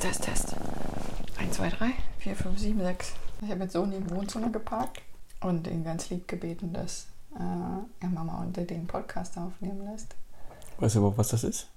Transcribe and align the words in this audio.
Test, 0.00 0.24
Test, 0.24 0.46
Test. 0.48 0.56
1, 1.38 1.56
2, 1.56 1.68
3, 1.70 1.92
4, 2.18 2.36
5, 2.36 2.58
7, 2.58 2.80
6. 2.80 3.12
Ich 3.42 3.50
habe 3.50 3.60
jetzt 3.60 3.74
Sony 3.74 3.96
im 3.96 4.10
Wohnzimmer 4.10 4.50
geparkt 4.50 5.00
und 5.40 5.68
ihn 5.68 5.84
ganz 5.84 6.10
lieb 6.10 6.26
gebeten, 6.26 6.72
dass 6.72 7.06
äh, 7.36 7.38
er 8.00 8.08
Mama 8.08 8.42
und 8.42 8.56
den 8.56 8.88
Podcast 8.88 9.38
aufnehmen 9.38 9.84
lässt. 9.84 10.16
Weißt 10.78 10.96
du 10.96 10.98
überhaupt, 10.98 11.18
was 11.18 11.28
das 11.28 11.44
ist? 11.44 11.68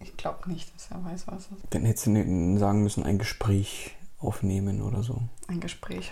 Ich 0.00 0.16
glaube 0.16 0.48
nicht, 0.50 0.74
dass 0.74 0.90
er 0.90 1.04
weiß, 1.04 1.26
was 1.26 1.48
das 1.48 1.58
ist. 1.58 1.66
Dann 1.68 1.84
hättest 1.84 2.06
du 2.06 2.58
sagen 2.58 2.82
müssen, 2.82 3.04
ein 3.04 3.18
Gespräch 3.18 3.94
aufnehmen 4.18 4.80
oder 4.80 5.02
so. 5.02 5.20
Ein 5.48 5.60
Gespräch. 5.60 6.10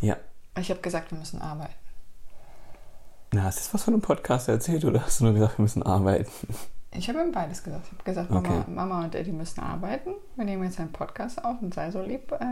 Ja. 0.00 0.16
Ich 0.58 0.70
habe 0.70 0.80
gesagt, 0.80 1.10
wir 1.10 1.18
müssen 1.18 1.42
arbeiten. 1.42 1.74
Na, 3.32 3.42
hast 3.42 3.58
du 3.58 3.62
jetzt 3.62 3.74
was 3.74 3.82
von 3.82 3.92
einem 3.92 4.02
Podcast 4.02 4.48
erzählt 4.48 4.86
oder 4.86 5.04
hast 5.04 5.20
du 5.20 5.24
nur 5.24 5.34
gesagt, 5.34 5.58
wir 5.58 5.64
müssen 5.64 5.82
arbeiten? 5.82 6.30
Ich 6.96 7.08
habe 7.08 7.20
ihm 7.20 7.32
beides 7.32 7.62
gesagt. 7.62 7.86
Ich 7.86 7.92
habe 7.92 8.04
gesagt, 8.04 8.30
Okay. 8.30 8.48
Mama, 8.48 8.64
Mama 8.86 9.04
und 9.04 9.14
Daddy 9.14 9.32
müssen 9.32 9.60
arbeiten. 9.60 10.10
Wir 10.36 10.44
nehmen 10.44 10.64
jetzt 10.64 10.78
einen 10.78 10.92
Podcast 10.92 11.44
auf 11.44 11.60
und 11.60 11.74
sei 11.74 11.90
so 11.90 12.02
lieb 12.02 12.30
äh, 12.32 12.44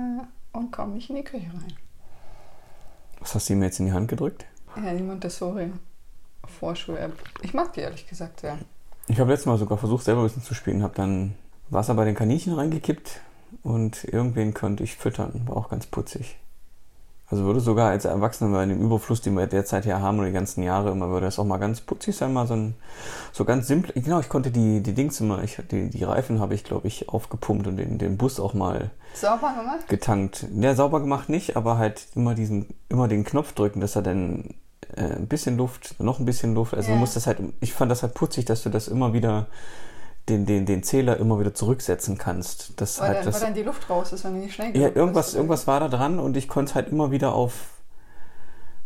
und 0.53 0.73
komm 0.73 0.95
nicht 0.95 1.11
in 1.11 1.17
die 1.17 1.25
Küche 1.25 1.47
rein. 1.47 1.73
Was 3.21 3.35
hast 3.35 3.49
du 3.49 3.53
ihm 3.55 3.63
jetzt 3.63 3.79
in 3.79 3.87
die 3.87 3.93
Hand 3.93 4.09
gedrückt? 4.09 4.45
Ja, 4.77 4.93
die 4.93 5.03
Montessori-Vorschul-App. 5.03 7.13
Ich 7.43 7.55
mag 7.55 7.73
die 7.75 7.81
ehrlich 7.81 8.09
gesagt 8.09 8.41
sehr. 8.41 8.59
Ich 9.09 9.21
habe 9.21 9.31
letztes 9.31 9.47
Mal 9.47 9.59
sogar 9.59 9.79
versucht, 9.79 10.05
selber 10.05 10.23
ein 10.23 10.27
bisschen 10.27 10.43
zu 10.43 10.55
spielen, 10.55 10.83
habe 10.83 10.95
dann 10.95 11.35
Wasser 11.71 11.95
bei 11.95 12.05
den 12.05 12.15
Kaninchen 12.15 12.55
reingekippt 12.55 13.21
und 13.63 14.05
irgendwen 14.05 14.55
konnte 14.55 14.83
ich 14.83 14.97
füttern. 14.97 15.43
War 15.47 15.57
auch 15.57 15.69
ganz 15.69 15.87
putzig. 15.87 16.37
Also 17.33 17.45
würde 17.45 17.61
sogar 17.61 17.89
als 17.89 18.05
Erwachsener 18.05 18.51
bei 18.53 18.67
dem 18.67 18.79
Überfluss, 18.83 19.23
den 19.23 19.35
wir 19.39 19.47
derzeit 19.47 19.87
ja 19.87 20.01
haben, 20.01 20.19
oder 20.19 20.27
die 20.27 20.35
ganzen 20.35 20.63
Jahre, 20.63 20.91
immer 20.91 21.09
würde 21.09 21.25
das 21.25 21.39
auch 21.39 21.47
mal 21.47 21.57
ganz 21.57 21.81
putzig 21.81 22.15
sein, 22.15 22.35
mal 22.35 22.47
so 22.47 22.53
ein, 22.53 22.75
so 23.33 23.47
ganz 23.47 23.67
simpel. 23.67 23.95
Genau, 24.01 24.21
ich 24.21 24.29
konnte 24.29 24.51
die, 24.51 24.83
die 24.83 24.93
Dings 24.93 25.19
immer, 25.19 25.43
ich, 25.43 25.57
die, 25.71 25.89
die 25.89 26.05
Reifen 26.05 26.41
habe 26.41 26.55
ich, 26.55 26.63
glaube 26.63 26.89
ich, 26.89 27.09
aufgepumpt 27.09 27.67
und 27.67 27.79
den, 27.79 27.97
den 27.97 28.19
Bus 28.19 28.39
auch 28.39 28.53
mal 28.53 28.91
Sauber 29.15 29.55
gemacht? 29.59 29.89
getankt. 29.89 30.47
Der 30.51 30.75
sauber 30.75 31.01
gemacht 31.01 31.31
nicht, 31.31 31.57
aber 31.57 31.79
halt 31.79 32.07
immer 32.15 32.35
diesen, 32.35 32.67
immer 32.91 33.09
den 33.09 33.25
Knopf 33.25 33.55
drücken, 33.55 33.81
dass 33.81 33.97
er 33.97 34.03
dann 34.03 34.55
äh, 34.95 35.15
ein 35.17 35.27
bisschen 35.27 35.57
Luft, 35.57 35.95
noch 36.01 36.19
ein 36.19 36.27
bisschen 36.27 36.53
Luft. 36.55 36.75
Also 36.75 36.91
Ja. 36.91 36.97
du 36.97 37.01
musst 37.01 37.17
das 37.17 37.27
halt, 37.27 37.39
ich 37.61 37.73
fand 37.73 37.91
das 37.91 38.03
halt 38.03 38.13
putzig, 38.13 38.45
dass 38.45 38.63
du 38.63 38.69
das 38.69 38.89
immer 38.89 39.15
wieder, 39.15 39.47
den, 40.29 40.47
den, 40.47 40.67
den 40.67 40.83
Zähler 40.83 41.17
immer 41.17 41.41
wieder 41.41 41.53
zurücksetzen 41.55 42.17
kannst. 42.19 42.81
Das 42.81 43.01
Weil, 43.01 43.09
halt 43.09 43.19
dann, 43.19 43.25
das, 43.27 43.35
weil 43.35 43.41
dann 43.43 43.55
die 43.55 43.63
Luft 43.63 43.91
raus 43.91 44.13
ist, 44.13 44.25
wenn 44.25 44.35
du 44.35 44.41
nicht 44.41 44.55
schnell 44.55 44.77
ja, 44.77 44.89
irgendwas, 44.89 45.27
bist. 45.27 45.37
irgendwas 45.37 45.67
war 45.67 45.81
da 45.81 45.89
dran 45.89 46.19
und 46.19 46.37
ich 46.37 46.49
konnte 46.49 46.71
es 46.71 46.75
halt 46.75 46.89
immer 46.89 47.11
wieder 47.11 47.35
auf. 47.35 47.53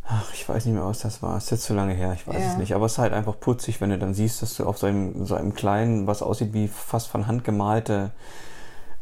Ach, 0.08 0.32
ich 0.32 0.48
weiß 0.48 0.64
nicht 0.64 0.74
mehr, 0.74 0.84
was 0.86 1.00
das 1.00 1.20
war. 1.22 1.36
Ist 1.36 1.50
jetzt 1.50 1.64
zu 1.64 1.74
lange 1.74 1.92
her, 1.92 2.12
ich 2.14 2.26
weiß 2.26 2.36
Ja. 2.40 2.52
es 2.52 2.56
nicht. 2.58 2.74
Aber 2.74 2.86
es 2.86 2.92
ist 2.92 2.98
halt 2.98 3.12
einfach 3.12 3.38
putzig, 3.40 3.80
wenn 3.80 3.90
du 3.90 3.98
dann 3.98 4.14
siehst, 4.14 4.40
dass 4.40 4.56
du 4.56 4.64
auf 4.64 4.78
so 4.78 4.86
einem, 4.86 5.26
so 5.26 5.34
einem 5.34 5.52
kleinen, 5.52 6.06
was 6.06 6.22
aussieht 6.22 6.52
wie 6.54 6.68
fast 6.68 7.08
von 7.08 7.26
Hand 7.26 7.44
gemalte 7.44 8.12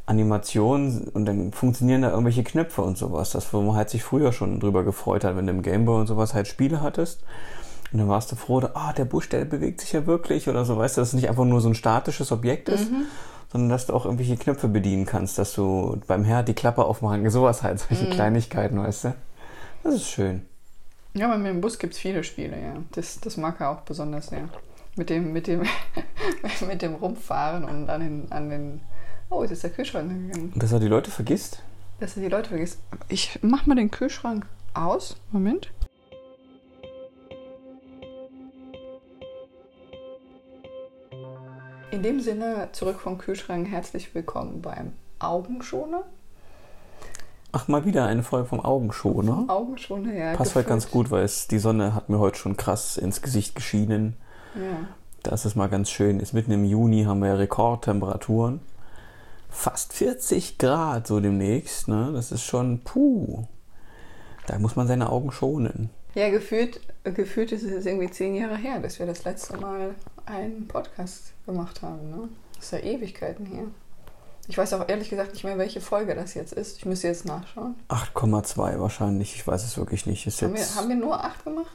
Animation 0.06 1.08
und 1.14 1.24
dann 1.24 1.52
funktionieren 1.52 2.02
da 2.02 2.10
irgendwelche 2.10 2.44
Knöpfe 2.44 2.82
und 2.82 2.98
sowas. 2.98 3.30
Das, 3.30 3.52
wo 3.52 3.62
man 3.62 3.76
halt 3.76 3.90
sich 3.90 4.02
früher 4.02 4.32
schon 4.32 4.60
drüber 4.60 4.82
gefreut 4.84 5.24
hat, 5.24 5.36
wenn 5.36 5.46
du 5.46 5.52
im 5.52 5.62
Gameboy 5.62 6.00
und 6.00 6.06
sowas 6.06 6.34
halt 6.34 6.46
Spiele 6.48 6.80
hattest. 6.82 7.22
Und 7.94 8.00
dann 8.00 8.08
warst 8.08 8.32
du 8.32 8.34
froh, 8.34 8.60
ah, 8.74 8.92
der 8.92 9.04
Busch, 9.04 9.28
der 9.28 9.44
bewegt 9.44 9.80
sich 9.80 9.92
ja 9.92 10.04
wirklich 10.04 10.48
oder 10.48 10.64
so, 10.64 10.76
weißt 10.76 10.96
du, 10.96 11.00
dass 11.00 11.10
es 11.10 11.14
nicht 11.14 11.28
einfach 11.28 11.44
nur 11.44 11.60
so 11.60 11.68
ein 11.68 11.76
statisches 11.76 12.32
Objekt 12.32 12.68
ist, 12.68 12.90
sondern 13.52 13.70
dass 13.70 13.86
du 13.86 13.92
auch 13.92 14.04
irgendwelche 14.04 14.36
Knöpfe 14.36 14.66
bedienen 14.66 15.06
kannst, 15.06 15.38
dass 15.38 15.54
du 15.54 16.00
beim 16.08 16.24
Herd 16.24 16.48
die 16.48 16.54
Klappe 16.54 16.86
aufmachen, 16.86 17.30
sowas 17.30 17.62
halt, 17.62 17.78
solche 17.78 18.10
Kleinigkeiten, 18.10 18.80
weißt 18.80 19.04
du. 19.04 19.14
Das 19.84 19.94
ist 19.94 20.08
schön. 20.08 20.42
Ja, 21.14 21.28
bei 21.28 21.38
mir 21.38 21.50
im 21.50 21.60
Bus 21.60 21.78
gibt 21.78 21.92
es 21.92 22.00
viele 22.00 22.24
Spiele, 22.24 22.60
ja. 22.60 22.74
Das, 22.96 23.20
das 23.20 23.36
mag 23.36 23.60
er 23.60 23.70
auch 23.70 23.82
besonders 23.82 24.26
sehr. 24.26 24.48
Mit 24.96 25.08
dem, 25.08 25.32
mit 25.32 25.46
dem, 25.46 25.62
mit 26.66 26.82
dem 26.82 26.96
Rumfahren 26.96 27.62
und 27.62 27.88
an 27.88 28.00
den, 28.00 28.32
an 28.32 28.50
den. 28.50 28.80
Oh, 29.30 29.42
jetzt 29.42 29.52
ist 29.52 29.62
der 29.62 29.70
Kühlschrank 29.70 30.08
gegangen. 30.08 30.52
Dass 30.56 30.72
er 30.72 30.80
die 30.80 30.88
Leute 30.88 31.12
vergisst. 31.12 31.62
Dass 32.00 32.14
du 32.14 32.20
die 32.20 32.28
Leute 32.28 32.48
vergisst. 32.48 32.80
Ich 33.08 33.38
mach 33.40 33.66
mal 33.66 33.76
den 33.76 33.92
Kühlschrank 33.92 34.46
aus. 34.74 35.16
Moment. 35.30 35.70
In 41.94 42.02
dem 42.02 42.18
Sinne, 42.18 42.70
zurück 42.72 42.98
vom 42.98 43.18
Kühlschrank, 43.18 43.68
herzlich 43.68 44.16
willkommen 44.16 44.60
beim 44.60 44.94
Augenschoner. 45.20 46.02
Ach, 47.52 47.68
mal 47.68 47.84
wieder 47.84 48.04
eine 48.06 48.24
Folge 48.24 48.48
vom 48.48 48.58
Augenschoner. 48.58 49.44
Augenschoner, 49.46 50.12
ja. 50.12 50.34
Passt 50.34 50.56
heute 50.56 50.68
ganz 50.68 50.90
gut, 50.90 51.12
weil 51.12 51.22
es, 51.22 51.46
die 51.46 51.60
Sonne 51.60 51.94
hat 51.94 52.08
mir 52.08 52.18
heute 52.18 52.36
schon 52.36 52.56
krass 52.56 52.96
ins 52.96 53.22
Gesicht 53.22 53.54
geschienen. 53.54 54.16
Ja. 54.56 54.88
Da 55.22 55.36
ist 55.36 55.54
mal 55.54 55.68
ganz 55.68 55.88
schön. 55.88 56.18
Ist 56.18 56.32
mitten 56.32 56.50
im 56.50 56.64
Juni, 56.64 57.04
haben 57.04 57.20
wir 57.20 57.28
ja 57.28 57.34
Rekordtemperaturen. 57.36 58.58
Fast 59.48 59.92
40 59.92 60.58
Grad 60.58 61.06
so 61.06 61.20
demnächst. 61.20 61.86
Ne? 61.86 62.10
Das 62.12 62.32
ist 62.32 62.42
schon, 62.42 62.80
puh. 62.80 63.44
Da 64.48 64.58
muss 64.58 64.74
man 64.74 64.88
seine 64.88 65.10
Augen 65.10 65.30
schonen. 65.30 65.90
Ja, 66.16 66.28
gefühlt, 66.30 66.80
gefühlt 67.04 67.52
ist 67.52 67.62
es 67.62 67.70
jetzt 67.70 67.86
irgendwie 67.86 68.10
zehn 68.10 68.34
Jahre 68.34 68.56
her, 68.56 68.80
dass 68.80 68.98
wir 68.98 69.06
das 69.06 69.22
letzte 69.22 69.58
Mal 69.58 69.94
einen 70.26 70.66
Podcast 70.68 71.32
gemacht 71.46 71.82
haben. 71.82 72.10
Ne? 72.10 72.28
Das 72.56 72.66
ist 72.66 72.70
ja 72.72 72.78
Ewigkeiten 72.78 73.46
her. 73.46 73.64
Ich 74.46 74.58
weiß 74.58 74.74
auch 74.74 74.88
ehrlich 74.88 75.08
gesagt 75.08 75.32
nicht 75.32 75.44
mehr, 75.44 75.56
welche 75.56 75.80
Folge 75.80 76.14
das 76.14 76.34
jetzt 76.34 76.52
ist. 76.52 76.76
Ich 76.78 76.84
müsste 76.84 77.08
jetzt 77.08 77.24
nachschauen. 77.24 77.76
8,2 77.88 78.78
wahrscheinlich. 78.78 79.34
Ich 79.36 79.46
weiß 79.46 79.64
es 79.64 79.78
wirklich 79.78 80.04
nicht. 80.06 80.26
Ist 80.26 80.42
Haben 80.42 80.52
wir, 80.52 80.60
jetzt 80.60 80.76
haben 80.76 80.88
wir 80.88 80.96
nur 80.96 81.22
acht 81.24 81.44
gemacht? 81.44 81.74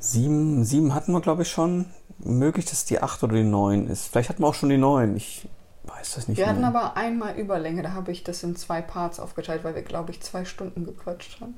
sieben, 0.00 0.64
sieben 0.64 0.94
hatten 0.94 1.12
wir, 1.12 1.20
glaube 1.20 1.42
ich, 1.42 1.50
schon. 1.50 1.86
Möglich, 2.20 2.64
dass 2.64 2.84
die 2.84 3.00
8 3.00 3.22
oder 3.24 3.34
die 3.36 3.44
9 3.44 3.86
ist. 3.88 4.06
Vielleicht 4.08 4.28
hatten 4.30 4.42
wir 4.42 4.48
auch 4.48 4.54
schon 4.54 4.70
die 4.70 4.78
9. 4.78 5.16
Ich 5.16 5.48
weiß 5.84 6.14
das 6.14 6.28
nicht 6.28 6.38
Wir 6.38 6.48
hatten 6.48 6.60
mehr. 6.60 6.68
aber 6.68 6.96
einmal 6.96 7.36
Überlänge. 7.36 7.82
Da 7.82 7.92
habe 7.92 8.10
ich 8.10 8.24
das 8.24 8.42
in 8.42 8.56
zwei 8.56 8.80
Parts 8.80 9.20
aufgeteilt, 9.20 9.62
weil 9.64 9.74
wir, 9.74 9.82
glaube 9.82 10.10
ich, 10.10 10.20
zwei 10.22 10.44
Stunden 10.44 10.84
gequatscht 10.84 11.40
haben. 11.40 11.54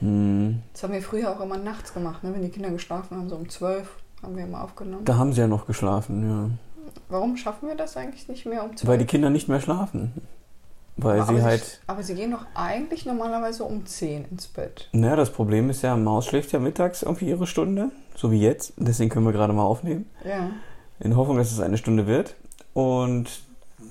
Hm, 0.00 0.62
Das 0.72 0.82
haben 0.82 0.92
wir 0.92 1.02
früher 1.02 1.30
auch 1.30 1.40
immer 1.40 1.56
nachts 1.58 1.94
gemacht, 1.94 2.24
ne? 2.24 2.34
wenn 2.34 2.42
die 2.42 2.50
Kinder 2.50 2.70
geschlafen 2.70 3.16
haben, 3.16 3.28
so 3.28 3.36
um 3.36 3.48
zwölf 3.48 3.88
haben 4.26 4.36
wir 4.36 4.44
immer 4.44 4.64
aufgenommen. 4.64 5.04
da 5.04 5.16
haben 5.16 5.32
sie 5.32 5.40
ja 5.40 5.46
noch 5.46 5.66
geschlafen, 5.66 6.28
ja. 6.28 6.50
Warum 7.08 7.36
schaffen 7.36 7.68
wir 7.68 7.76
das 7.76 7.96
eigentlich 7.96 8.28
nicht 8.28 8.46
mehr 8.46 8.64
um 8.64 8.76
zwölf? 8.76 8.88
Weil 8.88 8.98
die 8.98 9.04
Kinder 9.04 9.30
nicht 9.30 9.48
mehr 9.48 9.60
schlafen. 9.60 10.12
Weil 10.96 11.20
aber, 11.20 11.26
sie 11.26 11.40
aber 11.40 11.42
halt. 11.42 11.80
aber 11.86 12.02
sie 12.02 12.14
gehen 12.14 12.30
doch 12.30 12.46
eigentlich 12.54 13.04
normalerweise 13.04 13.64
um 13.64 13.84
10 13.84 14.24
ins 14.30 14.48
Bett. 14.48 14.88
Naja, 14.92 15.14
das 15.14 15.30
Problem 15.30 15.70
ist 15.70 15.82
ja, 15.82 15.94
Maus 15.96 16.26
schläft 16.26 16.52
ja 16.52 16.58
mittags 16.58 17.02
irgendwie 17.02 17.28
ihre 17.28 17.46
Stunde, 17.46 17.90
so 18.14 18.32
wie 18.32 18.40
jetzt. 18.40 18.72
Deswegen 18.76 19.10
können 19.10 19.26
wir 19.26 19.32
gerade 19.32 19.52
mal 19.52 19.64
aufnehmen. 19.64 20.06
Ja. 20.24 20.50
In 20.98 21.16
Hoffnung, 21.16 21.36
dass 21.36 21.52
es 21.52 21.60
eine 21.60 21.76
Stunde 21.76 22.06
wird. 22.06 22.34
Und 22.72 23.45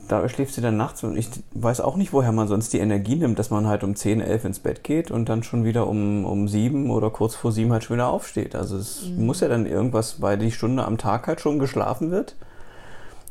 da 0.07 0.27
schläft 0.29 0.53
sie 0.53 0.61
dann 0.61 0.77
nachts. 0.77 1.03
Und 1.03 1.17
ich 1.17 1.29
weiß 1.53 1.81
auch 1.81 1.95
nicht, 1.95 2.13
woher 2.13 2.31
man 2.31 2.47
sonst 2.47 2.73
die 2.73 2.79
Energie 2.79 3.15
nimmt, 3.15 3.39
dass 3.39 3.49
man 3.49 3.67
halt 3.67 3.83
um 3.83 3.95
10, 3.95 4.21
11 4.21 4.45
ins 4.45 4.59
Bett 4.59 4.83
geht 4.83 5.11
und 5.11 5.29
dann 5.29 5.43
schon 5.43 5.63
wieder 5.63 5.87
um, 5.87 6.25
um 6.25 6.47
7 6.47 6.89
oder 6.91 7.09
kurz 7.09 7.35
vor 7.35 7.51
7 7.51 7.71
halt 7.71 7.83
schon 7.83 7.97
wieder 7.97 8.07
aufsteht. 8.07 8.55
Also 8.55 8.77
es 8.77 9.05
muss 9.17 9.39
ja 9.39 9.47
dann 9.47 9.65
irgendwas, 9.65 10.21
weil 10.21 10.37
die 10.37 10.51
Stunde 10.51 10.85
am 10.85 10.97
Tag 10.97 11.27
halt 11.27 11.41
schon 11.41 11.59
geschlafen 11.59 12.11
wird, 12.11 12.35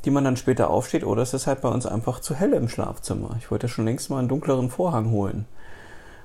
die 0.05 0.11
man 0.11 0.25
dann 0.25 0.37
später 0.37 0.71
aufsteht. 0.71 1.05
Oder 1.05 1.23
es 1.23 1.35
ist 1.35 1.47
halt 1.47 1.61
bei 1.61 1.69
uns 1.69 1.87
einfach 1.87 2.21
zu 2.21 2.35
hell 2.35 2.53
im 2.53 2.69
Schlafzimmer. 2.69 3.37
Ich 3.39 3.51
wollte 3.51 3.67
ja 3.67 3.73
schon 3.73 3.85
längst 3.85 4.11
mal 4.11 4.19
einen 4.19 4.29
dunkleren 4.29 4.71
Vorhang 4.71 5.11
holen. 5.11 5.47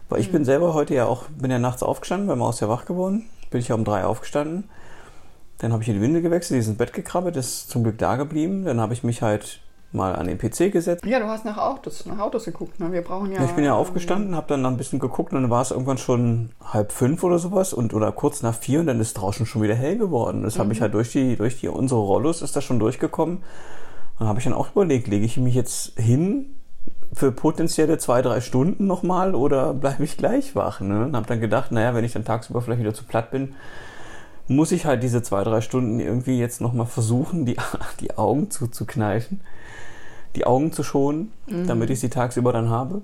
Weil 0.09 0.21
ich 0.21 0.31
bin 0.31 0.43
selber 0.43 0.73
heute 0.73 0.95
ja 0.95 1.05
auch, 1.05 1.25
bin 1.29 1.51
ja 1.51 1.59
nachts 1.59 1.83
aufgestanden, 1.83 2.27
weil 2.27 2.35
Maus 2.35 2.59
ja 2.59 2.69
wach 2.69 2.85
geworden. 2.85 3.29
Bin 3.51 3.61
ich 3.61 3.67
ja 3.67 3.75
um 3.75 3.85
drei 3.85 4.03
aufgestanden. 4.03 4.63
Dann 5.59 5.73
habe 5.73 5.83
ich 5.83 5.85
hier 5.85 5.93
die 5.93 6.01
Windel 6.01 6.21
gewechselt, 6.21 6.55
die 6.55 6.59
ist 6.61 6.67
ins 6.67 6.77
Bett 6.77 6.93
gekrabbelt, 6.93 7.35
ist 7.35 7.69
zum 7.69 7.83
Glück 7.83 7.97
da 7.97 8.15
geblieben. 8.15 8.65
Dann 8.65 8.79
habe 8.79 8.93
ich 8.93 9.03
mich 9.03 9.21
halt 9.21 9.59
mal 9.91 10.15
an 10.15 10.27
den 10.27 10.37
PC 10.37 10.71
gesetzt. 10.71 11.05
Ja, 11.05 11.19
du 11.19 11.27
hast 11.27 11.45
nach 11.45 11.57
Autos, 11.57 12.05
nach 12.05 12.19
Autos 12.19 12.45
geguckt. 12.45 12.79
Ne? 12.79 12.91
Wir 12.91 13.01
brauchen 13.01 13.31
ja. 13.31 13.39
Ja, 13.39 13.45
ich 13.45 13.51
bin 13.51 13.63
ja 13.63 13.73
aufgestanden, 13.73 14.35
habe 14.35 14.47
dann 14.47 14.65
ein 14.65 14.77
bisschen 14.77 14.99
geguckt 14.99 15.33
und 15.33 15.41
dann 15.41 15.51
war 15.51 15.61
es 15.61 15.71
irgendwann 15.71 15.97
schon 15.97 16.51
halb 16.63 16.91
fünf 16.91 17.23
oder 17.23 17.39
sowas 17.39 17.73
und 17.73 17.93
oder 17.93 18.11
kurz 18.11 18.43
nach 18.43 18.53
vier 18.53 18.81
und 18.81 18.87
dann 18.87 18.99
ist 18.99 19.15
draußen 19.15 19.45
schon 19.45 19.63
wieder 19.63 19.75
hell 19.75 19.97
geworden. 19.97 20.43
Das 20.43 20.59
habe 20.59 20.73
ich 20.73 20.81
halt 20.81 20.93
durch 20.93 21.11
die 21.11 21.35
durch 21.35 21.59
die 21.59 21.67
unsere 21.67 22.01
Rollos 22.01 22.41
ist 22.41 22.55
das 22.55 22.63
schon 22.63 22.79
durchgekommen. 22.79 23.37
Und 23.37 23.43
dann 24.19 24.27
habe 24.27 24.39
ich 24.39 24.45
dann 24.45 24.53
auch 24.53 24.71
überlegt, 24.71 25.07
lege 25.07 25.25
ich 25.25 25.37
mich 25.37 25.55
jetzt 25.55 25.99
hin 25.99 26.55
für 27.13 27.31
potenzielle 27.31 27.97
zwei 27.97 28.21
drei 28.21 28.41
Stunden 28.41 28.85
nochmal 28.85 29.33
oder 29.33 29.73
bleibe 29.75 30.03
ich 30.03 30.17
gleich 30.17 30.55
wach? 30.55 30.81
Ne? 30.81 31.05
Und 31.05 31.15
habe 31.15 31.27
dann 31.27 31.41
gedacht, 31.41 31.71
naja, 31.71 31.95
wenn 31.95 32.05
ich 32.05 32.13
dann 32.13 32.25
tagsüber 32.25 32.61
vielleicht 32.61 32.81
wieder 32.81 32.93
zu 32.93 33.05
platt 33.05 33.31
bin, 33.31 33.55
muss 34.47 34.71
ich 34.71 34.85
halt 34.85 35.03
diese 35.03 35.21
zwei 35.21 35.43
drei 35.43 35.61
Stunden 35.61 35.99
irgendwie 35.99 36.39
jetzt 36.39 36.59
nochmal 36.61 36.87
versuchen, 36.87 37.45
die 37.45 37.57
die 37.99 38.17
Augen 38.17 38.51
zuzukneifen, 38.51 39.41
die 40.35 40.45
Augen 40.45 40.71
zu 40.71 40.83
schonen, 40.83 41.31
damit 41.67 41.89
ich 41.89 41.99
sie 41.99 42.09
tagsüber 42.09 42.53
dann 42.53 42.69
habe. 42.69 43.01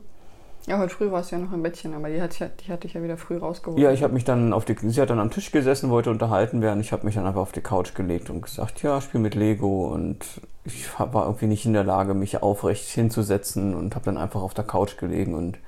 Ja, 0.68 0.80
heute 0.80 0.96
früh 0.96 1.12
warst 1.12 1.32
du 1.32 1.36
ja 1.36 1.42
noch 1.44 1.54
im 1.54 1.62
Bettchen, 1.62 1.94
aber 1.94 2.10
die, 2.10 2.20
hat, 2.20 2.40
die 2.40 2.72
hatte 2.72 2.88
ich 2.88 2.96
ja 2.96 3.04
wieder 3.04 3.18
früh 3.18 3.38
rausgeholt. 3.38 3.80
Ja, 3.80 3.92
ich 3.92 4.02
habe 4.02 4.14
mich 4.14 4.24
dann 4.24 4.52
auf 4.52 4.66
die, 4.66 4.76
sie 4.82 5.00
hat 5.00 5.12
dann 5.12 5.20
am 5.20 5.30
Tisch 5.30 5.52
gesessen, 5.52 5.92
wollte 5.92 6.10
unterhalten 6.10 6.64
werden. 6.64 6.80
Ich 6.82 6.92
habe 6.92 7.06
mich 7.06 7.16
dann 7.16 7.26
einfach 7.28 7.42
auf 7.42 7.52
die 7.52 7.62
Couch 7.62 7.94
gelegt 7.94 8.32
und 8.32 8.42
gesagt, 8.42 8.82
ja, 8.82 9.00
spiel 9.00 9.22
mit 9.22 9.36
Lego 9.36 9.94
und 9.94 10.26
ich 10.64 10.88
war 10.98 11.26
irgendwie 11.26 11.46
nicht 11.46 11.68
in 11.68 11.74
der 11.74 11.84
Lage, 11.84 12.16
mich 12.16 12.42
aufrecht 12.42 12.88
hinzusetzen 12.88 13.76
und 13.76 13.94
habe 13.94 14.06
dann 14.06 14.18
einfach 14.18 14.42
auf 14.42 14.56
der 14.56 14.64
Couch 14.64 14.98
gelegen 14.98 15.36
und 15.36 15.60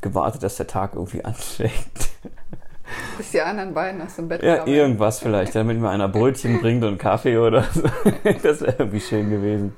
gewartet, 0.00 0.42
dass 0.42 0.56
der 0.56 0.66
Tag 0.66 0.94
irgendwie 0.94 1.24
anfängt. 1.24 2.10
Bis 3.16 3.30
die 3.30 3.40
anderen 3.40 3.74
beiden 3.74 4.02
aus 4.02 4.16
dem 4.16 4.26
Bett 4.26 4.42
Ja, 4.42 4.66
irgendwas 4.66 5.20
vielleicht, 5.20 5.54
damit 5.54 5.78
mir 5.78 5.88
einer 5.88 6.08
Brötchen 6.08 6.58
bringt 6.60 6.82
und 6.82 6.98
Kaffee 6.98 7.38
oder 7.38 7.62
so. 7.72 7.82
Das 8.42 8.60
wäre 8.60 8.74
irgendwie 8.78 9.00
schön 9.00 9.30
gewesen. 9.30 9.72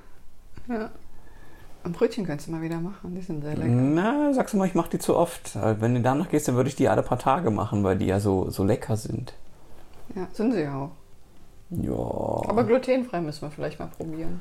Ja. 0.69 0.91
Und 1.85 1.97
Brötchen 1.97 2.25
könntest 2.25 2.47
du 2.49 2.53
mal 2.53 2.63
wieder 2.63 2.79
machen, 2.79 3.15
die 3.15 3.23
sind 3.23 3.43
sehr 3.43 3.57
lecker. 3.57 3.69
Na, 3.69 4.33
sagst 4.33 4.55
du 4.55 4.59
mal, 4.59 4.67
ich 4.69 4.75
mache 4.75 4.91
die 4.91 4.99
zu 5.01 5.17
oft. 5.17 5.57
Wenn 5.81 5.95
du 5.95 6.01
danach 6.01 6.29
gehst, 6.29 6.47
dann 6.47 6.55
würde 6.55 6.69
ich 6.69 6.77
die 6.77 6.89
alle 6.89 7.03
paar 7.03 7.19
Tage 7.19 7.51
machen, 7.51 7.83
weil 7.83 7.99
die 7.99 8.07
ja 8.07 8.21
so, 8.21 8.51
so 8.51 8.63
lecker 8.63 8.97
sind. 8.97 9.35
Ja, 10.15 10.29
sind 10.33 10.53
sie 10.53 10.69
auch. 10.69 10.91
Ja. 11.71 12.49
Aber 12.49 12.65
glutenfrei 12.65 13.21
müssen 13.21 13.43
wir 13.43 13.51
vielleicht 13.51 13.81
mal 13.81 13.89
probieren. 13.89 14.41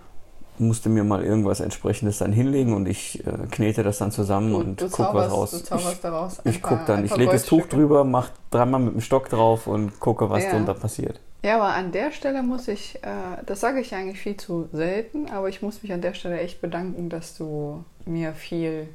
musste 0.59 0.89
mir 0.89 1.03
mal 1.03 1.23
irgendwas 1.23 1.61
entsprechendes 1.61 2.19
dann 2.19 2.31
hinlegen 2.31 2.73
und 2.75 2.87
ich 2.87 3.25
äh, 3.25 3.47
knete 3.49 3.81
das 3.81 3.97
dann 3.97 4.11
zusammen 4.11 4.53
und 4.53 4.81
du 4.81 4.89
guck 4.89 5.13
was 5.13 5.31
raus. 5.31 5.51
Du 5.51 5.75
Ich, 5.75 5.99
daraus 6.01 6.41
ich 6.43 6.61
guck 6.61 6.85
dann, 6.85 7.03
ich 7.05 7.15
lege 7.15 7.31
das 7.31 7.45
Tuch 7.45 7.65
drüber, 7.65 8.03
mach 8.03 8.29
dreimal 8.51 8.81
mit 8.81 8.93
dem 8.93 9.01
Stock 9.01 9.29
drauf 9.29 9.65
und 9.65 9.99
gucke, 9.99 10.29
was 10.29 10.43
Ja. 10.43 10.51
drunter 10.51 10.75
passiert. 10.75 11.19
Ja, 11.43 11.55
aber 11.55 11.73
an 11.73 11.91
der 11.91 12.11
Stelle 12.11 12.43
muss 12.43 12.67
ich, 12.67 13.03
äh, 13.03 13.43
das 13.45 13.61
sage 13.61 13.79
ich 13.79 13.95
eigentlich 13.95 14.19
viel 14.19 14.37
zu 14.37 14.69
selten, 14.71 15.29
aber 15.29 15.49
ich 15.49 15.61
muss 15.61 15.81
mich 15.81 15.91
an 15.91 16.01
der 16.01 16.13
Stelle 16.13 16.39
echt 16.39 16.61
bedanken, 16.61 17.09
dass 17.09 17.35
du 17.35 17.83
mir 18.05 18.33
viel 18.33 18.89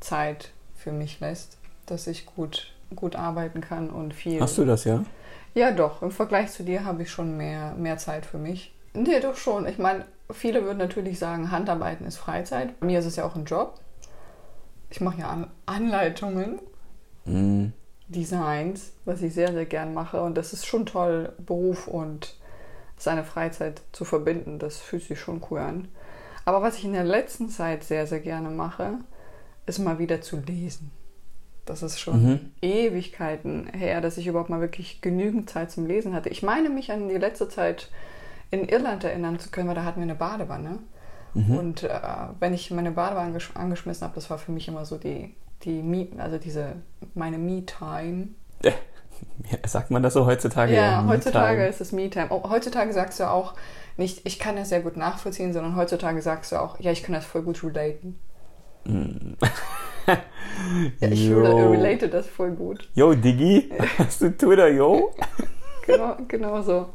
Zeit 0.00 0.52
für 0.76 0.92
mich 0.92 1.18
lässt, 1.20 1.58
dass 1.86 2.06
ich 2.06 2.26
gut, 2.26 2.72
gut 2.94 3.16
arbeiten 3.16 3.60
kann 3.60 3.90
und 3.90 4.14
viel. 4.14 4.40
Hast 4.40 4.58
du 4.58 4.64
das, 4.64 4.84
ja? 4.84 5.04
Ja, 5.54 5.72
doch. 5.72 6.02
Im 6.02 6.12
Vergleich 6.12 6.50
zu 6.52 6.62
dir 6.62 6.84
habe 6.84 7.02
ich 7.02 7.10
schon 7.10 7.36
mehr, 7.36 7.74
mehr 7.74 7.98
Zeit 7.98 8.26
für 8.26 8.38
mich. 8.38 8.72
Nee, 8.94 9.20
doch 9.20 9.36
schon. 9.36 9.66
Ich 9.66 9.78
meine, 9.78 10.04
viele 10.30 10.62
würden 10.64 10.78
natürlich 10.78 11.18
sagen, 11.18 11.50
Handarbeiten 11.50 12.06
ist 12.06 12.16
Freizeit. 12.16 12.78
Bei 12.78 12.86
mir 12.86 13.00
ist 13.00 13.06
es 13.06 13.16
ja 13.16 13.24
auch 13.24 13.34
ein 13.34 13.44
Job. 13.44 13.80
Ich 14.90 15.00
mache 15.00 15.20
ja 15.20 15.28
An 15.28 15.50
Anleitungen, 15.66 16.60
Mm. 17.24 17.66
Designs, 18.12 18.92
was 19.04 19.22
ich 19.22 19.34
sehr, 19.34 19.52
sehr 19.52 19.66
gern 19.66 19.94
mache. 19.94 20.22
Und 20.22 20.36
das 20.36 20.52
ist 20.52 20.66
schon 20.66 20.86
toll, 20.86 21.32
Beruf 21.38 21.88
und 21.88 22.36
seine 22.96 23.24
Freizeit 23.24 23.82
zu 23.92 24.04
verbinden. 24.04 24.58
Das 24.58 24.78
fühlt 24.78 25.02
sich 25.02 25.18
schon 25.18 25.42
cool 25.50 25.58
an. 25.58 25.88
Aber 26.44 26.62
was 26.62 26.78
ich 26.78 26.84
in 26.84 26.92
der 26.92 27.04
letzten 27.04 27.48
Zeit 27.48 27.84
sehr, 27.84 28.06
sehr 28.06 28.20
gerne 28.20 28.50
mache, 28.50 28.94
ist 29.66 29.78
mal 29.78 29.98
wieder 29.98 30.20
zu 30.20 30.38
lesen. 30.38 30.90
Das 31.64 31.82
ist 31.82 32.00
schon 32.00 32.24
Mhm. 32.24 32.50
Ewigkeiten 32.60 33.68
her, 33.68 34.00
dass 34.00 34.18
ich 34.18 34.26
überhaupt 34.26 34.50
mal 34.50 34.60
wirklich 34.60 35.00
genügend 35.00 35.48
Zeit 35.48 35.70
zum 35.70 35.86
Lesen 35.86 36.12
hatte. 36.14 36.28
Ich 36.28 36.42
meine 36.42 36.68
mich 36.68 36.90
an 36.90 37.08
die 37.08 37.18
letzte 37.18 37.48
Zeit 37.48 37.90
in 38.50 38.68
Irland 38.68 39.04
erinnern 39.04 39.38
zu 39.38 39.50
können, 39.50 39.68
weil 39.68 39.76
da 39.76 39.84
hatten 39.84 40.00
wir 40.00 40.04
eine 40.04 40.16
Badewanne. 40.16 40.78
Mhm. 41.34 41.56
Und 41.56 41.82
äh, 41.84 42.00
wenn 42.40 42.52
ich 42.52 42.70
meine 42.72 42.90
Badewanne 42.90 43.28
angesch 43.28 43.52
angeschmissen 43.54 44.04
habe, 44.04 44.14
das 44.16 44.28
war 44.28 44.38
für 44.38 44.52
mich 44.52 44.66
immer 44.68 44.84
so 44.84 44.98
die, 44.98 45.34
die 45.64 45.82
Me 45.82 46.08
also 46.18 46.38
diese 46.38 46.74
meine 47.14 47.38
Me-Time. 47.38 48.28
Ja, 49.50 49.58
sagt 49.68 49.90
man 49.92 50.02
das 50.02 50.14
so 50.14 50.26
heutzutage? 50.26 50.74
Ja, 50.74 51.04
heutzutage 51.06 51.64
ist 51.66 51.80
es 51.80 51.92
Me-Time. 51.92 52.26
Oh, 52.30 52.50
heutzutage 52.50 52.92
sagst 52.92 53.20
du 53.20 53.30
auch 53.30 53.54
nicht, 53.96 54.26
ich 54.26 54.38
kann 54.40 54.56
das 54.56 54.68
sehr 54.70 54.80
gut 54.80 54.96
nachvollziehen, 54.96 55.52
sondern 55.52 55.76
heutzutage 55.76 56.20
sagst 56.22 56.50
du 56.50 56.56
auch, 56.56 56.80
ja, 56.80 56.90
ich 56.90 57.02
kann 57.04 57.14
das 57.14 57.24
voll 57.24 57.42
gut 57.42 57.62
relaten. 57.62 58.18
Ja, 60.06 61.08
ich 61.08 61.28
rela- 61.28 61.70
relate 61.70 62.08
das 62.08 62.26
voll 62.26 62.50
gut. 62.50 62.88
Yo, 62.94 63.14
Diggi, 63.14 63.70
hast 63.98 64.20
du 64.20 64.36
Twitter, 64.36 64.68
yo? 64.68 65.14
Genau, 65.86 66.16
genau 66.26 66.60
so. 66.62 66.86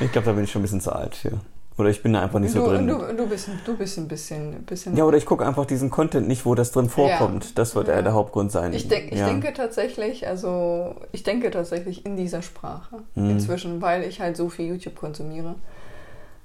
Ich 0.00 0.10
glaube, 0.10 0.26
da 0.26 0.32
bin 0.32 0.44
ich 0.44 0.50
schon 0.50 0.60
ein 0.60 0.64
bisschen 0.64 0.80
zu 0.80 0.92
alt 0.92 1.14
für. 1.14 1.40
Oder 1.76 1.88
ich 1.88 2.02
bin 2.02 2.12
da 2.12 2.22
einfach 2.22 2.38
nicht 2.38 2.52
so 2.52 2.60
du, 2.64 2.70
drin. 2.70 2.86
du, 2.86 2.98
du, 3.16 3.26
bist, 3.26 3.48
du 3.66 3.76
bist 3.76 3.98
ein 3.98 4.06
bisschen. 4.06 4.62
bisschen 4.62 4.96
ja, 4.96 5.04
oder 5.04 5.16
ich 5.16 5.26
gucke 5.26 5.44
einfach 5.44 5.66
diesen 5.66 5.90
Content 5.90 6.28
nicht, 6.28 6.46
wo 6.46 6.54
das 6.54 6.70
drin 6.70 6.88
vorkommt. 6.88 7.58
Das 7.58 7.74
wird 7.74 7.88
Ja. 7.88 7.94
eher 7.94 8.02
der 8.02 8.12
Hauptgrund 8.14 8.52
sein. 8.52 8.72
Ich, 8.72 8.86
denk, 8.86 9.10
ich 9.10 9.18
ja. 9.18 9.26
denke 9.26 9.52
tatsächlich, 9.52 10.28
also 10.28 10.94
ich 11.10 11.24
denke 11.24 11.50
tatsächlich 11.50 12.06
in 12.06 12.16
dieser 12.16 12.42
Sprache 12.42 12.98
Mhm. 13.16 13.30
inzwischen, 13.30 13.82
weil 13.82 14.04
ich 14.04 14.20
halt 14.20 14.36
so 14.36 14.48
viel 14.48 14.66
YouTube 14.68 14.94
konsumiere. 14.94 15.56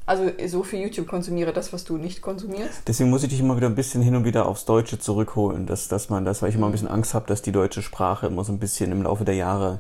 Also 0.08 0.24
so 0.48 0.64
viel 0.64 0.80
YouTube 0.82 1.08
konsumiere, 1.08 1.54
das, 1.54 1.72
was 1.72 1.84
du 1.84 1.98
nicht 1.98 2.24
konsumierst. 2.24 2.82
Deswegen 2.88 3.12
muss 3.12 3.22
ich 3.22 3.30
dich 3.30 3.40
immer 3.40 3.56
wieder 3.56 3.68
ein 3.68 3.76
bisschen 3.76 4.02
hin 4.02 4.16
und 4.16 4.26
wieder 4.26 4.48
aufs 4.48 4.66
Deutsche 4.66 4.98
zurückholen, 4.98 5.68
dass, 5.68 5.88
dass 5.88 6.10
man 6.10 6.26
das, 6.26 6.42
weil 6.42 6.50
ich 6.50 6.56
immer 6.56 6.66
ein 6.66 6.72
bisschen 6.72 6.88
Angst 6.88 7.14
habe, 7.14 7.28
dass 7.28 7.44
die 7.44 7.52
deutsche 7.52 7.84
Sprache 7.84 8.26
immer 8.26 8.44
so 8.44 8.52
ein 8.52 8.58
bisschen 8.58 8.92
im 8.92 9.04
Laufe 9.04 9.24
der 9.26 9.36
Jahre, 9.36 9.80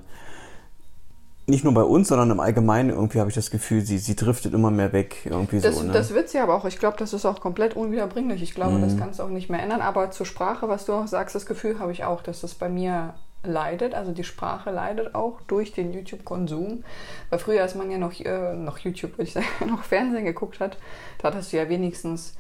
nicht 1.50 1.64
nur 1.64 1.74
bei 1.74 1.84
uns, 1.84 2.08
sondern 2.08 2.32
im 2.32 2.40
Allgemeinen, 2.40 2.90
irgendwie 2.90 3.20
habe 3.20 3.30
ich 3.30 3.36
das 3.36 3.52
Gefühl, 3.52 3.82
sie, 3.82 3.98
sie 3.98 4.16
driftet 4.16 4.54
immer 4.54 4.72
mehr 4.72 4.94
weg. 4.94 5.26
Irgendwie 5.26 5.60
Das, 5.60 5.76
so, 5.78 5.84
ne? 5.84 5.92
das 5.92 6.14
wird 6.14 6.30
sie 6.30 6.40
aber 6.40 6.56
auch. 6.56 6.66
Ich 6.66 6.80
glaube, 6.80 6.98
das 6.98 7.14
ist 7.14 7.26
auch 7.26 7.42
komplett 7.42 7.76
unwiederbringlich. 7.76 8.42
Ich 8.42 8.54
glaube, 8.56 8.80
das 8.80 8.94
Mhm. 8.94 9.00
kannst 9.00 9.20
du 9.20 9.24
auch 9.24 9.30
nicht 9.30 9.50
mehr 9.50 9.62
ändern. 9.62 9.82
Aber 9.82 10.12
zur 10.12 10.26
Sprache, 10.26 10.70
was 10.70 10.86
du 10.86 10.94
auch 10.94 11.08
sagst, 11.08 11.36
das 11.36 11.46
Gefühl 11.46 11.80
habe 11.80 11.92
ich 11.92 12.04
auch, 12.06 12.22
dass 12.22 12.42
das 12.42 12.56
bei 12.56 12.70
mir 12.70 13.14
leidet. 13.44 13.94
Also 13.94 14.12
die 14.12 14.24
Sprache 14.26 14.70
leidet 14.72 15.16
auch 15.16 15.40
durch 15.48 15.72
den 15.72 15.94
YouTube-Konsum. 15.94 16.84
Weil 17.30 17.40
früher, 17.40 17.62
als 17.62 17.74
man 17.76 17.90
ja 17.90 17.98
noch, 17.98 18.18
äh, 18.20 18.54
noch 18.56 18.78
YouTube, 18.80 19.14
würde 19.14 19.24
ich 19.24 19.34
sagen, 19.34 19.46
noch 19.70 19.84
Fernsehen 19.84 20.26
geguckt 20.26 20.60
hat, 20.60 20.78
da 21.20 21.30
hattest 21.30 21.54
du 21.54 21.58
ja 21.58 21.70
wenigstens, 21.70 22.36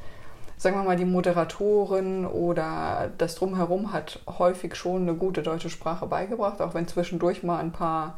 sagen 0.57 0.75
wir 0.75 0.83
mal, 0.83 0.97
die 0.97 1.05
Moderatorin 1.05 2.25
oder 2.25 3.09
das 3.17 3.35
Drumherum 3.35 3.93
hat 3.93 4.19
häufig 4.39 4.75
schon 4.75 5.03
eine 5.03 5.13
gute 5.15 5.41
deutsche 5.41 5.69
Sprache 5.69 6.05
beigebracht, 6.05 6.61
auch 6.61 6.73
wenn 6.73 6.87
zwischendurch 6.87 7.43
mal 7.43 7.59
ein 7.59 7.71
paar 7.71 8.17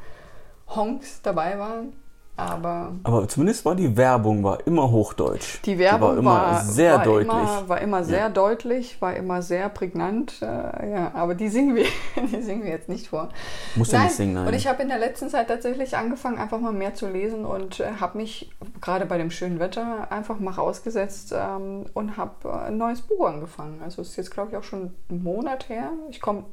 Honks 0.76 1.22
dabei 1.22 1.58
waren. 1.60 1.94
Aber 2.38 2.94
Aber 3.04 3.28
zumindest 3.28 3.66
war 3.66 3.76
die 3.76 3.96
Werbung 3.98 4.44
war 4.44 4.66
immer 4.66 4.90
Hochdeutsch. 4.90 5.60
die 5.66 5.78
Werbung 5.78 6.10
war 6.10 6.18
immer 6.18 6.62
sehr 6.64 6.96
war 6.96 7.04
deutlich. 7.04 7.28
Immer, 7.30 7.70
war 7.70 7.82
immer 7.82 8.04
sehr 8.04 8.18
Ja. 8.20 8.30
deutlich, 8.30 9.00
war 9.02 9.16
immer 9.16 9.42
sehr 9.44 9.70
prägnant. 9.70 10.42
Äh, 10.42 10.46
ja, 10.92 11.12
aber 11.14 11.36
die 11.36 11.50
singen, 11.50 11.76
wir, 11.76 11.86
die 12.32 12.42
singen 12.42 12.64
wir 12.64 12.72
jetzt 12.72 12.90
nicht 12.90 13.10
vor. 13.10 13.30
Muss 13.76 13.92
ja 13.92 14.04
nicht 14.04 14.16
singen, 14.16 14.34
nein. 14.34 14.48
Und 14.48 14.54
ich 14.56 14.66
habe 14.66 14.82
in 14.82 14.88
der 14.88 14.98
letzten 14.98 15.30
Zeit 15.30 15.50
tatsächlich 15.50 15.96
angefangen, 15.98 16.40
einfach 16.40 16.60
mal 16.60 16.72
mehr 16.74 16.96
zu 16.96 17.08
lesen 17.10 17.46
und 17.46 17.80
äh, 17.82 17.92
habe 18.00 18.18
mich 18.18 18.50
gerade 18.80 19.06
bei 19.06 19.18
dem 19.20 19.30
schönen 19.30 19.60
Wetter 19.60 20.12
einfach 20.12 20.40
mal 20.40 20.54
rausgesetzt 20.54 21.36
ähm, 21.38 21.86
und 21.94 22.18
habe 22.18 22.48
äh, 22.50 22.68
ein 22.70 22.78
neues 22.78 23.02
Buch 23.02 23.28
angefangen. 23.28 23.82
Also 23.84 24.02
es 24.02 24.12
ist 24.12 24.16
jetzt, 24.16 24.32
glaube 24.32 24.52
ich, 24.52 24.58
auch 24.58 24.64
schon 24.64 24.94
einen 25.10 25.22
Monat 25.22 25.70
her. 25.70 25.92
Ich 26.10 26.22
komme 26.22 26.46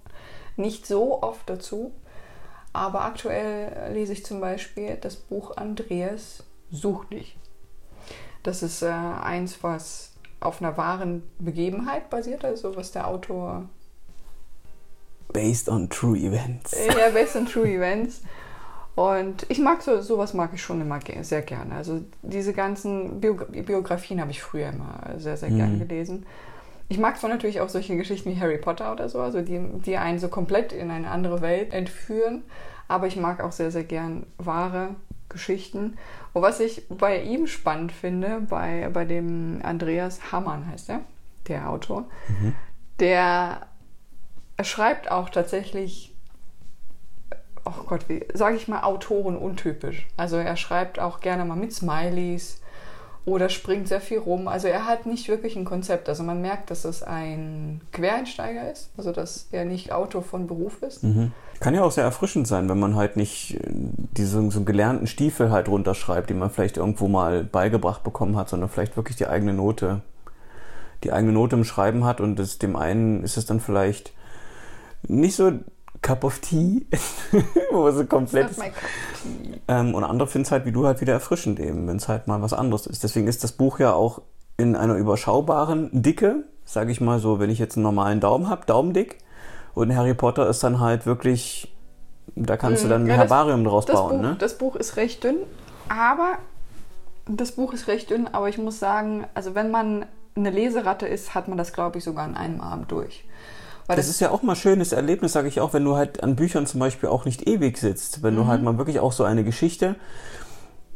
nicht 0.57 0.87
so 0.87 1.23
oft 1.23 1.49
dazu. 1.49 1.93
Aber 2.73 3.03
aktuell 3.05 3.93
lese 3.93 4.13
ich 4.13 4.25
zum 4.25 4.41
Beispiel 4.41 4.97
das 5.01 5.17
Buch 5.17 5.57
Andreas 5.57 6.45
sucht 6.71 7.13
dich. 7.13 7.37
Das 8.43 8.63
ist 8.63 8.83
äh, 8.83 8.87
eins, 8.89 9.63
was 9.63 10.13
auf 10.41 10.61
einer 10.63 10.77
wahren 10.77 11.23
Begebenheit 11.39 12.09
basiert, 12.11 12.45
also 12.45 12.77
was 12.77 12.93
der 12.93 13.09
Autor 13.09 13.69
Based 15.33 15.69
on 15.69 15.89
true 15.91 16.17
events. 16.17 16.75
ja, 16.87 17.11
based 17.11 17.37
on 17.37 17.47
true 17.47 17.69
events. 17.69 18.23
Und 18.95 19.47
ich 19.49 19.59
mag 19.61 19.83
so, 19.83 20.01
sowas 20.01 20.35
mag 20.35 20.51
ich 20.55 20.63
schon 20.63 20.81
immer 20.81 20.99
ge- 20.99 21.23
sehr 21.23 21.43
gerne. 21.43 21.75
Also 21.75 22.01
diese 22.23 22.53
ganzen 22.53 23.21
Bio 23.21 23.35
Biografien 23.35 24.21
habe 24.21 24.31
ich 24.31 24.43
früher 24.43 24.71
immer 24.71 25.01
sehr, 25.19 25.37
sehr 25.37 25.51
Mhm. 25.51 25.79
gelesen. 25.81 26.27
Ich 26.89 26.99
mag 26.99 27.19
zwar 27.19 27.31
natürlich 27.31 27.61
auch 27.61 27.69
solche 27.69 27.97
Geschichten 27.97 28.31
wie 28.31 28.41
Harry 28.41 28.59
Potter 28.59 28.93
oder 28.93 29.09
so, 29.09 29.21
also 29.21 29.43
die, 29.43 29.61
die 29.85 29.97
einen 29.99 30.19
so 30.19 30.29
komplett 30.29 30.73
in 30.73 30.91
eine 30.91 31.11
andere 31.11 31.43
Welt 31.43 31.75
entführen, 31.75 32.43
aber 32.89 33.07
ich 33.07 33.17
mag 33.17 33.43
auch 33.43 33.53
sehr, 33.53 33.71
sehr 33.71 33.85
gern 33.85 34.27
wahre 34.39 34.97
Geschichten. 35.29 35.99
Und 36.33 36.43
was 36.43 36.61
ich 36.61 36.89
bei 36.89 37.21
ihm 37.23 37.47
spannend 37.47 37.93
finde, 37.93 38.41
bei, 38.49 38.89
bei 38.93 39.05
dem 39.05 39.61
Andreas 39.63 40.33
Hammann 40.33 40.67
heißt 40.67 40.89
er, 40.89 41.01
der 41.47 41.69
Autor, 41.69 42.05
der 42.99 43.69
er 44.59 44.65
schreibt 44.65 45.09
auch 45.11 45.31
tatsächlich, 45.31 46.13
oh 47.65 47.85
Gott, 47.87 48.09
wie 48.09 48.27
sage 48.35 48.57
ich 48.57 48.67
mal, 48.67 48.83
Autoren 48.83 49.37
untypisch. 49.37 50.07
Also 50.17 50.37
er 50.37 50.57
schreibt 50.57 50.99
auch 50.99 51.21
gerne 51.21 51.45
mal 51.45 51.57
mit 51.57 51.73
Smileys 51.73 52.61
oder 53.29 53.51
springt 53.51 53.89
sehr 53.89 54.01
viel 54.01 54.19
rum. 54.19 54.49
Also 54.49 54.69
er 54.69 54.87
hat 54.87 55.05
nicht 55.05 55.29
wirklich 55.29 55.55
ein 55.55 55.67
Konzept. 55.67 56.09
Also 56.09 56.23
man 56.23 56.41
merkt, 56.41 56.71
dass 56.71 56.85
es 56.85 57.03
ein 57.03 57.83
Quereinsteiger 57.93 58.73
ist, 58.73 58.91
also 58.97 59.13
dass 59.13 59.49
er 59.53 59.67
nicht 59.67 59.93
Autor 59.93 60.23
von 60.23 60.47
Beruf 60.47 60.83
ist. 60.83 61.05
Mhm. 61.05 61.33
Kann 61.61 61.75
ja 61.75 61.83
auch 61.83 61.91
sehr 61.91 62.05
erfrischend 62.05 62.49
sein, 62.49 62.69
wenn 62.69 62.79
man 62.79 62.97
halt 62.97 63.17
nicht 63.17 63.57
äh, 63.57 63.71
diesen 64.17 64.51
so 64.51 64.63
gelernten 64.65 65.07
Stiefel 65.07 65.51
halt 65.51 65.69
runterschreibt, 65.69 66.31
den 66.31 66.39
man 66.39 66.51
vielleicht 66.51 66.79
irgendwo 66.79 67.07
mal 67.07 67.45
beigebracht 67.45 68.03
bekommen 68.03 68.37
hat, 68.37 68.49
sondern 68.49 68.71
vielleicht 68.71 68.97
wirklich 68.97 69.17
die 69.17 69.27
eigene 69.27 69.53
Note, 69.53 70.01
die 71.05 71.13
eigene 71.13 71.33
Note 71.33 71.57
im 71.57 71.65
Schreiben 71.65 72.05
hat 72.05 72.23
und 72.23 72.37
das, 72.37 72.59
dem 72.59 72.77
einen 72.77 73.23
ist 73.23 73.37
es 73.37 73.45
dann 73.45 73.61
vielleicht 73.61 74.13
nicht 75.07 75.37
so 75.37 75.53
Cup 76.09 76.25
of 76.25 76.39
Tea, 76.39 76.87
wo 77.71 77.91
so 77.91 78.05
komplett 78.07 78.49
tea. 78.57 78.73
ähm, 79.69 79.95
und 79.95 80.05
andere 80.05 80.27
finden 80.27 80.47
es 80.47 80.51
halt 80.53 80.65
wie 80.65 80.73
du 80.73 80.87
halt 80.87 81.03
wieder 81.03 81.13
erfrischend 81.13 81.61
eben, 81.61 81.87
wenn 81.87 81.97
es 81.99 82.09
halt 82.09 82.27
mal 82.29 82.41
was 82.41 82.55
anderes 82.55 82.87
ist. 82.87 83.03
Deswegen 83.05 83.27
ist 83.29 83.45
das 83.45 83.53
Buch 83.53 83.79
ja 83.79 83.93
auch 83.93 84.23
in 84.57 84.75
einer 84.75 84.95
überschaubaren 84.95 85.91
Dicke, 85.93 86.45
sage 86.65 86.93
ich 86.93 87.03
mal 87.03 87.19
so, 87.19 87.39
wenn 87.41 87.51
ich 87.51 87.59
jetzt 87.59 87.77
einen 87.77 87.83
normalen 87.83 88.21
Daumen 88.21 88.49
habe, 88.49 88.65
daumendick. 88.65 89.19
Und 89.75 89.95
Harry 89.95 90.15
Potter 90.15 90.49
ist 90.49 90.65
dann 90.65 90.81
halt 90.81 91.05
wirklich, 91.05 91.77
da 92.35 92.57
kannst 92.57 92.85
du 92.85 92.89
dann 92.89 93.03
ein 93.03 93.05
Mhm. 93.05 93.09
Ja, 93.11 93.17
das- 93.19 93.31
Herbarium 93.31 93.65
draus 93.65 93.85
Das, 93.85 93.97
bauen, 93.97 94.17
Buch, 94.17 94.23
ne? 94.23 94.37
das 94.39 94.57
Buch 94.57 94.77
ist 94.77 94.97
recht 94.97 95.23
dünn, 95.25 95.37
aber 95.91 96.39
das 97.27 97.53
Buch 97.53 97.75
ist 97.75 97.87
recht 97.87 98.09
dünn, 98.09 98.27
aber 98.33 98.49
ich 98.49 98.57
muss 98.57 98.79
sagen, 98.79 99.27
also 99.35 99.55
wenn 99.55 99.71
man 99.71 100.07
eine 100.35 100.51
Leseratte 100.51 101.07
ist, 101.07 101.35
hat 101.35 101.49
man 101.49 101.59
das, 101.59 101.73
glaube 101.75 101.99
ich, 101.99 102.05
sogar 102.05 102.25
an 102.25 102.35
einem 102.37 102.61
Abend 102.63 102.91
durch. 102.91 103.25
Weil 103.89 103.97
Das 103.97 104.09
ist 104.09 104.21
ja 104.21 104.31
auch 104.31 104.43
mal 104.43 104.53
ein 104.53 104.57
schönes 104.57 104.93
Erlebnis, 104.93 105.33
sage 105.33 105.49
ich 105.49 105.61
auch, 105.61 105.73
wenn 105.73 105.85
du 105.85 105.97
halt 105.97 106.23
an 106.23 106.37
Büchern 106.37 106.67
zum 106.67 106.79
Beispiel 106.79 107.09
auch 107.09 107.25
nicht 107.25 107.49
ewig 107.49 107.79
sitzt. 107.79 108.23
Wenn 108.23 108.37
du 108.37 108.45
Mhm. 108.45 108.49
halt 108.49 108.63
mal 108.63 108.79
wirklich 108.79 109.01
auch 109.01 109.13
so 109.13 109.25
eine 109.25 109.43
Geschichte 109.43 109.97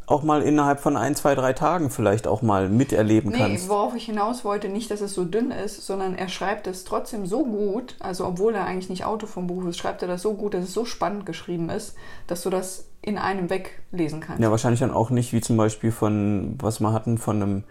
auch 0.07 0.23
mal 0.25 0.43
innerhalb 0.43 0.81
von 0.81 0.97
ein, 0.97 1.15
zwei, 1.15 1.35
drei 1.35 1.53
Tagen 1.55 1.89
vielleicht 1.89 2.27
auch 2.27 2.43
mal 2.43 2.69
miterleben 2.69 3.31
Nee, 3.31 3.39
kannst. 3.39 3.69
worauf 3.69 3.95
ich 3.95 4.05
hinaus 4.05 4.45
wollte, 4.45 4.69
nicht, 4.69 4.91
dass 4.91 5.01
es 5.01 5.15
so 5.15 5.25
dünn 5.25 5.51
ist, 5.53 5.87
sondern 5.87 6.17
er 6.17 6.29
schreibt 6.29 6.67
es 6.67 6.85
trotzdem 6.85 7.25
so 7.25 7.45
gut, 7.45 7.97
also 8.01 8.27
obwohl 8.27 8.55
er 8.55 8.67
eigentlich 8.67 8.91
nicht 8.91 9.05
Autor 9.07 9.29
vom 9.29 9.47
Buch 9.47 9.65
ist, 9.65 9.79
schreibt 9.79 10.03
er 10.03 10.09
das 10.09 10.21
so 10.21 10.35
gut, 10.35 10.55
dass 10.55 10.65
es 10.65 10.75
so 10.75 10.85
spannend 10.85 11.25
geschrieben 11.25 11.71
ist, 11.71 11.95
dass 12.27 12.43
du 12.43 12.51
das 12.51 12.87
in 13.01 13.17
einem 13.17 13.49
weglesen 13.49 14.21
kannst. 14.21 14.43
Ja, 14.43 14.51
wahrscheinlich 14.51 14.81
dann 14.81 14.91
auch 14.91 15.09
nicht, 15.11 15.33
wie 15.33 15.41
zum 15.41 15.57
Beispiel 15.57 15.93
von, 15.93 16.57
was 16.61 16.81
wir 16.81 16.93
hatten, 16.93 17.17
von 17.17 17.41
einem 17.41 17.65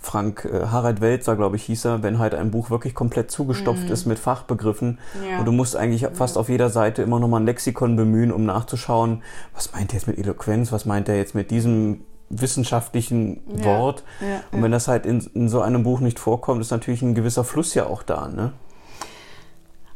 Frank 0.00 0.44
äh, 0.50 0.66
Harald 0.66 1.00
Welzer, 1.00 1.36
glaube 1.36 1.56
ich, 1.56 1.64
hieß 1.64 1.84
er, 1.86 2.02
wenn 2.02 2.18
halt 2.18 2.34
ein 2.34 2.50
Buch 2.50 2.70
wirklich 2.70 2.94
komplett 2.94 3.30
zugestopft 3.30 3.90
ist 3.90 4.06
mit 4.06 4.18
Fachbegriffen. 4.18 4.98
Ja. 5.28 5.40
und 5.40 5.44
du 5.44 5.52
musst 5.52 5.76
eigentlich 5.76 6.06
fast 6.14 6.38
auf 6.38 6.48
jeder 6.48 6.70
Seite 6.70 7.02
immer 7.02 7.18
nochmal 7.18 7.40
ein 7.40 7.46
Lexikon 7.46 7.96
bemühen, 7.96 8.32
um 8.32 8.44
nachzuschauen, 8.44 9.22
was 9.54 9.72
meint 9.72 9.92
er 9.92 9.98
jetzt 9.98 10.06
mit 10.06 10.18
Eloquenz, 10.18 10.70
was 10.72 10.86
meint 10.86 11.08
er 11.08 11.16
jetzt 11.16 11.34
mit 11.34 11.50
diesem 11.50 12.02
wissenschaftlichen 12.30 13.40
Ja. 13.58 13.64
Wort. 13.64 14.04
Ja, 14.20 14.40
Und 14.52 14.58
ja. 14.58 14.64
wenn 14.64 14.72
das 14.72 14.86
halt 14.88 15.04
in, 15.06 15.20
in 15.34 15.48
so 15.48 15.60
einem 15.62 15.82
Buch 15.82 16.00
nicht 16.00 16.18
vorkommt, 16.18 16.60
ist 16.60 16.70
natürlich 16.70 17.02
ein 17.02 17.14
gewisser 17.14 17.42
Fluss 17.44 17.74
ja 17.74 17.86
auch 17.86 18.02
da, 18.02 18.28
ne? 18.28 18.52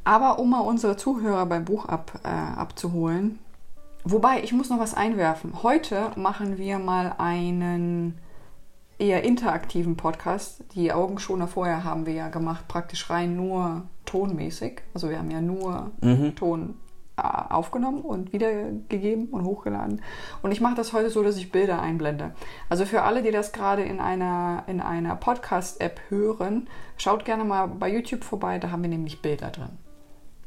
Aber 0.04 0.40
um 0.40 0.50
mal 0.50 0.60
unsere 0.60 0.96
Zuhörer 0.96 1.46
beim 1.46 1.64
Buch 1.64 1.84
ab, 1.86 2.18
äh, 2.24 2.28
abzuholen, 2.28 3.38
wobei 4.04 4.42
ich 4.42 4.52
muss 4.52 4.68
noch 4.68 4.80
was 4.80 4.94
einwerfen. 4.94 5.62
Heute 5.62 6.10
machen 6.16 6.58
wir 6.58 6.78
mal 6.80 7.14
einen 7.18 8.18
eher 9.02 9.24
interaktiven 9.24 9.96
Podcast. 9.96 10.62
Die 10.74 10.92
Augenschoner 10.92 11.48
vorher 11.48 11.82
haben 11.82 12.06
wir 12.06 12.12
ja 12.14 12.28
gemacht, 12.28 12.68
praktisch 12.68 13.10
rein 13.10 13.34
nur 13.36 13.82
tonmäßig. 14.06 14.82
Also 14.94 15.10
wir 15.10 15.18
haben 15.18 15.30
ja 15.30 15.40
nur 15.40 15.90
Mhm. 16.00 16.36
Ton 16.36 16.74
äh, 17.16 17.22
aufgenommen 17.22 18.00
und 18.02 18.32
wiedergegeben 18.32 19.26
und 19.30 19.44
hochgeladen. 19.44 20.00
Und 20.42 20.52
ich 20.52 20.60
mache 20.60 20.76
das 20.76 20.92
heute 20.92 21.10
so, 21.10 21.22
dass 21.22 21.36
ich 21.36 21.50
Bilder 21.50 21.82
einblende. 21.82 22.30
Also 22.68 22.86
für 22.86 23.02
alle, 23.02 23.22
die 23.22 23.32
das 23.32 23.52
gerade 23.52 23.82
in 23.82 24.00
einer, 24.00 24.62
in 24.68 24.80
einer 24.80 25.16
Podcast-App 25.16 26.00
hören, 26.08 26.68
schaut 26.96 27.24
gerne 27.24 27.44
mal 27.44 27.66
bei 27.66 27.92
YouTube 27.92 28.22
vorbei, 28.24 28.58
da 28.60 28.70
haben 28.70 28.82
wir 28.82 28.88
nämlich 28.88 29.20
Bilder 29.20 29.50
drin. 29.50 29.70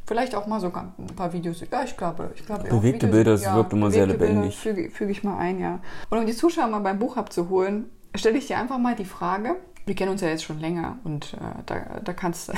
Vielleicht 0.07 0.35
auch 0.35 0.45
mal 0.47 0.59
sogar 0.59 0.93
ein 0.99 1.15
paar 1.15 1.33
Videos. 1.33 1.61
Ja, 1.71 1.83
ich 1.83 1.97
glaube, 1.97 2.31
ich 2.35 2.45
glaube 2.45 2.63
Bewegte 2.69 3.07
Videos- 3.07 3.11
Bilder, 3.11 3.31
das 3.31 3.55
wirkt 3.55 3.73
immer 3.73 3.89
sehr 3.91 4.05
Bilder 4.05 4.25
lebendig. 4.27 4.55
Füge, 4.57 4.89
füge 4.91 5.11
ich 5.11 5.23
mal 5.23 5.37
ein, 5.37 5.59
ja. 5.59 5.79
Und 6.09 6.19
um 6.19 6.25
die 6.27 6.33
Zuschauer 6.35 6.67
mal 6.67 6.79
beim 6.79 6.99
Buch 6.99 7.17
abzuholen, 7.17 7.89
stelle 8.17 8.37
ich 8.37 8.47
dir 8.47 8.57
einfach 8.57 8.77
mal 8.77 8.95
die 8.95 9.05
Frage. 9.05 9.55
Wir 9.85 9.95
kennen 9.95 10.11
uns 10.11 10.21
ja 10.21 10.29
jetzt 10.29 10.43
schon 10.43 10.59
länger 10.59 10.97
und 11.03 11.33
äh, 11.33 11.63
da, 11.65 11.99
da 12.03 12.13
kannst 12.13 12.49
du. 12.49 12.53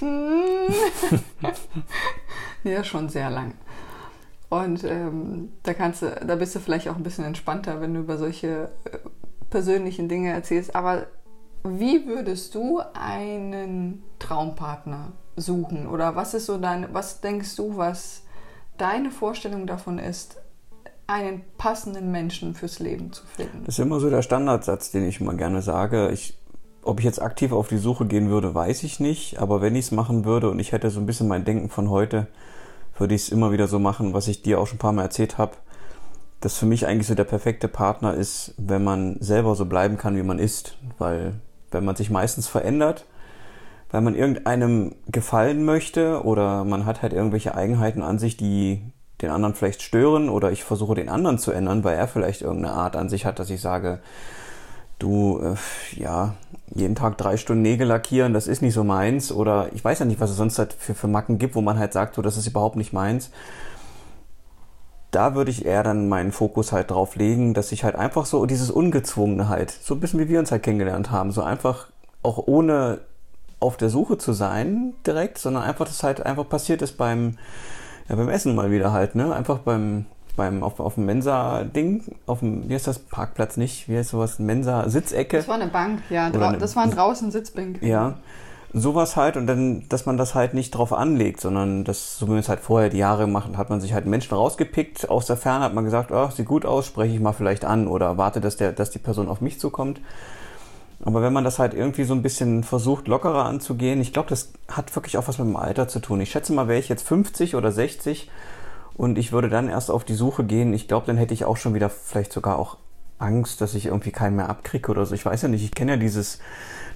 ja, 2.64 2.84
schon 2.84 3.08
sehr 3.08 3.30
lang. 3.30 3.54
Und 4.48 4.84
ähm, 4.84 5.52
da 5.64 5.74
kannst 5.74 6.02
du, 6.02 6.10
da 6.24 6.36
bist 6.36 6.54
du 6.54 6.60
vielleicht 6.60 6.88
auch 6.88 6.96
ein 6.96 7.02
bisschen 7.02 7.24
entspannter, 7.24 7.80
wenn 7.80 7.94
du 7.94 8.00
über 8.00 8.16
solche 8.16 8.70
äh, 8.84 8.98
persönlichen 9.50 10.08
Dinge 10.08 10.32
erzählst. 10.32 10.76
Aber 10.76 11.06
wie 11.64 12.06
würdest 12.06 12.54
du 12.54 12.80
einen 12.94 14.04
Traumpartner 14.20 15.12
suchen? 15.34 15.88
Oder 15.88 16.14
was 16.14 16.34
ist 16.34 16.46
so 16.46 16.58
dein, 16.58 16.94
was 16.94 17.20
denkst 17.20 17.56
du, 17.56 17.76
was 17.76 18.22
deine 18.78 19.10
Vorstellung 19.10 19.66
davon 19.66 19.98
ist, 19.98 20.36
einen 21.06 21.42
passenden 21.56 22.10
Menschen 22.10 22.54
fürs 22.54 22.78
Leben 22.78 23.12
zu 23.12 23.24
finden? 23.26 23.64
Das 23.64 23.78
ist 23.78 23.84
immer 23.84 24.00
so 24.00 24.10
der 24.10 24.22
Standardsatz, 24.22 24.90
den 24.90 25.06
ich 25.06 25.20
immer 25.20 25.34
gerne 25.34 25.62
sage. 25.62 26.10
Ich, 26.10 26.38
ob 26.82 26.98
ich 26.98 27.04
jetzt 27.04 27.22
aktiv 27.22 27.52
auf 27.52 27.68
die 27.68 27.78
Suche 27.78 28.06
gehen 28.06 28.28
würde, 28.28 28.54
weiß 28.54 28.82
ich 28.82 29.00
nicht. 29.00 29.38
Aber 29.38 29.60
wenn 29.60 29.76
ich 29.76 29.86
es 29.86 29.92
machen 29.92 30.24
würde 30.24 30.50
und 30.50 30.58
ich 30.58 30.72
hätte 30.72 30.90
so 30.90 31.00
ein 31.00 31.06
bisschen 31.06 31.28
mein 31.28 31.44
Denken 31.44 31.70
von 31.70 31.90
heute, 31.90 32.26
würde 32.98 33.14
ich 33.14 33.22
es 33.22 33.28
immer 33.28 33.52
wieder 33.52 33.68
so 33.68 33.78
machen, 33.78 34.14
was 34.14 34.28
ich 34.28 34.42
dir 34.42 34.58
auch 34.58 34.66
schon 34.66 34.76
ein 34.76 34.80
paar 34.80 34.92
Mal 34.92 35.02
erzählt 35.02 35.38
habe, 35.38 35.52
dass 36.40 36.56
für 36.56 36.66
mich 36.66 36.86
eigentlich 36.86 37.06
so 37.06 37.14
der 37.14 37.24
perfekte 37.24 37.68
Partner 37.68 38.14
ist, 38.14 38.54
wenn 38.56 38.84
man 38.84 39.16
selber 39.20 39.54
so 39.54 39.66
bleiben 39.66 39.96
kann, 39.98 40.16
wie 40.16 40.22
man 40.22 40.38
ist. 40.38 40.78
Weil 40.98 41.34
wenn 41.70 41.84
man 41.84 41.96
sich 41.96 42.10
meistens 42.10 42.46
verändert, 42.46 43.06
weil 43.90 44.00
man 44.00 44.14
irgendeinem 44.14 44.94
gefallen 45.06 45.64
möchte 45.64 46.24
oder 46.24 46.64
man 46.64 46.86
hat 46.86 47.02
halt 47.02 47.12
irgendwelche 47.12 47.54
Eigenheiten 47.54 48.02
an 48.02 48.18
sich, 48.18 48.36
die 48.36 48.82
den 49.22 49.30
anderen 49.30 49.54
vielleicht 49.54 49.82
stören 49.82 50.28
oder 50.28 50.52
ich 50.52 50.64
versuche 50.64 50.94
den 50.94 51.08
anderen 51.08 51.38
zu 51.38 51.52
ändern, 51.52 51.84
weil 51.84 51.96
er 51.96 52.08
vielleicht 52.08 52.42
irgendeine 52.42 52.74
Art 52.74 52.96
an 52.96 53.08
sich 53.08 53.24
hat, 53.24 53.38
dass 53.38 53.50
ich 53.50 53.60
sage, 53.60 54.00
du, 54.98 55.40
äh, 55.40 55.98
ja, 55.98 56.34
jeden 56.74 56.94
Tag 56.94 57.16
drei 57.18 57.36
Stunden 57.36 57.62
Nägel 57.62 57.86
lackieren, 57.86 58.34
das 58.34 58.46
ist 58.46 58.62
nicht 58.62 58.74
so 58.74 58.84
meins 58.84 59.32
oder 59.32 59.70
ich 59.74 59.84
weiß 59.84 60.00
ja 60.00 60.04
nicht, 60.04 60.20
was 60.20 60.30
es 60.30 60.36
sonst 60.36 60.58
halt 60.58 60.72
für, 60.72 60.94
für 60.94 61.08
Macken 61.08 61.38
gibt, 61.38 61.54
wo 61.54 61.60
man 61.60 61.78
halt 61.78 61.92
sagt, 61.92 62.14
so, 62.14 62.22
das 62.22 62.36
ist 62.36 62.46
überhaupt 62.46 62.76
nicht 62.76 62.92
meins. 62.92 63.30
Da 65.10 65.34
würde 65.34 65.50
ich 65.50 65.64
eher 65.64 65.82
dann 65.82 66.08
meinen 66.08 66.32
Fokus 66.32 66.72
halt 66.72 66.90
drauf 66.90 67.16
legen, 67.16 67.54
dass 67.54 67.72
ich 67.72 67.84
halt 67.84 67.94
einfach 67.94 68.26
so 68.26 68.44
dieses 68.44 68.70
Ungezwungene 68.70 69.48
halt, 69.48 69.70
so 69.70 69.94
ein 69.94 70.00
bisschen 70.00 70.20
wie 70.20 70.28
wir 70.28 70.40
uns 70.40 70.50
halt 70.50 70.62
kennengelernt 70.62 71.10
haben, 71.10 71.30
so 71.30 71.42
einfach 71.42 71.88
auch 72.22 72.38
ohne 72.46 73.00
auf 73.60 73.76
der 73.76 73.88
Suche 73.88 74.18
zu 74.18 74.32
sein 74.32 74.94
direkt, 75.06 75.38
sondern 75.38 75.62
einfach, 75.62 75.86
dass 75.86 76.02
halt 76.02 76.24
einfach 76.24 76.48
passiert 76.48 76.82
ist 76.82 76.98
beim, 76.98 77.38
ja, 78.08 78.14
beim 78.16 78.28
Essen 78.28 78.54
mal 78.54 78.70
wieder 78.70 78.92
halt, 78.92 79.14
ne? 79.14 79.34
Einfach 79.34 79.58
beim, 79.58 80.06
beim, 80.36 80.62
auf, 80.62 80.80
auf 80.80 80.94
dem 80.94 81.06
Mensa-Ding, 81.06 82.04
auf 82.26 82.40
dem, 82.40 82.68
wie 82.68 82.74
heißt 82.74 82.86
das, 82.86 82.98
Parkplatz 82.98 83.56
nicht, 83.56 83.88
wie 83.88 83.96
heißt 83.96 84.10
sowas, 84.10 84.38
Mensa-Sitzecke. 84.38 85.38
Das 85.38 85.48
war 85.48 85.54
eine 85.56 85.68
Bank, 85.68 86.00
ja. 86.10 86.26
Eine- 86.26 86.58
das 86.58 86.76
waren 86.76 86.90
draußen 86.90 87.30
Sitzbänke. 87.30 87.84
Ja, 87.86 88.14
sowas 88.72 89.16
halt 89.16 89.36
und 89.38 89.46
dann, 89.46 89.84
dass 89.88 90.04
man 90.04 90.16
das 90.18 90.34
halt 90.34 90.52
nicht 90.52 90.72
drauf 90.72 90.92
anlegt, 90.92 91.40
sondern 91.40 91.84
das, 91.84 92.18
so 92.18 92.26
wie 92.26 92.30
man 92.32 92.40
es 92.40 92.48
halt 92.50 92.60
vorher 92.60 92.90
die 92.90 92.98
Jahre 92.98 93.22
gemacht, 93.24 93.56
hat 93.56 93.70
man 93.70 93.80
sich 93.80 93.94
halt 93.94 94.04
Menschen 94.06 94.34
rausgepickt, 94.34 95.08
aus 95.08 95.24
der 95.26 95.36
Ferne 95.38 95.64
hat 95.64 95.72
man 95.74 95.84
gesagt, 95.84 96.12
oh, 96.12 96.28
sieht 96.28 96.46
gut 96.46 96.66
aus, 96.66 96.86
spreche 96.86 97.14
ich 97.14 97.20
mal 97.20 97.32
vielleicht 97.32 97.64
an 97.64 97.86
oder 97.88 98.18
warte, 98.18 98.40
dass 98.42 98.56
der, 98.56 98.72
dass 98.72 98.90
die 98.90 98.98
Person 98.98 99.28
auf 99.28 99.40
mich 99.40 99.58
zukommt. 99.58 100.00
Aber 101.04 101.22
wenn 101.22 101.32
man 101.32 101.44
das 101.44 101.58
halt 101.58 101.74
irgendwie 101.74 102.04
so 102.04 102.14
ein 102.14 102.22
bisschen 102.22 102.64
versucht, 102.64 103.06
lockerer 103.06 103.44
anzugehen, 103.44 104.00
ich 104.00 104.12
glaube, 104.12 104.30
das 104.30 104.52
hat 104.68 104.94
wirklich 104.96 105.18
auch 105.18 105.28
was 105.28 105.38
mit 105.38 105.46
dem 105.46 105.56
Alter 105.56 105.88
zu 105.88 106.00
tun. 106.00 106.20
Ich 106.20 106.30
schätze 106.30 106.52
mal, 106.52 106.68
wäre 106.68 106.78
ich 106.78 106.88
jetzt 106.88 107.06
50 107.06 107.54
oder 107.54 107.70
60 107.70 108.30
und 108.94 109.18
ich 109.18 109.30
würde 109.32 109.50
dann 109.50 109.68
erst 109.68 109.90
auf 109.90 110.04
die 110.04 110.14
Suche 110.14 110.44
gehen, 110.44 110.72
ich 110.72 110.88
glaube, 110.88 111.06
dann 111.06 111.18
hätte 111.18 111.34
ich 111.34 111.44
auch 111.44 111.58
schon 111.58 111.74
wieder 111.74 111.90
vielleicht 111.90 112.32
sogar 112.32 112.58
auch 112.58 112.78
Angst, 113.18 113.60
dass 113.60 113.74
ich 113.74 113.86
irgendwie 113.86 114.10
keinen 114.10 114.36
mehr 114.36 114.48
abkriege 114.48 114.90
oder 114.90 115.04
so. 115.04 115.14
Ich 115.14 115.24
weiß 115.24 115.42
ja 115.42 115.48
nicht, 115.48 115.64
ich 115.64 115.72
kenne 115.72 115.92
ja 115.92 115.96
dieses, 115.98 116.38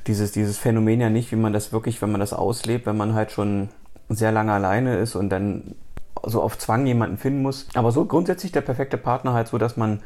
dieses, 0.07 0.33
dieses 0.33 0.59
Phänomen 0.59 1.01
ja 1.01 1.11
nicht, 1.11 1.31
wie 1.31 1.37
man 1.37 1.53
das 1.53 1.73
wirklich, 1.73 2.01
wenn 2.01 2.11
man 2.11 2.21
das 2.21 2.33
auslebt, 2.33 2.87
wenn 2.87 2.97
man 2.97 3.15
halt 3.15 3.33
schon 3.33 3.69
sehr 4.09 4.33
lange 4.33 4.53
alleine 4.53 4.97
ist 4.97 5.15
und 5.15 5.29
dann 5.31 5.75
so 6.23 6.43
auf 6.43 6.59
Zwang 6.59 6.87
jemanden 6.87 7.17
finden 7.17 7.43
muss. 7.43 7.69
Aber 7.75 7.93
so 7.93 8.05
grundsätzlich 8.05 8.53
der 8.53 8.61
perfekte 8.61 8.99
Partner 8.99 9.33
halt 9.33 9.49
so, 9.49 9.59
dass 9.59 9.77
man 9.77 10.01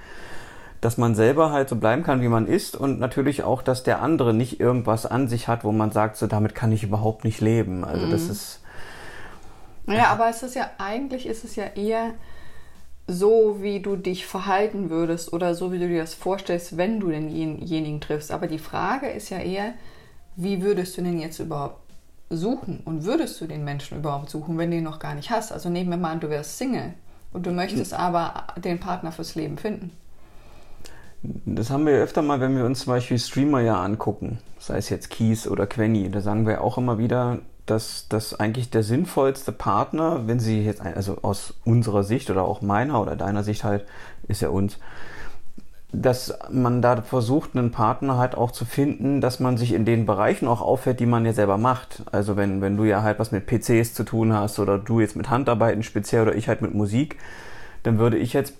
dass 0.84 0.98
man 0.98 1.14
selber 1.14 1.50
halt 1.50 1.68
so 1.70 1.76
bleiben 1.76 2.02
kann, 2.02 2.20
wie 2.20 2.28
man 2.28 2.46
ist 2.46 2.76
und 2.76 3.00
natürlich 3.00 3.42
auch, 3.42 3.62
dass 3.62 3.82
der 3.84 4.02
andere 4.02 4.34
nicht 4.34 4.60
irgendwas 4.60 5.06
an 5.06 5.28
sich 5.28 5.48
hat, 5.48 5.64
wo 5.64 5.72
man 5.72 5.92
sagt, 5.92 6.16
so 6.16 6.26
damit 6.26 6.54
kann 6.54 6.72
ich 6.72 6.82
überhaupt 6.82 7.24
nicht 7.24 7.40
leben. 7.40 7.84
Also 7.84 8.06
das 8.10 8.28
ist 8.28 8.60
Ja, 9.86 10.08
aber 10.08 10.28
es 10.28 10.42
ist 10.42 10.54
ja, 10.54 10.70
eigentlich 10.78 11.26
ist 11.26 11.44
es 11.44 11.56
ja 11.56 11.64
eher 11.74 12.12
so, 13.06 13.58
wie 13.60 13.80
du 13.80 13.96
dich 13.96 14.26
verhalten 14.26 14.90
würdest 14.90 15.32
oder 15.32 15.54
so, 15.54 15.72
wie 15.72 15.78
du 15.78 15.88
dir 15.88 16.00
das 16.00 16.14
vorstellst, 16.14 16.76
wenn 16.76 17.00
du 17.00 17.08
denjenigen 17.08 18.00
triffst. 18.00 18.30
Aber 18.30 18.46
die 18.46 18.58
Frage 18.58 19.08
ist 19.08 19.30
ja 19.30 19.38
eher, 19.38 19.74
wie 20.36 20.62
würdest 20.62 20.96
du 20.96 21.02
den 21.02 21.18
jetzt 21.18 21.38
überhaupt 21.38 21.80
suchen? 22.28 22.80
Und 22.84 23.04
würdest 23.04 23.40
du 23.40 23.46
den 23.46 23.64
Menschen 23.64 23.98
überhaupt 23.98 24.30
suchen, 24.30 24.58
wenn 24.58 24.70
du 24.70 24.78
ihn 24.78 24.84
noch 24.84 24.98
gar 24.98 25.14
nicht 25.14 25.30
hast? 25.30 25.52
Also 25.52 25.68
nehmen 25.68 25.90
wir 25.90 25.96
mal 25.96 26.12
an, 26.12 26.20
du 26.20 26.30
wärst 26.30 26.58
Single 26.58 26.94
und 27.32 27.46
du 27.46 27.52
möchtest 27.52 27.94
aber 27.94 28.48
den 28.56 28.80
Partner 28.80 29.12
fürs 29.12 29.34
Leben 29.34 29.58
finden. 29.58 29.92
Das 31.47 31.71
haben 31.71 31.87
wir 31.87 31.95
öfter 31.95 32.21
mal, 32.21 32.40
wenn 32.40 32.57
wir 32.57 32.66
uns 32.66 32.81
zum 32.81 32.93
Beispiel 32.93 33.19
Streamer 33.19 33.61
ja 33.61 33.83
angucken, 33.83 34.40
sei 34.59 34.76
es 34.76 34.90
jetzt 34.90 35.09
Kies 35.09 35.49
oder 35.49 35.66
Quenny, 35.66 36.11
da 36.11 36.21
sagen 36.21 36.47
wir 36.47 36.62
auch 36.62 36.76
immer 36.76 36.99
wieder, 36.99 37.38
dass 37.64 38.09
das 38.11 38.38
eigentlich 38.38 38.69
der 38.69 38.83
sinnvollste 38.83 39.50
Partner, 39.50 40.26
wenn 40.26 40.38
sie 40.38 40.62
jetzt, 40.62 40.83
also 40.83 41.19
aus 41.23 41.54
unserer 41.64 42.04
Sicht 42.04 42.28
oder 42.28 42.45
auch 42.45 42.61
meiner 42.61 43.00
oder 43.00 43.16
deiner 43.16 43.43
Sicht 43.43 43.64
halt, 43.64 43.87
ist 44.28 44.43
ja 44.43 44.50
uns, 44.50 44.78
dass 45.93 46.37
man 46.50 46.83
da 46.83 47.00
versucht, 47.00 47.57
einen 47.57 47.71
Partner 47.71 48.19
halt 48.19 48.35
auch 48.35 48.50
zu 48.50 48.66
finden, 48.66 49.23
dass 49.23 49.40
man 49.40 49.57
sich 49.57 49.73
in 49.73 49.87
den 49.87 50.04
Bereichen 50.04 50.47
auch 50.47 50.61
auffällt, 50.61 51.00
die 51.00 51.07
man 51.07 51.25
ja 51.25 51.33
selber 51.33 51.57
macht. 51.57 52.02
Also 52.12 52.37
wenn, 52.37 52.61
wenn 52.61 52.76
du 52.76 52.85
ja 52.85 53.02
halt 53.02 53.19
was 53.19 53.33
mit 53.33 53.47
PCs 53.47 53.95
zu 53.95 54.04
tun 54.04 54.35
hast 54.35 54.59
oder 54.59 54.76
du 54.76 55.00
jetzt 55.00 55.16
mit 55.16 55.31
Handarbeiten 55.31 55.83
speziell 55.83 56.23
oder 56.23 56.35
ich 56.35 56.49
halt 56.49 56.61
mit 56.61 56.75
Musik, 56.75 57.16
dann 57.83 57.99
würde 57.99 58.19
ich 58.19 58.33
jetzt 58.33 58.54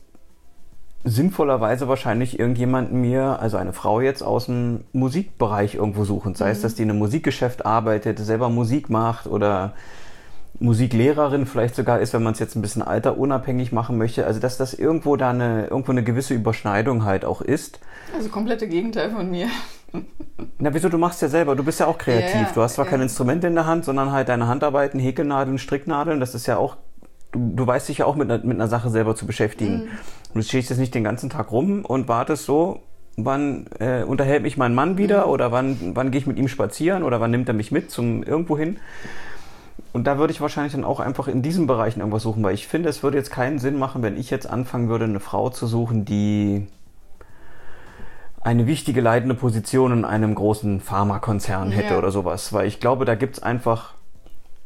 sinnvollerweise 1.05 1.87
wahrscheinlich 1.87 2.39
irgendjemanden 2.39 3.01
mir, 3.01 3.39
also 3.41 3.59
eine 3.59 3.75
Frau 3.75 4.01
jetzt 4.01 4.23
aus 4.23 4.47
dem 4.47 4.85
Musikbereich 4.93 5.75
irgendwo 5.75 6.05
suchen. 6.05 6.35
Sei 6.35 6.51
es, 6.51 6.63
dass 6.63 6.75
die 6.75 6.83
in 6.83 6.91
einem 6.91 6.99
Musikgeschäft 6.99 7.67
arbeitet, 7.67 8.19
selber 8.19 8.49
Musik 8.49 8.89
macht 8.89 9.27
oder 9.27 9.75
Musiklehrerin 10.61 11.47
vielleicht 11.47 11.75
sogar 11.75 12.01
ist, 12.01 12.15
wenn 12.15 12.23
man 12.23 12.33
es 12.33 12.39
jetzt 12.39 12.57
ein 12.57 12.63
bisschen 12.63 12.83
alterunabhängig 12.83 13.73
machen 13.73 13.99
möchte. 13.99 14.25
Also 14.25 14.41
dass 14.41 14.57
das 14.57 14.73
irgendwo 14.73 15.17
da 15.17 15.31
eine, 15.31 15.67
irgendwo 15.67 15.93
eine 15.93 16.03
gewisse 16.03 16.33
Überschneidung 16.33 17.05
halt 17.05 17.25
auch 17.25 17.43
ist. 17.43 17.81
Also 18.17 18.31
komplette 18.31 18.67
Gegenteil 18.69 19.11
von 19.11 19.31
mir. 19.31 19.49
Na, 20.59 20.73
wieso? 20.73 20.89
Du 20.89 20.99
machst 20.99 21.23
ja 21.23 21.29
selber, 21.29 21.55
du 21.55 21.65
bist 21.65 21.81
ja 21.81 21.87
auch 21.87 21.99
kreativ. 21.99 22.35
Ja, 22.35 22.51
du 22.55 22.63
hast 22.63 22.75
zwar 22.75 22.87
ja. 22.87 22.93
kein 22.93 23.01
Instrument 23.01 23.45
in 23.45 23.55
der 23.55 23.67
Hand, 23.67 23.85
sondern 23.85 24.11
halt 24.11 24.29
deine 24.29 24.47
Handarbeiten, 24.47 24.99
Häkelnadeln, 24.99 25.59
Stricknadeln. 25.59 26.19
Das 26.19 26.35
ist 26.35 26.47
ja 26.47 26.57
auch, 26.57 26.77
du, 27.33 27.53
du 27.55 27.67
weißt 27.67 27.89
dich 27.89 27.99
ja 27.99 28.07
auch 28.07 28.17
mit, 28.17 28.29
mit 28.29 28.57
einer 28.57 28.69
Sache 28.69 28.91
selber 28.91 29.15
zu 29.15 29.27
beschäftigen. 29.27 29.89
Und 30.35 30.43
du 30.43 30.49
stehst 30.49 30.69
jetzt 30.71 30.79
nicht 30.79 30.95
den 30.95 31.05
ganzen 31.05 31.31
Tag 31.31 31.53
rum 31.53 31.85
und 31.85 32.09
wartest 32.09 32.45
so, 32.45 32.81
wann 33.17 33.67
äh, 33.79 34.03
unterhält 34.03 34.43
mich 34.43 34.57
mein 34.57 34.75
Mann 34.75 34.99
wieder 34.99 35.27
mhm. 35.27 35.33
oder 35.33 35.53
wann, 35.53 35.93
wann 35.95 36.11
gehe 36.11 36.21
ich 36.21 36.27
mit 36.27 36.37
ihm 36.37 36.49
spazieren 36.49 37.05
oder 37.05 37.21
wann 37.21 37.31
nimmt 37.31 37.49
er 37.49 37.55
mich 37.55 37.71
mit 37.71 37.91
zum 37.91 38.23
irgendwo 38.23 38.59
hin. 38.59 38.79
Und 39.93 40.09
da 40.09 40.19
würde 40.19 40.33
ich 40.33 40.41
wahrscheinlich 40.41 40.73
dann 40.73 40.85
auch 40.85 40.99
einfach 40.99 41.29
in 41.29 41.41
diesen 41.43 41.69
Bereichen 41.69 42.01
irgendwas 42.01 42.25
suchen, 42.25 42.43
weil 42.43 42.55
ich 42.55 42.67
finde, 42.67 42.89
es 42.89 43.05
würde 43.05 43.17
jetzt 43.17 43.31
keinen 43.31 43.61
Sinn 43.61 43.79
machen, 43.79 44.03
wenn 44.03 44.19
ich 44.19 44.29
jetzt 44.31 44.49
anfangen 44.49 44.89
würde, 44.89 45.05
eine 45.05 45.21
Frau 45.21 45.51
zu 45.51 45.69
suchen, 45.69 46.05
die 46.05 46.67
eine 48.41 48.67
wichtige 48.67 49.01
leitende 49.01 49.35
Position 49.35 49.93
in 49.93 50.05
einem 50.05 50.35
großen 50.35 50.81
Pharmakonzern 50.81 51.71
hätte 51.71 51.95
ja. 51.95 51.99
oder 51.99 52.11
sowas. 52.11 52.53
Weil 52.53 52.67
ich 52.67 52.81
glaube, 52.81 53.05
da 53.05 53.15
gibt 53.15 53.37
es 53.37 53.43
einfach, 53.43 53.95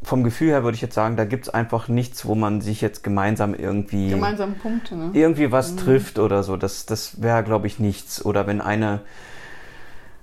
vom 0.02 0.22
Gefühl 0.22 0.50
her 0.50 0.64
würde 0.64 0.76
ich 0.76 0.80
jetzt 0.80 0.94
sagen, 0.94 1.16
da 1.16 1.24
gibt 1.24 1.44
es 1.44 1.48
einfach 1.50 1.88
nichts, 1.88 2.24
wo 2.24 2.34
man 2.34 2.60
sich 2.60 2.80
jetzt 2.80 3.02
gemeinsam 3.02 3.54
irgendwie. 3.54 4.10
Gemeinsame 4.10 4.54
Punkte, 4.54 4.96
ne? 4.96 5.10
Irgendwie 5.12 5.50
was 5.50 5.72
mhm. 5.72 5.76
trifft 5.78 6.18
oder 6.18 6.42
so. 6.42 6.56
Das, 6.56 6.86
das 6.86 7.20
wäre, 7.20 7.42
glaube 7.42 7.66
ich, 7.66 7.78
nichts. 7.78 8.24
Oder 8.24 8.46
wenn 8.46 8.60
eine 8.60 9.00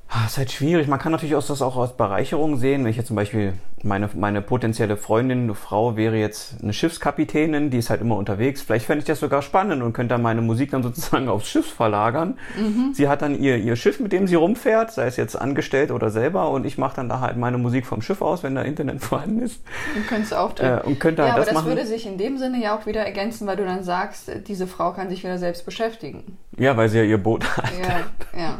das 0.07 0.21
ah, 0.21 0.25
ist 0.27 0.38
halt 0.38 0.51
schwierig. 0.51 0.88
Man 0.88 1.00
kann 1.00 1.12
natürlich 1.12 1.35
auch 1.35 1.45
das 1.45 1.62
auch 1.62 1.77
als 1.77 1.93
Bereicherung 1.93 2.57
sehen. 2.57 2.83
Wenn 2.83 2.91
ich 2.91 2.97
jetzt 2.97 3.07
zum 3.07 3.15
Beispiel 3.15 3.53
meine, 3.83 4.09
meine 4.13 4.41
potenzielle 4.41 4.97
Freundin, 4.97 5.43
eine 5.43 5.55
Frau 5.55 5.97
wäre 5.97 6.15
jetzt 6.15 6.55
eine 6.62 6.74
Schiffskapitänin, 6.74 7.69
die 7.69 7.79
ist 7.79 7.89
halt 7.89 8.01
immer 8.01 8.15
unterwegs. 8.15 8.62
Vielleicht 8.62 8.85
fände 8.85 9.00
ich 9.00 9.05
das 9.05 9.19
sogar 9.19 9.41
spannend 9.41 9.83
und 9.83 9.93
könnte 9.93 10.13
dann 10.13 10.21
meine 10.21 10.41
Musik 10.41 10.71
dann 10.71 10.83
sozusagen 10.83 11.27
aufs 11.29 11.47
Schiff 11.47 11.65
verlagern. 11.65 12.38
Mhm. 12.57 12.93
Sie 12.93 13.07
hat 13.09 13.24
dann 13.24 13.38
ihr, 13.38 13.57
ihr 13.57 13.75
Schiff, 13.75 14.00
mit 14.00 14.12
dem 14.12 14.27
sie 14.27 14.35
rumfährt, 14.35 14.91
sei 14.91 15.07
es 15.07 15.17
jetzt 15.17 15.35
angestellt 15.35 15.91
oder 15.91 16.09
selber, 16.12 16.50
und 16.51 16.65
ich 16.65 16.77
mache 16.77 16.95
dann 16.95 17.09
da 17.09 17.19
halt 17.19 17.35
meine 17.38 17.57
Musik 17.57 17.85
vom 17.85 18.01
Schiff 18.01 18.21
aus, 18.21 18.43
wenn 18.43 18.55
da 18.55 18.62
Internet 18.62 19.01
vorhanden 19.03 19.41
ist. 19.41 19.62
Und 19.95 20.07
könntest 20.07 20.33
auch. 20.33 20.57
Äh, 20.59 20.81
und 20.83 21.00
könnte 21.00 21.24
ja, 21.24 21.29
halt 21.29 21.38
aber 21.38 21.45
das, 21.45 21.53
machen. 21.55 21.67
würde 21.67 21.85
sich 21.85 22.05
in 22.05 22.17
dem 22.17 22.38
Sinne 22.38 22.62
ja 22.62 22.77
auch 22.77 22.85
wieder 22.85 23.01
ergänzen, 23.01 23.47
weil 23.47 23.57
du 23.57 23.65
dann 23.65 23.83
sagst, 23.83 24.31
diese 24.47 24.67
Frau 24.67 24.93
kann 24.93 25.09
sich 25.09 25.24
wieder 25.24 25.39
selbst 25.39 25.65
beschäftigen. 25.65 26.38
Ja, 26.57 26.77
weil 26.77 26.88
sie 26.89 27.00
ja 27.00 27.03
ihr 27.03 27.17
Boot 27.17 27.57
hat. 27.57 27.71
Ja, 27.77 28.39
ja. 28.39 28.39
ja. 28.39 28.59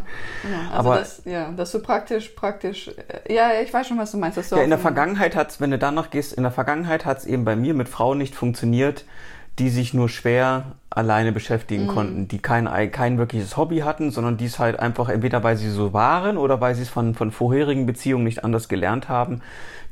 Also 0.72 0.90
aber 0.90 1.00
das, 1.00 1.22
ja, 1.25 1.52
dass 1.52 1.72
du 1.72 1.80
praktisch, 1.80 2.30
praktisch, 2.30 2.90
äh, 2.90 3.34
ja, 3.34 3.52
ich 3.64 3.74
weiß 3.74 3.88
schon, 3.88 3.98
was 3.98 4.12
du 4.12 4.18
meinst. 4.18 4.52
ja, 4.52 4.58
in 4.58 4.70
der 4.70 4.80
Vergangenheit 4.80 5.36
hat 5.36 5.60
wenn 5.62 5.72
du 5.72 5.78
danach 5.78 6.10
gehst, 6.10 6.34
in 6.34 6.44
der 6.44 6.52
Vergangenheit 6.52 7.06
hat 7.06 7.20
es 7.20 7.25
eben 7.25 7.46
bei 7.46 7.56
mir 7.56 7.74
mit 7.74 7.88
Frauen 7.88 8.18
nicht 8.18 8.36
funktioniert, 8.36 9.06
die 9.60 9.70
sich 9.70 9.94
nur 9.94 10.10
schwer 10.10 10.64
alleine 10.90 11.32
beschäftigen 11.32 11.84
mhm. 11.84 11.88
konnten, 11.88 12.28
die 12.28 12.40
kein, 12.40 12.68
kein 12.92 13.18
wirkliches 13.18 13.56
Hobby 13.56 13.80
hatten, 13.80 14.12
sondern 14.12 14.38
die 14.38 14.46
es 14.46 14.60
halt 14.60 14.80
einfach 14.80 15.10
entweder 15.10 15.44
weil 15.44 15.56
sie 15.56 15.70
so 15.70 15.94
waren 15.94 16.38
oder 16.38 16.60
weil 16.62 16.76
sie 16.76 16.84
es 16.84 16.90
von, 16.90 17.16
von 17.16 17.32
vorherigen 17.32 17.86
Beziehungen 17.86 18.24
nicht 18.24 18.44
anders 18.44 18.68
gelernt 18.68 19.08
haben, 19.08 19.42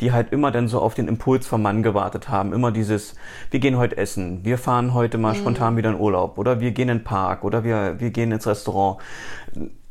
die 0.02 0.12
halt 0.12 0.32
immer 0.32 0.52
dann 0.52 0.68
so 0.68 0.80
auf 0.82 0.96
den 0.96 1.08
Impuls 1.08 1.48
vom 1.48 1.62
Mann 1.62 1.84
gewartet 1.84 2.30
haben. 2.30 2.52
Immer 2.52 2.72
dieses, 2.72 3.16
wir 3.52 3.60
gehen 3.60 3.78
heute 3.78 3.98
essen, 3.98 4.44
wir 4.44 4.58
fahren 4.58 4.94
heute 4.94 5.18
mal 5.18 5.34
mhm. 5.34 5.38
spontan 5.38 5.78
wieder 5.78 5.92
in 5.92 6.00
Urlaub 6.00 6.38
oder 6.38 6.60
wir 6.60 6.72
gehen 6.72 6.90
in 6.90 7.00
den 7.00 7.04
Park 7.04 7.44
oder 7.44 7.64
wir, 7.64 8.00
wir 8.00 8.12
gehen 8.12 8.32
ins 8.32 8.48
Restaurant. 8.48 9.00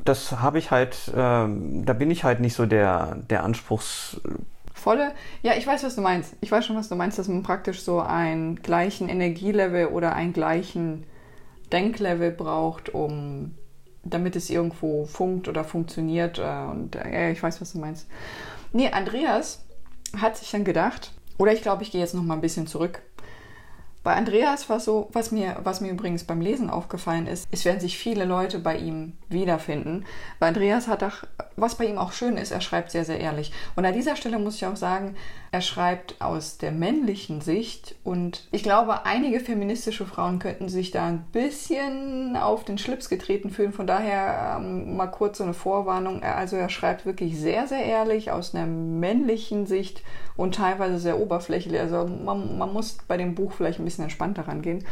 Das 0.04 0.40
habe 0.40 0.58
ich 0.58 0.70
halt, 0.70 1.08
äh, 1.08 1.14
da 1.14 1.92
bin 1.96 2.10
ich 2.10 2.24
halt 2.24 2.40
nicht 2.40 2.54
so 2.54 2.66
der, 2.66 3.16
der 3.30 3.44
Anspruchs 3.44 4.20
volle. 4.82 5.14
Ja, 5.42 5.54
ich 5.54 5.66
weiß, 5.66 5.84
was 5.84 5.94
du 5.94 6.00
meinst. 6.00 6.34
Ich 6.40 6.50
weiß 6.50 6.66
schon, 6.66 6.76
was 6.76 6.88
du 6.88 6.96
meinst, 6.96 7.18
dass 7.18 7.28
man 7.28 7.42
praktisch 7.42 7.82
so 7.82 8.00
einen 8.00 8.56
gleichen 8.56 9.08
Energielevel 9.08 9.86
oder 9.86 10.14
einen 10.14 10.32
gleichen 10.32 11.04
Denklevel 11.72 12.32
braucht, 12.32 12.92
um 12.92 13.54
damit 14.04 14.36
es 14.36 14.50
irgendwo 14.50 15.06
funkt 15.06 15.48
oder 15.48 15.64
funktioniert. 15.64 16.38
Äh, 16.38 16.70
und 16.70 16.96
äh, 16.96 17.12
ja, 17.12 17.30
ich 17.30 17.42
weiß, 17.42 17.60
was 17.60 17.72
du 17.72 17.78
meinst. 17.78 18.08
Nee, 18.72 18.90
Andreas 18.90 19.64
hat 20.16 20.36
sich 20.36 20.50
dann 20.50 20.64
gedacht, 20.64 21.12
oder 21.38 21.52
ich 21.52 21.62
glaube, 21.62 21.82
ich 21.82 21.90
gehe 21.90 22.00
jetzt 22.00 22.14
noch 22.14 22.22
mal 22.22 22.34
ein 22.34 22.40
bisschen 22.40 22.66
zurück. 22.66 23.02
Bei 24.02 24.14
Andreas 24.14 24.68
war 24.68 24.80
so, 24.80 25.08
was 25.12 25.30
mir, 25.30 25.58
was 25.62 25.80
mir 25.80 25.90
übrigens 25.90 26.24
beim 26.24 26.40
Lesen 26.40 26.70
aufgefallen 26.70 27.28
ist, 27.28 27.46
es 27.52 27.64
werden 27.64 27.78
sich 27.78 27.96
viele 27.96 28.24
Leute 28.24 28.58
bei 28.58 28.76
ihm 28.76 29.12
wiederfinden. 29.28 30.04
Bei 30.40 30.48
Andreas 30.48 30.88
hat 30.88 31.04
auch, 31.04 31.22
was 31.54 31.76
bei 31.76 31.86
ihm 31.86 31.98
auch 31.98 32.12
schön 32.12 32.36
ist, 32.36 32.50
er 32.50 32.60
schreibt 32.60 32.90
sehr, 32.90 33.04
sehr 33.04 33.20
ehrlich. 33.20 33.52
Und 33.76 33.84
an 33.84 33.94
dieser 33.94 34.16
Stelle 34.16 34.40
muss 34.40 34.56
ich 34.56 34.66
auch 34.66 34.76
sagen, 34.76 35.14
er 35.52 35.60
schreibt 35.60 36.22
aus 36.22 36.56
der 36.56 36.72
männlichen 36.72 37.42
Sicht 37.42 37.94
und 38.04 38.48
ich 38.52 38.62
glaube, 38.62 39.04
einige 39.04 39.38
feministische 39.38 40.06
Frauen 40.06 40.38
könnten 40.38 40.70
sich 40.70 40.92
da 40.92 41.04
ein 41.04 41.26
bisschen 41.30 42.38
auf 42.38 42.64
den 42.64 42.78
Schlips 42.78 43.10
getreten 43.10 43.50
fühlen. 43.50 43.74
Von 43.74 43.86
daher 43.86 44.56
ähm, 44.56 44.96
mal 44.96 45.08
kurz 45.08 45.36
so 45.36 45.44
eine 45.44 45.52
Vorwarnung. 45.52 46.22
Also 46.22 46.56
er 46.56 46.70
schreibt 46.70 47.04
wirklich 47.04 47.38
sehr, 47.38 47.66
sehr 47.66 47.84
ehrlich 47.84 48.30
aus 48.30 48.54
einer 48.54 48.64
männlichen 48.64 49.66
Sicht 49.66 50.02
und 50.38 50.54
teilweise 50.54 50.96
sehr 50.96 51.20
oberflächlich. 51.20 51.78
Also 51.78 52.06
man, 52.06 52.56
man 52.56 52.72
muss 52.72 52.96
bei 53.06 53.18
dem 53.18 53.34
Buch 53.34 53.52
vielleicht 53.52 53.78
ein 53.78 53.84
bisschen 53.84 54.04
entspannter 54.04 54.48
rangehen. 54.48 54.86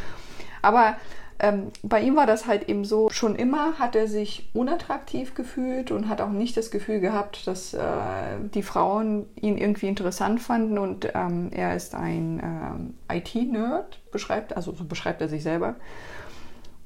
Aber 0.60 0.96
ähm, 1.40 1.68
bei 1.82 2.00
ihm 2.02 2.16
war 2.16 2.26
das 2.26 2.46
halt 2.46 2.68
eben 2.68 2.84
so, 2.84 3.08
schon 3.10 3.34
immer 3.34 3.78
hat 3.78 3.96
er 3.96 4.06
sich 4.06 4.50
unattraktiv 4.52 5.34
gefühlt 5.34 5.90
und 5.90 6.08
hat 6.08 6.20
auch 6.20 6.30
nicht 6.30 6.56
das 6.56 6.70
Gefühl 6.70 7.00
gehabt, 7.00 7.46
dass 7.46 7.74
äh, 7.74 7.80
die 8.54 8.62
Frauen 8.62 9.26
ihn 9.40 9.56
irgendwie 9.56 9.88
interessant 9.88 10.40
fanden 10.40 10.78
und 10.78 11.08
ähm, 11.14 11.50
er 11.50 11.74
ist 11.74 11.94
ein 11.94 12.40
ähm, 12.42 12.94
IT-Nerd, 13.10 14.00
beschreibt, 14.12 14.56
also 14.56 14.72
so 14.72 14.84
beschreibt 14.84 15.20
er 15.20 15.28
sich 15.28 15.42
selber 15.42 15.76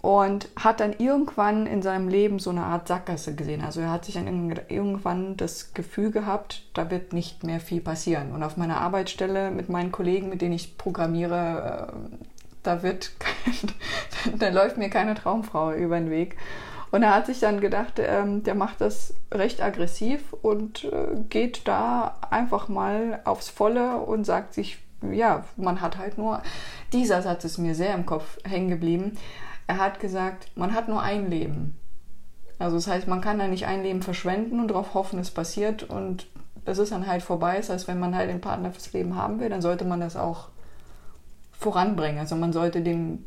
und 0.04 0.50
hat 0.54 0.80
dann 0.80 0.92
irgendwann 0.98 1.66
in 1.66 1.80
seinem 1.80 2.08
Leben 2.08 2.38
so 2.38 2.50
eine 2.50 2.64
Art 2.64 2.88
Sackgasse 2.88 3.34
gesehen. 3.34 3.62
Also 3.62 3.80
er 3.80 3.90
hat 3.90 4.04
sich 4.04 4.16
dann 4.16 4.54
irgendwann 4.68 5.38
das 5.38 5.72
Gefühl 5.72 6.10
gehabt, 6.10 6.62
da 6.74 6.90
wird 6.90 7.14
nicht 7.14 7.42
mehr 7.42 7.58
viel 7.58 7.80
passieren. 7.80 8.32
Und 8.32 8.42
auf 8.42 8.58
meiner 8.58 8.82
Arbeitsstelle 8.82 9.50
mit 9.50 9.70
meinen 9.70 9.92
Kollegen, 9.92 10.28
mit 10.28 10.42
denen 10.42 10.52
ich 10.52 10.76
programmiere, 10.76 11.88
äh, 11.90 12.16
da 12.66 12.82
wird, 12.82 13.12
da 14.38 14.48
läuft 14.48 14.76
mir 14.76 14.90
keine 14.90 15.14
Traumfrau 15.14 15.72
über 15.72 15.98
den 15.98 16.10
Weg. 16.10 16.36
Und 16.90 17.02
er 17.02 17.14
hat 17.14 17.26
sich 17.26 17.40
dann 17.40 17.60
gedacht, 17.60 17.94
ähm, 17.98 18.44
der 18.44 18.54
macht 18.54 18.80
das 18.80 19.14
recht 19.32 19.60
aggressiv 19.60 20.32
und 20.42 20.84
äh, 20.84 21.16
geht 21.28 21.66
da 21.66 22.16
einfach 22.30 22.68
mal 22.68 23.20
aufs 23.24 23.48
Volle 23.48 23.98
und 23.98 24.24
sagt 24.24 24.54
sich, 24.54 24.78
ja, 25.10 25.44
man 25.56 25.80
hat 25.80 25.98
halt 25.98 26.18
nur, 26.18 26.42
dieser 26.92 27.20
Satz 27.20 27.44
ist 27.44 27.58
mir 27.58 27.74
sehr 27.74 27.94
im 27.94 28.06
Kopf 28.06 28.38
hängen 28.44 28.70
geblieben 28.70 29.18
er 29.66 29.78
hat 29.78 30.00
gesagt, 30.00 30.50
man 30.56 30.74
hat 30.74 30.88
nur 30.88 31.02
ein 31.02 31.30
Leben. 31.30 31.78
Also 32.58 32.76
das 32.76 32.86
heißt, 32.86 33.08
man 33.08 33.20
kann 33.20 33.38
da 33.38 33.48
nicht 33.48 33.66
ein 33.66 33.82
Leben 33.82 34.02
verschwenden 34.02 34.60
und 34.60 34.68
darauf 34.68 34.94
hoffen, 34.94 35.18
es 35.18 35.30
passiert 35.30 35.82
und 35.82 36.26
das 36.64 36.78
ist 36.78 36.92
dann 36.92 37.06
halt 37.06 37.22
vorbei. 37.22 37.56
Das 37.56 37.70
heißt, 37.70 37.88
wenn 37.88 37.98
man 37.98 38.14
halt 38.14 38.30
den 38.30 38.40
Partner 38.40 38.70
fürs 38.70 38.92
Leben 38.92 39.16
haben 39.16 39.40
will, 39.40 39.48
dann 39.48 39.62
sollte 39.62 39.84
man 39.84 40.00
das 40.00 40.16
auch 40.16 40.48
voranbringen. 41.58 42.18
Also 42.18 42.36
man 42.36 42.52
sollte 42.52 42.80
den 42.82 43.24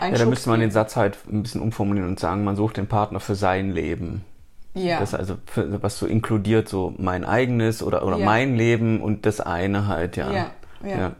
Ja, 0.00 0.10
da 0.10 0.26
müsste 0.26 0.50
man 0.50 0.60
den 0.60 0.70
Satz 0.70 0.96
halt 0.96 1.18
ein 1.30 1.42
bisschen 1.42 1.60
umformulieren 1.60 2.08
und 2.08 2.20
sagen, 2.20 2.44
man 2.44 2.56
sucht 2.56 2.76
den 2.76 2.86
Partner 2.86 3.20
für 3.20 3.34
sein 3.34 3.70
Leben. 3.70 4.24
Ja. 4.74 5.00
Das 5.00 5.14
also, 5.14 5.36
für, 5.46 5.82
was 5.82 5.98
so 5.98 6.06
inkludiert, 6.06 6.68
so 6.68 6.94
mein 6.96 7.24
eigenes 7.24 7.82
oder, 7.82 8.06
oder 8.06 8.18
ja. 8.18 8.24
mein 8.24 8.54
Leben 8.54 9.00
und 9.00 9.26
das 9.26 9.40
eine 9.40 9.88
halt, 9.88 10.16
ja. 10.16 10.32
Ja, 10.32 10.50
ja. 10.84 10.98
ja. 10.98 11.12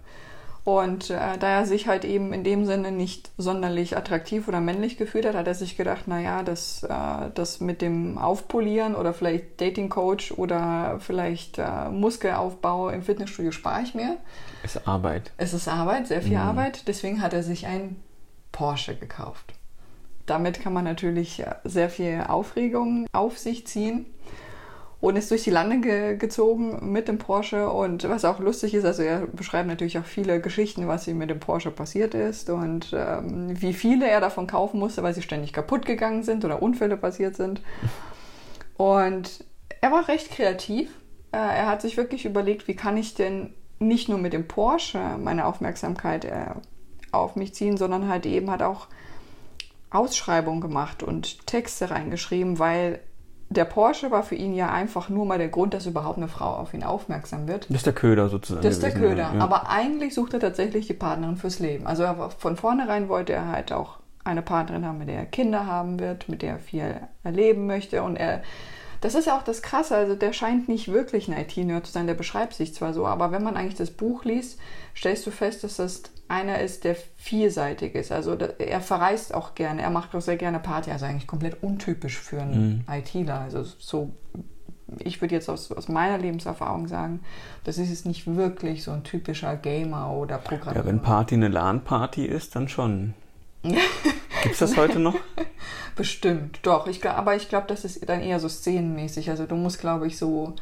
Und 0.65 1.09
äh, 1.09 1.39
da 1.39 1.49
er 1.49 1.67
sich 1.67 1.89
halt 1.89 2.05
eben 2.05 2.33
in 2.33 2.45
dem 2.45 2.67
Sinne 2.67 2.93
nicht 2.93 3.31
sonderlich 3.39 3.97
attraktiv 3.97 4.47
oder 4.47 4.61
männlich 4.61 4.99
gefühlt 4.99 5.25
hat, 5.25 5.35
hat 5.35 5.47
er 5.47 5.55
sich 5.55 5.77
gedacht, 5.77 6.07
naja, 6.07 6.43
das, 6.43 6.83
äh, 6.83 7.31
das 7.35 7.61
mit 7.61 7.81
dem 7.81 8.19
Aufpolieren 8.19 8.95
oder 8.95 9.15
vielleicht 9.15 9.61
Dating 9.61 9.89
Coach 9.89 10.33
oder 10.33 10.99
vielleicht 11.01 11.59
äh, 11.59 11.89
Muskelaufbau 11.91 12.91
im 12.91 13.03
Fitnessstudio 13.03 13.53
spare 13.53 13.83
ich 13.83 13.95
mir. 13.95 14.19
Es 14.63 14.77
ist 14.77 14.87
Arbeit. 14.87 15.33
Es 15.39 15.55
ist 15.55 15.67
Arbeit, 15.67 16.09
sehr 16.09 16.21
viel 16.21 16.37
mhm. 16.37 16.49
Arbeit. 16.49 16.87
Deswegen 16.89 17.23
hat 17.23 17.33
er 17.33 17.43
sich 17.43 17.67
ein 17.67 17.97
Porsche 18.53 18.95
gekauft. 18.97 19.55
Damit 20.27 20.61
kann 20.61 20.75
man 20.75 20.85
natürlich 20.85 21.41
äh, 21.41 21.55
sehr 21.65 21.89
viel 21.89 22.25
Aufregung 22.29 23.07
auf 23.13 23.39
sich 23.39 23.67
ziehen 23.67 24.05
und 25.01 25.17
ist 25.17 25.31
durch 25.31 25.45
die 25.45 25.51
Lande 25.51 25.81
ge 25.81 26.17
gezogen 26.17 26.93
mit 26.93 27.09
dem 27.09 27.19
Porsche. 27.19 27.71
Und 27.71 28.09
was 28.09 28.25
auch 28.25 28.39
lustig 28.39 28.75
ist, 28.75 28.85
also 28.85 29.03
er 29.03 29.27
beschreibt 29.27 29.69
natürlich 29.69 29.99
auch 29.99 30.05
viele 30.05 30.41
Geschichten, 30.41 30.89
was 30.89 31.09
ihm 31.09 31.19
mit 31.19 31.31
dem 31.31 31.41
Porsche 31.41 31.71
passiert 31.71 32.15
ist 32.15 32.51
und 32.51 32.95
ähm, 32.95 33.61
wie 33.61 33.73
viele 33.73 34.09
er 34.09 34.21
davon 34.21 34.47
kaufen 34.47 34.79
musste, 34.79 35.03
weil 35.03 35.15
sie 35.15 35.23
ständig 35.23 35.53
kaputt 35.53 35.87
gegangen 35.87 36.23
sind 36.23 36.45
oder 36.45 36.63
Unfälle 36.63 36.97
passiert 36.97 37.37
sind. 37.37 37.63
Und 38.77 39.45
er 39.81 39.93
war 39.93 40.09
recht 40.09 40.31
kreativ. 40.31 40.91
Äh, 41.33 41.39
er 41.39 41.67
hat 41.67 41.81
sich 41.81 41.97
wirklich 41.97 42.27
überlegt, 42.27 42.69
wie 42.69 42.77
kann 42.77 42.97
ich 42.97 43.15
denn 43.15 43.55
nicht 43.79 44.11
nur 44.11 44.19
mit 44.19 44.35
dem 44.35 44.47
Porsche 44.47 45.17
meine 45.19 45.47
Aufmerksamkeit 45.47 46.27
äh, 46.27 46.51
auf 47.13 47.37
mich 47.37 47.55
ziehen, 47.55 47.79
sondern 47.79 48.09
halt 48.09 48.27
eben 48.27 48.51
hat 48.51 48.63
auch 48.63 48.89
Ausschreibungen 49.89 50.61
gemacht 50.61 51.03
und 51.03 51.47
Texte 51.47 51.91
reingeschrieben, 51.91 52.59
weil 52.59 53.01
der 53.51 53.65
Porsche 53.65 54.13
war 54.13 54.23
für 54.23 54.37
ihn 54.37 54.55
ja 54.55 54.71
einfach 54.71 55.09
nur 55.09 55.27
mal 55.27 55.39
der 55.39 55.49
Grund, 55.49 55.75
dass 55.75 55.85
überhaupt 55.85 56.19
eine 56.19 56.29
Frau 56.29 56.55
auf 56.55 56.73
ihn 56.73 56.85
aufmerksam 56.85 57.49
wird. 57.49 57.69
Das 57.69 57.79
ist 57.79 57.87
der 57.87 57.93
Köder 57.93 58.29
sozusagen. 58.29 58.63
Das 58.63 58.75
ist 58.75 58.83
der 58.83 58.93
Köder. 58.93 59.33
Ja. 59.35 59.41
Aber 59.41 59.69
eigentlich 59.69 60.15
sucht 60.15 60.35
er 60.35 60.41
tatsächlich 60.41 60.87
die 60.87 60.95
Partnerin 60.95 61.37
fürs 61.37 61.59
Leben. 61.59 61.87
Also 61.89 62.05
von 62.39 62.57
vornherein 62.57 63.09
wollte 63.09 63.33
er 63.33 63.49
halt 63.49 63.73
auch 63.73 63.99
eine 64.23 64.43
Partnerin 64.43 64.87
haben, 64.87 64.99
mit 64.99 65.09
der 65.09 65.17
er 65.17 65.27
Kinder 65.27 65.67
haben 65.67 65.99
wird, 65.99 66.29
mit 66.29 66.43
der 66.43 66.53
er 66.53 66.59
viel 66.61 66.95
erleben 67.25 67.67
möchte. 67.67 68.05
Und 68.05 68.17
er 68.17 68.43
Das 69.01 69.15
ist 69.15 69.27
ja 69.27 69.39
auch 69.39 69.43
das 69.43 69.63
Krasse. 69.63 69.97
Also 69.97 70.15
der 70.15 70.33
scheint 70.33 70.69
nicht 70.69 70.89
wirklich 70.89 71.29
ein 71.29 71.39
IT-Nerd 71.39 71.87
zu 71.87 71.93
sein. 71.93 72.07
Der 72.07 72.15
beschreibt 72.15 72.55
sich 72.55 72.75
zwar 72.75 72.93
so, 72.93 73.07
aber 73.07 73.33
wenn 73.33 73.43
man 73.43 73.57
eigentlich 73.57 73.77
das 73.77 73.91
Buch 73.91 74.25
liest, 74.25 74.59
stellst 74.95 75.27
du 75.27 75.31
fest, 75.31 75.65
dass 75.65 75.77
das 75.77 76.03
einer 76.29 76.61
ist, 76.61 76.85
der 76.85 76.97
vielseitig 77.17 77.95
ist. 77.95 78.13
Also 78.13 78.35
er 78.35 78.81
verreist 78.81 79.35
auch 79.35 79.55
gerne. 79.55 79.83
Er 79.83 79.91
macht 79.91 80.15
auch 80.15 80.21
sehr 80.21 80.37
gerne 80.37 80.61
Party. 80.61 80.91
Also 80.91 81.07
eigentlich 81.07 81.27
komplett 81.27 81.63
untypisch 81.63 82.19
für 82.19 82.43
einen 82.43 82.85
mhm. 82.87 82.95
ITler. 82.95 83.41
Also 83.41 83.65
so 83.79 84.13
ich 84.99 85.21
würde 85.21 85.35
jetzt 85.35 85.49
aus, 85.49 85.71
aus 85.73 85.89
meiner 85.89 86.19
Lebenserfahrung 86.19 86.89
sagen, 86.89 87.21
das 87.65 87.79
ist 87.79 87.91
jetzt 87.91 88.07
nicht 88.07 88.27
wirklich 88.27 88.83
so 88.83 88.91
ein 88.91 89.05
typischer 89.05 89.57
Gamer 89.57 90.11
oder 90.11 90.39
Programmierer. 90.39 90.85
Ja, 90.85 90.87
wenn 90.87 91.01
Party 91.01 91.35
eine 91.35 91.49
LAN-Party 91.49 92.25
ist, 92.25 92.57
dann 92.57 92.69
schon. 92.69 93.15
Gibt 93.63 94.53
es 94.53 94.59
das 94.59 94.77
heute 94.77 94.99
noch? 94.99 95.15
Bestimmt, 95.97 96.61
doch. 96.63 96.87
Ich, 96.87 97.07
aber 97.09 97.37
ich 97.37 97.49
glaube, 97.49 97.67
das 97.69 97.85
ist 97.85 98.09
dann 98.09 98.21
eher 98.21 98.41
so 98.41 98.49
szenenmäßig. 98.49 99.31
Also 99.31 99.47
du 99.47 99.55
musst, 99.57 99.81
glaube 99.81 100.07
ich, 100.07 100.17
so, 100.17 100.55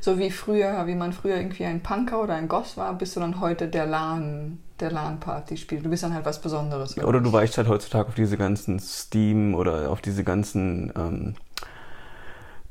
so 0.00 0.18
wie 0.18 0.30
früher, 0.30 0.86
wie 0.86 0.94
man 0.94 1.12
früher 1.12 1.36
irgendwie 1.36 1.64
ein 1.64 1.82
Punker 1.82 2.22
oder 2.22 2.34
ein 2.34 2.48
Goss 2.48 2.76
war, 2.76 2.94
bist 2.94 3.16
du 3.16 3.20
dann 3.20 3.40
heute 3.40 3.68
der 3.68 3.86
LAN, 3.86 4.58
der 4.80 4.90
LAN-Party 4.90 5.56
spielt. 5.56 5.84
Du 5.84 5.90
bist 5.90 6.02
dann 6.02 6.14
halt 6.14 6.24
was 6.24 6.40
Besonderes. 6.40 6.96
Oder 6.98 7.20
du 7.20 7.32
weichst 7.32 7.58
halt 7.58 7.68
heutzutage 7.68 8.08
auf 8.08 8.14
diese 8.14 8.36
ganzen 8.36 8.78
Steam 8.80 9.54
oder 9.54 9.90
auf 9.90 10.00
diese 10.00 10.24
ganzen 10.24 10.92
ähm, 10.96 11.34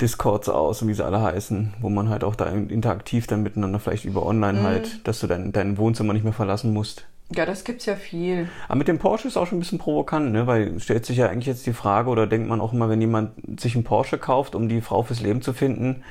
Discords 0.01 0.49
aus 0.49 0.81
und 0.81 0.89
wie 0.89 0.93
sie 0.93 1.05
alle 1.05 1.21
heißen, 1.21 1.75
wo 1.79 1.89
man 1.89 2.09
halt 2.09 2.23
auch 2.23 2.35
da 2.35 2.47
interaktiv 2.47 3.27
dann 3.27 3.43
miteinander 3.43 3.79
vielleicht 3.79 4.05
über 4.05 4.25
online 4.25 4.59
mhm. 4.59 4.63
halt, 4.63 5.07
dass 5.07 5.19
du 5.19 5.27
dein, 5.27 5.51
dein 5.51 5.77
Wohnzimmer 5.77 6.13
nicht 6.13 6.23
mehr 6.23 6.33
verlassen 6.33 6.73
musst. 6.73 7.05
Ja, 7.33 7.45
das 7.45 7.63
gibt's 7.63 7.85
ja 7.85 7.95
viel. 7.95 8.49
Aber 8.67 8.77
mit 8.77 8.87
dem 8.87 8.99
Porsche 8.99 9.27
ist 9.27 9.35
auch 9.35 9.47
schon 9.47 9.57
ein 9.57 9.61
bisschen 9.61 9.79
provokant, 9.79 10.31
ne? 10.31 10.45
Weil 10.45 10.79
stellt 10.79 11.05
sich 11.05 11.17
ja 11.17 11.27
eigentlich 11.27 11.47
jetzt 11.47 11.65
die 11.65 11.73
Frage, 11.73 12.09
oder 12.09 12.27
denkt 12.27 12.47
man 12.47 12.61
auch 12.61 12.71
immer, 12.71 12.87
wenn 12.87 13.01
jemand 13.01 13.31
sich 13.59 13.73
einen 13.73 13.83
Porsche 13.83 14.17
kauft, 14.17 14.53
um 14.53 14.69
die 14.69 14.81
Frau 14.81 15.01
fürs 15.01 15.21
Leben 15.21 15.41
zu 15.41 15.53
finden, 15.53 16.03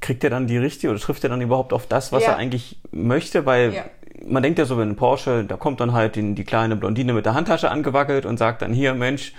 kriegt 0.00 0.22
er 0.24 0.30
dann 0.30 0.46
die 0.46 0.58
richtige 0.58 0.90
oder 0.90 1.00
trifft 1.00 1.24
er 1.24 1.30
dann 1.30 1.40
überhaupt 1.40 1.72
auf 1.72 1.86
das, 1.86 2.12
was 2.12 2.24
ja. 2.24 2.32
er 2.32 2.36
eigentlich 2.36 2.78
möchte? 2.90 3.46
Weil 3.46 3.72
ja. 3.72 3.84
man 4.26 4.42
denkt 4.42 4.58
ja 4.58 4.66
so, 4.66 4.76
wenn 4.76 4.90
ein 4.90 4.96
Porsche, 4.96 5.44
da 5.44 5.56
kommt 5.56 5.80
dann 5.80 5.92
halt 5.92 6.16
die, 6.16 6.34
die 6.34 6.44
kleine 6.44 6.76
Blondine 6.76 7.14
mit 7.14 7.24
der 7.24 7.32
Handtasche 7.32 7.70
angewackelt 7.70 8.26
und 8.26 8.38
sagt 8.38 8.60
dann 8.60 8.74
hier, 8.74 8.92
Mensch, 8.92 9.32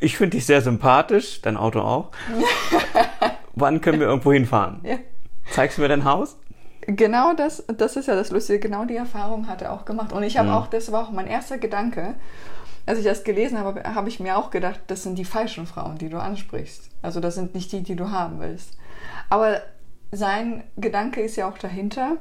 ich 0.00 0.18
finde 0.18 0.36
dich 0.36 0.44
sehr 0.44 0.60
sympathisch, 0.60 1.40
dein 1.40 1.56
Auto 1.56 1.80
auch. 1.80 2.10
Wann 3.54 3.80
können 3.80 4.00
wir 4.00 4.06
irgendwo 4.06 4.32
hinfahren? 4.32 4.80
Ja. 4.84 4.98
Zeigst 5.50 5.78
du 5.78 5.82
mir 5.82 5.88
dein 5.88 6.04
Haus? 6.04 6.36
Genau 6.90 7.34
das, 7.34 7.64
das 7.66 7.96
ist 7.96 8.08
ja 8.08 8.14
das 8.14 8.30
Lustige. 8.30 8.58
Genau 8.58 8.84
die 8.84 8.96
Erfahrung 8.96 9.46
hat 9.46 9.62
er 9.62 9.72
auch 9.72 9.84
gemacht. 9.84 10.12
Und 10.12 10.22
ich 10.22 10.38
habe 10.38 10.48
mhm. 10.48 10.54
auch, 10.54 10.66
das 10.66 10.90
war 10.90 11.04
auch 11.04 11.10
mein 11.10 11.26
erster 11.26 11.58
Gedanke, 11.58 12.14
als 12.86 12.98
ich 12.98 13.04
das 13.04 13.22
gelesen 13.22 13.58
habe, 13.58 13.82
habe 13.94 14.08
ich 14.08 14.18
mir 14.18 14.38
auch 14.38 14.50
gedacht, 14.50 14.80
das 14.86 15.02
sind 15.02 15.18
die 15.18 15.26
falschen 15.26 15.66
Frauen, 15.66 15.98
die 15.98 16.08
du 16.08 16.18
ansprichst. 16.18 16.88
Also 17.02 17.20
das 17.20 17.34
sind 17.34 17.54
nicht 17.54 17.70
die, 17.72 17.82
die 17.82 17.96
du 17.96 18.10
haben 18.10 18.40
willst. 18.40 18.78
Aber 19.28 19.60
sein 20.10 20.64
Gedanke 20.78 21.20
ist 21.20 21.36
ja 21.36 21.48
auch 21.48 21.58
dahinter, 21.58 22.16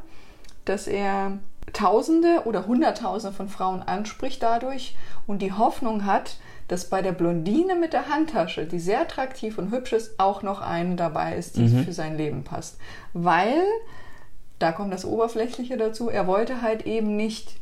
dass 0.66 0.88
er 0.88 1.40
Tausende 1.74 2.44
oder 2.46 2.66
Hunderttausende 2.66 3.36
von 3.36 3.50
Frauen 3.50 3.82
anspricht 3.82 4.42
dadurch 4.42 4.96
und 5.26 5.42
die 5.42 5.52
Hoffnung 5.52 6.06
hat, 6.06 6.38
dass 6.68 6.90
bei 6.90 7.02
der 7.02 7.12
Blondine 7.12 7.76
mit 7.76 7.94
der 7.94 8.10
Handtasche, 8.10 8.66
die 8.66 8.80
sehr 8.80 9.02
attraktiv 9.02 9.58
und 9.58 9.72
hübsch 9.72 9.94
ist, 9.94 10.20
auch 10.20 10.44
noch 10.44 10.62
eine 10.62 10.96
dabei 10.96 11.36
ist, 11.36 11.56
die 11.58 11.68
mhm. 11.68 11.84
für 11.84 11.94
sein 11.94 12.18
Leben 12.18 12.44
passt. 12.44 12.78
Weil, 13.14 13.64
da 14.60 14.72
kommt 14.72 14.94
das 14.94 15.06
Oberflächliche 15.06 15.78
dazu, 15.78 16.10
er 16.10 16.28
wollte 16.28 16.62
halt 16.62 16.86
eben 16.86 17.16
nicht 17.16 17.58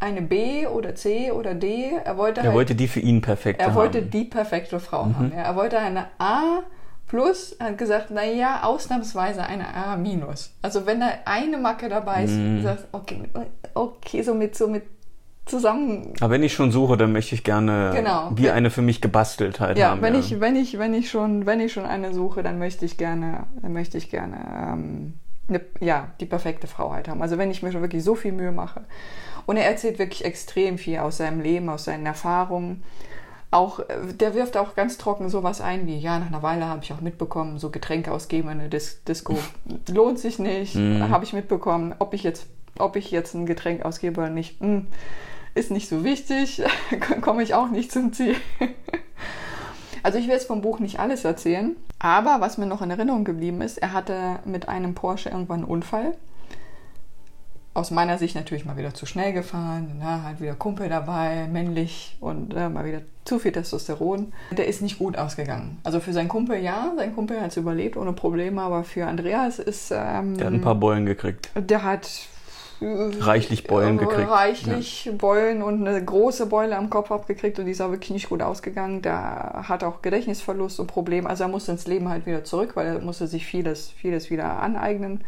eine 0.00 0.22
B 0.22 0.66
oder 0.66 0.94
C 0.94 1.32
oder 1.32 1.54
D. 1.54 1.90
Er 2.04 2.16
wollte, 2.16 2.40
er 2.40 2.46
halt, 2.46 2.54
wollte 2.54 2.74
die 2.74 2.88
für 2.88 3.00
ihn 3.00 3.20
perfekte 3.20 3.62
Er 3.62 3.68
haben. 3.68 3.74
wollte 3.76 4.02
die 4.02 4.24
perfekte 4.24 4.78
Frau 4.80 5.04
mhm. 5.04 5.16
haben. 5.16 5.32
Ja. 5.34 5.42
Er 5.42 5.56
wollte 5.56 5.78
eine 5.78 6.06
A 6.18 6.60
plus, 7.08 7.56
hat 7.58 7.78
gesagt, 7.78 8.10
naja, 8.10 8.60
ausnahmsweise 8.62 9.42
eine 9.42 9.74
A 9.74 9.96
minus. 9.96 10.54
Also 10.62 10.86
wenn 10.86 11.00
da 11.00 11.08
eine 11.24 11.56
Macke 11.56 11.88
dabei 11.88 12.24
ist, 12.24 12.32
mhm. 12.32 12.62
sagst 12.62 12.86
okay, 12.92 13.22
okay, 13.74 14.22
so 14.22 14.34
mit, 14.34 14.56
so 14.56 14.68
mit 14.68 14.84
zusammen. 15.46 16.12
Aber 16.20 16.34
wenn 16.34 16.42
ich 16.42 16.52
schon 16.52 16.70
suche, 16.70 16.96
dann 16.96 17.12
möchte 17.12 17.34
ich 17.34 17.42
gerne 17.42 17.92
genau. 17.94 18.30
wie 18.34 18.50
eine 18.50 18.70
für 18.70 18.82
mich 18.82 19.00
gebastelt 19.00 19.60
halt 19.60 19.78
ja, 19.78 19.90
haben. 19.90 20.02
Wenn 20.02 20.14
ja, 20.14 20.20
ich, 20.20 20.40
wenn 20.40 20.54
ich, 20.54 20.78
wenn 20.78 20.94
ich 20.94 21.10
schon, 21.10 21.46
wenn 21.46 21.60
ich 21.60 21.72
schon 21.72 21.86
eine 21.86 22.12
suche, 22.12 22.42
dann 22.42 22.58
möchte 22.58 22.84
ich 22.84 22.98
gerne, 22.98 23.46
dann 23.62 23.72
möchte 23.72 23.98
ich 23.98 24.10
gerne, 24.10 24.36
ähm, 24.72 25.14
eine, 25.48 25.60
ja, 25.80 26.10
die 26.20 26.26
perfekte 26.26 26.66
Frau 26.66 26.92
halt 26.92 27.08
haben. 27.08 27.22
Also 27.22 27.38
wenn 27.38 27.50
ich 27.50 27.62
mir 27.62 27.72
schon 27.72 27.82
wirklich 27.82 28.04
so 28.04 28.14
viel 28.14 28.32
Mühe 28.32 28.52
mache. 28.52 28.82
Und 29.46 29.56
er 29.56 29.66
erzählt 29.66 29.98
wirklich 29.98 30.24
extrem 30.24 30.78
viel 30.78 30.98
aus 30.98 31.18
seinem 31.18 31.40
Leben, 31.40 31.68
aus 31.68 31.84
seinen 31.84 32.06
Erfahrungen. 32.06 32.82
Auch, 33.50 33.80
der 34.20 34.34
wirft 34.34 34.58
auch 34.58 34.74
ganz 34.74 34.98
trocken 34.98 35.30
sowas 35.30 35.62
ein 35.62 35.86
wie, 35.86 35.96
ja, 35.96 36.18
nach 36.18 36.26
einer 36.26 36.42
Weile 36.42 36.66
habe 36.66 36.84
ich 36.84 36.92
auch 36.92 37.00
mitbekommen, 37.00 37.58
so 37.58 37.70
Getränke 37.70 38.12
ausgeben 38.12 38.50
in 38.50 38.58
der 38.58 38.68
Dis 38.68 39.02
Disco 39.04 39.38
lohnt 39.90 40.18
sich 40.18 40.38
nicht, 40.38 40.74
mm. 40.74 41.08
habe 41.08 41.24
ich 41.24 41.32
mitbekommen, 41.32 41.94
ob 41.98 42.12
ich 42.12 42.22
jetzt, 42.24 42.46
ob 42.78 42.96
ich 42.96 43.10
jetzt 43.10 43.32
ein 43.32 43.46
Getränk 43.46 43.86
ausgebe 43.86 44.20
oder 44.20 44.28
nicht. 44.28 44.60
Mm 44.62 44.80
ist 45.58 45.70
nicht 45.70 45.88
so 45.88 46.04
wichtig, 46.04 46.62
komme 47.20 47.42
ich 47.42 47.54
auch 47.54 47.68
nicht 47.68 47.92
zum 47.92 48.12
Ziel. 48.12 48.36
Also 50.02 50.18
ich 50.18 50.26
will 50.26 50.34
jetzt 50.34 50.46
vom 50.46 50.62
Buch 50.62 50.78
nicht 50.78 50.98
alles 51.00 51.24
erzählen, 51.24 51.76
aber 51.98 52.40
was 52.40 52.58
mir 52.58 52.66
noch 52.66 52.82
in 52.82 52.90
Erinnerung 52.90 53.24
geblieben 53.24 53.60
ist, 53.60 53.78
er 53.78 53.92
hatte 53.92 54.38
mit 54.44 54.68
einem 54.68 54.94
Porsche 54.94 55.30
irgendwann 55.30 55.60
einen 55.60 55.68
Unfall. 55.68 56.14
Aus 57.74 57.90
meiner 57.92 58.18
Sicht 58.18 58.34
natürlich 58.34 58.64
mal 58.64 58.76
wieder 58.76 58.92
zu 58.92 59.06
schnell 59.06 59.32
gefahren, 59.32 59.98
na, 60.00 60.24
halt 60.24 60.40
wieder 60.40 60.54
Kumpel 60.54 60.88
dabei, 60.88 61.46
männlich 61.46 62.16
und 62.18 62.52
äh, 62.54 62.68
mal 62.68 62.84
wieder 62.84 63.02
zu 63.24 63.38
viel 63.38 63.52
Testosteron. 63.52 64.32
Der 64.50 64.66
ist 64.66 64.82
nicht 64.82 64.98
gut 64.98 65.16
ausgegangen. 65.16 65.78
Also 65.84 66.00
für 66.00 66.12
seinen 66.12 66.28
Kumpel 66.28 66.58
ja, 66.58 66.92
sein 66.96 67.14
Kumpel 67.14 67.40
hat 67.40 67.52
es 67.52 67.56
überlebt 67.56 67.96
ohne 67.96 68.12
Probleme, 68.14 68.62
aber 68.62 68.82
für 68.82 69.06
Andreas 69.06 69.60
ist... 69.60 69.92
Ähm, 69.92 70.36
der 70.38 70.46
hat 70.46 70.54
ein 70.54 70.60
paar 70.60 70.74
Beulen 70.74 71.06
gekriegt. 71.06 71.50
Der 71.54 71.84
hat 71.84 72.08
reichlich 72.80 73.64
Beulen 73.64 73.98
gekriegt. 73.98 74.30
Reichlich 74.30 75.06
ja. 75.06 75.12
Beulen 75.12 75.62
und 75.62 75.86
eine 75.86 76.04
große 76.04 76.46
Beule 76.46 76.76
am 76.76 76.90
Kopf 76.90 77.10
abgekriegt 77.10 77.58
und 77.58 77.66
die 77.66 77.72
ist 77.72 77.80
auch 77.80 77.90
wirklich 77.90 78.10
nicht 78.10 78.28
gut 78.28 78.42
ausgegangen. 78.42 79.02
Der 79.02 79.64
hat 79.68 79.82
auch 79.84 80.02
Gedächtnisverlust 80.02 80.80
und 80.80 80.86
Probleme. 80.86 81.28
Also 81.28 81.44
er 81.44 81.48
musste 81.48 81.72
ins 81.72 81.86
Leben 81.86 82.08
halt 82.08 82.26
wieder 82.26 82.44
zurück, 82.44 82.76
weil 82.76 82.86
er 82.86 82.98
musste 83.00 83.26
sich 83.26 83.46
vieles, 83.46 83.90
vieles 83.90 84.30
wieder 84.30 84.60
aneignen. 84.60 85.24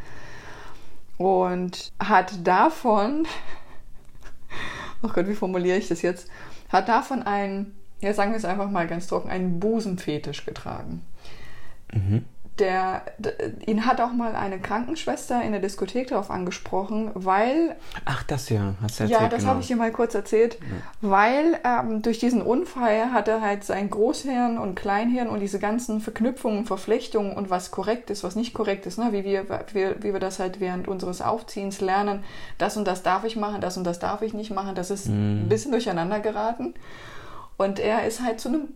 Und 1.19 1.93
hat 1.99 2.47
davon, 2.47 3.27
oh 5.03 5.09
Gott, 5.09 5.27
wie 5.27 5.35
formuliere 5.35 5.77
ich 5.77 5.89
das 5.89 6.03
jetzt? 6.03 6.29
Hat 6.69 6.89
davon 6.89 7.23
einen, 7.23 7.75
ja 8.01 8.15
sagen 8.15 8.31
wir 8.31 8.39
es 8.39 8.45
einfach 8.45 8.71
mal 8.71 8.87
ganz 8.87 9.09
trocken, 9.09 9.29
einen 9.29 9.61
Busenfetisch 9.61 10.47
getragen. 10.47 11.03
Mhm 11.93 12.25
der, 12.59 13.03
ihn 13.67 13.87
hat 13.87 14.01
auch 14.01 14.13
mal 14.13 14.35
eine 14.35 14.59
Krankenschwester 14.59 15.43
in 15.43 15.53
der 15.53 15.61
Diskothek 15.61 16.09
darauf 16.09 16.31
angesprochen, 16.31 17.11
weil. 17.15 17.77
Ach, 18.05 18.23
das 18.25 18.51
ja, 18.51 18.75
hast 18.83 19.01
du 19.01 19.05
erzählt. 19.05 19.21
Ja, 19.21 19.29
das 19.29 19.41
genau. 19.41 19.51
habe 19.51 19.61
ich 19.61 19.69
dir 19.69 19.77
mal 19.77 19.91
kurz 19.93 20.15
erzählt, 20.15 20.59
ja. 20.61 21.09
weil 21.09 21.59
ähm, 21.65 22.03
durch 22.03 22.19
diesen 22.19 22.43
Unfall 22.43 23.13
hat 23.13 23.29
er 23.29 23.41
halt 23.41 23.65
sein 23.65 23.89
Großhirn 23.89 24.59
und 24.59 24.75
Kleinhirn 24.75 25.29
und 25.29 25.41
diese 25.41 25.59
ganzen 25.59 26.01
Verknüpfungen, 26.01 26.67
Verflechtungen 26.67 27.35
und 27.35 27.49
was 27.51 27.71
korrekt 27.71 28.11
ist, 28.11 28.25
was 28.25 28.37
nicht 28.37 28.53
korrekt 28.53 28.87
ist, 28.87 28.99
ne? 28.99 29.09
wie, 29.13 29.25
wir, 29.25 29.47
wie, 29.73 30.03
wie 30.03 30.13
wir 30.13 30.21
das 30.21 30.39
halt 30.39 30.61
während 30.61 30.89
unseres 30.89 31.23
Aufziehens 31.23 31.81
lernen, 31.81 32.25
das 32.59 32.77
und 32.77 32.87
das 32.87 33.03
darf 33.03 33.25
ich 33.25 33.37
machen, 33.37 33.61
das 33.61 33.77
und 33.77 33.85
das 33.85 33.99
darf 33.99 34.23
ich 34.23 34.35
nicht 34.35 34.51
machen, 34.51 34.75
das 34.75 34.91
ist 34.91 35.09
mm. 35.09 35.45
ein 35.45 35.49
bisschen 35.49 35.73
durcheinander 35.73 36.21
geraten. 36.21 36.75
Und 37.57 37.79
er 37.79 38.07
ist 38.07 38.23
halt 38.23 38.41
zu 38.41 38.49
einem 38.49 38.69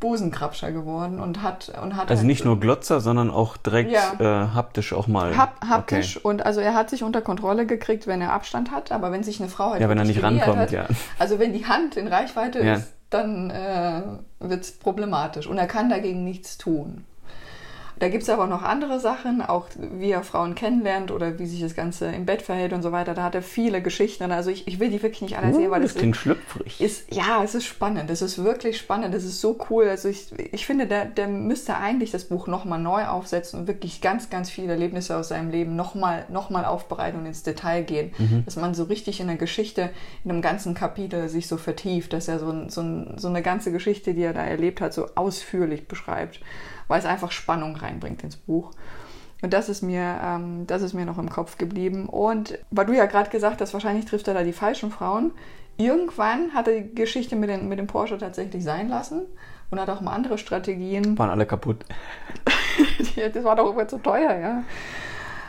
Busenkrabscher 0.00 0.72
geworden 0.72 1.20
und 1.20 1.42
hat 1.42 1.72
und 1.82 1.96
hat 1.96 2.10
also 2.10 2.20
halt, 2.20 2.26
nicht 2.26 2.44
nur 2.44 2.60
Glotzer, 2.60 3.00
sondern 3.00 3.30
auch 3.30 3.56
direkt 3.56 3.92
ja. 3.92 4.12
äh, 4.18 4.48
haptisch 4.54 4.92
auch 4.92 5.06
mal. 5.06 5.36
Hap, 5.36 5.60
haptisch 5.66 6.18
okay. 6.18 6.28
und 6.28 6.44
also 6.44 6.60
er 6.60 6.74
hat 6.74 6.90
sich 6.90 7.02
unter 7.02 7.22
Kontrolle 7.22 7.64
gekriegt, 7.66 8.06
wenn 8.06 8.20
er 8.20 8.32
Abstand 8.32 8.70
hat, 8.70 8.92
aber 8.92 9.10
wenn 9.10 9.22
sich 9.22 9.40
eine 9.40 9.48
Frau 9.48 9.70
halt 9.70 9.80
ja, 9.80 9.88
wenn 9.88 9.96
er 9.96 10.04
nicht 10.04 10.22
rankommt, 10.22 10.58
hat, 10.58 10.70
ja. 10.70 10.86
Also 11.18 11.38
wenn 11.38 11.54
die 11.54 11.66
Hand 11.66 11.96
in 11.96 12.08
Reichweite 12.08 12.62
ja. 12.62 12.74
ist, 12.74 12.92
dann 13.08 13.50
äh, 13.50 14.02
wird 14.40 14.64
es 14.64 14.72
problematisch 14.72 15.46
und 15.46 15.56
er 15.56 15.66
kann 15.66 15.88
dagegen 15.88 16.24
nichts 16.24 16.58
tun. 16.58 17.04
Da 17.98 18.08
gibt 18.08 18.24
es 18.24 18.28
aber 18.28 18.46
noch 18.46 18.62
andere 18.62 19.00
Sachen, 19.00 19.40
auch 19.40 19.68
wie 19.76 20.10
er 20.10 20.22
Frauen 20.22 20.54
kennenlernt 20.54 21.10
oder 21.10 21.38
wie 21.38 21.46
sich 21.46 21.60
das 21.60 21.74
Ganze 21.74 22.06
im 22.06 22.26
Bett 22.26 22.42
verhält 22.42 22.74
und 22.74 22.82
so 22.82 22.92
weiter. 22.92 23.14
Da 23.14 23.22
hat 23.22 23.34
er 23.34 23.42
viele 23.42 23.80
Geschichten. 23.80 24.30
Also 24.30 24.50
ich, 24.50 24.68
ich 24.68 24.78
will 24.78 24.90
die 24.90 25.02
wirklich 25.02 25.22
nicht 25.22 25.38
alle 25.38 25.46
erzählen, 25.46 25.68
uh, 25.68 25.70
weil 25.70 25.82
das 25.82 25.94
klingt 25.94 26.16
schlüpfrig. 26.16 26.80
Ist, 26.80 27.12
ja, 27.14 27.42
es 27.42 27.54
ist 27.54 27.64
spannend. 27.64 28.10
Es 28.10 28.20
ist 28.20 28.42
wirklich 28.44 28.76
spannend. 28.76 29.14
Es 29.14 29.24
ist 29.24 29.40
so 29.40 29.58
cool. 29.70 29.88
Also 29.88 30.08
ich, 30.08 30.28
ich 30.52 30.66
finde, 30.66 30.86
der, 30.86 31.06
der 31.06 31.26
müsste 31.28 31.78
eigentlich 31.78 32.10
das 32.10 32.24
Buch 32.24 32.46
nochmal 32.46 32.80
neu 32.80 33.06
aufsetzen 33.06 33.60
und 33.60 33.66
wirklich 33.66 34.02
ganz, 34.02 34.28
ganz 34.28 34.50
viele 34.50 34.72
Erlebnisse 34.72 35.16
aus 35.16 35.28
seinem 35.28 35.50
Leben 35.50 35.74
nochmal 35.74 36.26
noch 36.28 36.50
mal 36.50 36.66
aufbereiten 36.66 37.20
und 37.20 37.26
ins 37.26 37.44
Detail 37.44 37.82
gehen. 37.82 38.12
Mhm. 38.18 38.44
Dass 38.44 38.56
man 38.56 38.74
so 38.74 38.84
richtig 38.84 39.20
in 39.20 39.28
der 39.28 39.36
Geschichte, 39.36 39.88
in 40.22 40.30
einem 40.30 40.42
ganzen 40.42 40.74
Kapitel 40.74 41.30
sich 41.30 41.48
so 41.48 41.56
vertieft, 41.56 42.12
dass 42.12 42.28
er 42.28 42.40
so, 42.40 42.68
so, 42.68 43.06
so 43.16 43.28
eine 43.28 43.40
ganze 43.40 43.72
Geschichte, 43.72 44.12
die 44.12 44.22
er 44.22 44.34
da 44.34 44.44
erlebt 44.44 44.82
hat, 44.82 44.92
so 44.92 45.08
ausführlich 45.14 45.88
beschreibt 45.88 46.40
weil 46.88 46.98
es 46.98 47.06
einfach 47.06 47.32
Spannung 47.32 47.76
reinbringt 47.76 48.22
ins 48.22 48.36
Buch. 48.36 48.72
Und 49.42 49.52
das 49.52 49.68
ist 49.68 49.82
mir, 49.82 50.18
ähm, 50.22 50.66
das 50.66 50.82
ist 50.82 50.94
mir 50.94 51.04
noch 51.04 51.18
im 51.18 51.28
Kopf 51.28 51.58
geblieben. 51.58 52.08
Und 52.08 52.58
weil 52.70 52.86
du 52.86 52.94
ja 52.94 53.06
gerade 53.06 53.30
gesagt 53.30 53.60
hast, 53.60 53.74
wahrscheinlich 53.74 54.06
trifft 54.06 54.28
er 54.28 54.34
da 54.34 54.42
die 54.42 54.52
falschen 54.52 54.90
Frauen. 54.90 55.32
Irgendwann 55.76 56.54
hat 56.54 56.68
er 56.68 56.80
die 56.80 56.94
Geschichte 56.94 57.36
mit, 57.36 57.50
den, 57.50 57.68
mit 57.68 57.78
dem 57.78 57.86
Porsche 57.86 58.16
tatsächlich 58.16 58.64
sein 58.64 58.88
lassen, 58.88 59.22
und 59.70 59.80
hat 59.80 59.90
auch 59.90 60.00
mal 60.00 60.12
andere 60.12 60.38
Strategien. 60.38 61.18
Waren 61.18 61.30
alle 61.30 61.46
kaputt. 61.46 61.84
das 63.16 63.44
war 63.44 63.56
doch 63.56 63.72
immer 63.72 63.88
zu 63.88 63.98
teuer, 63.98 64.38
ja. 64.38 64.62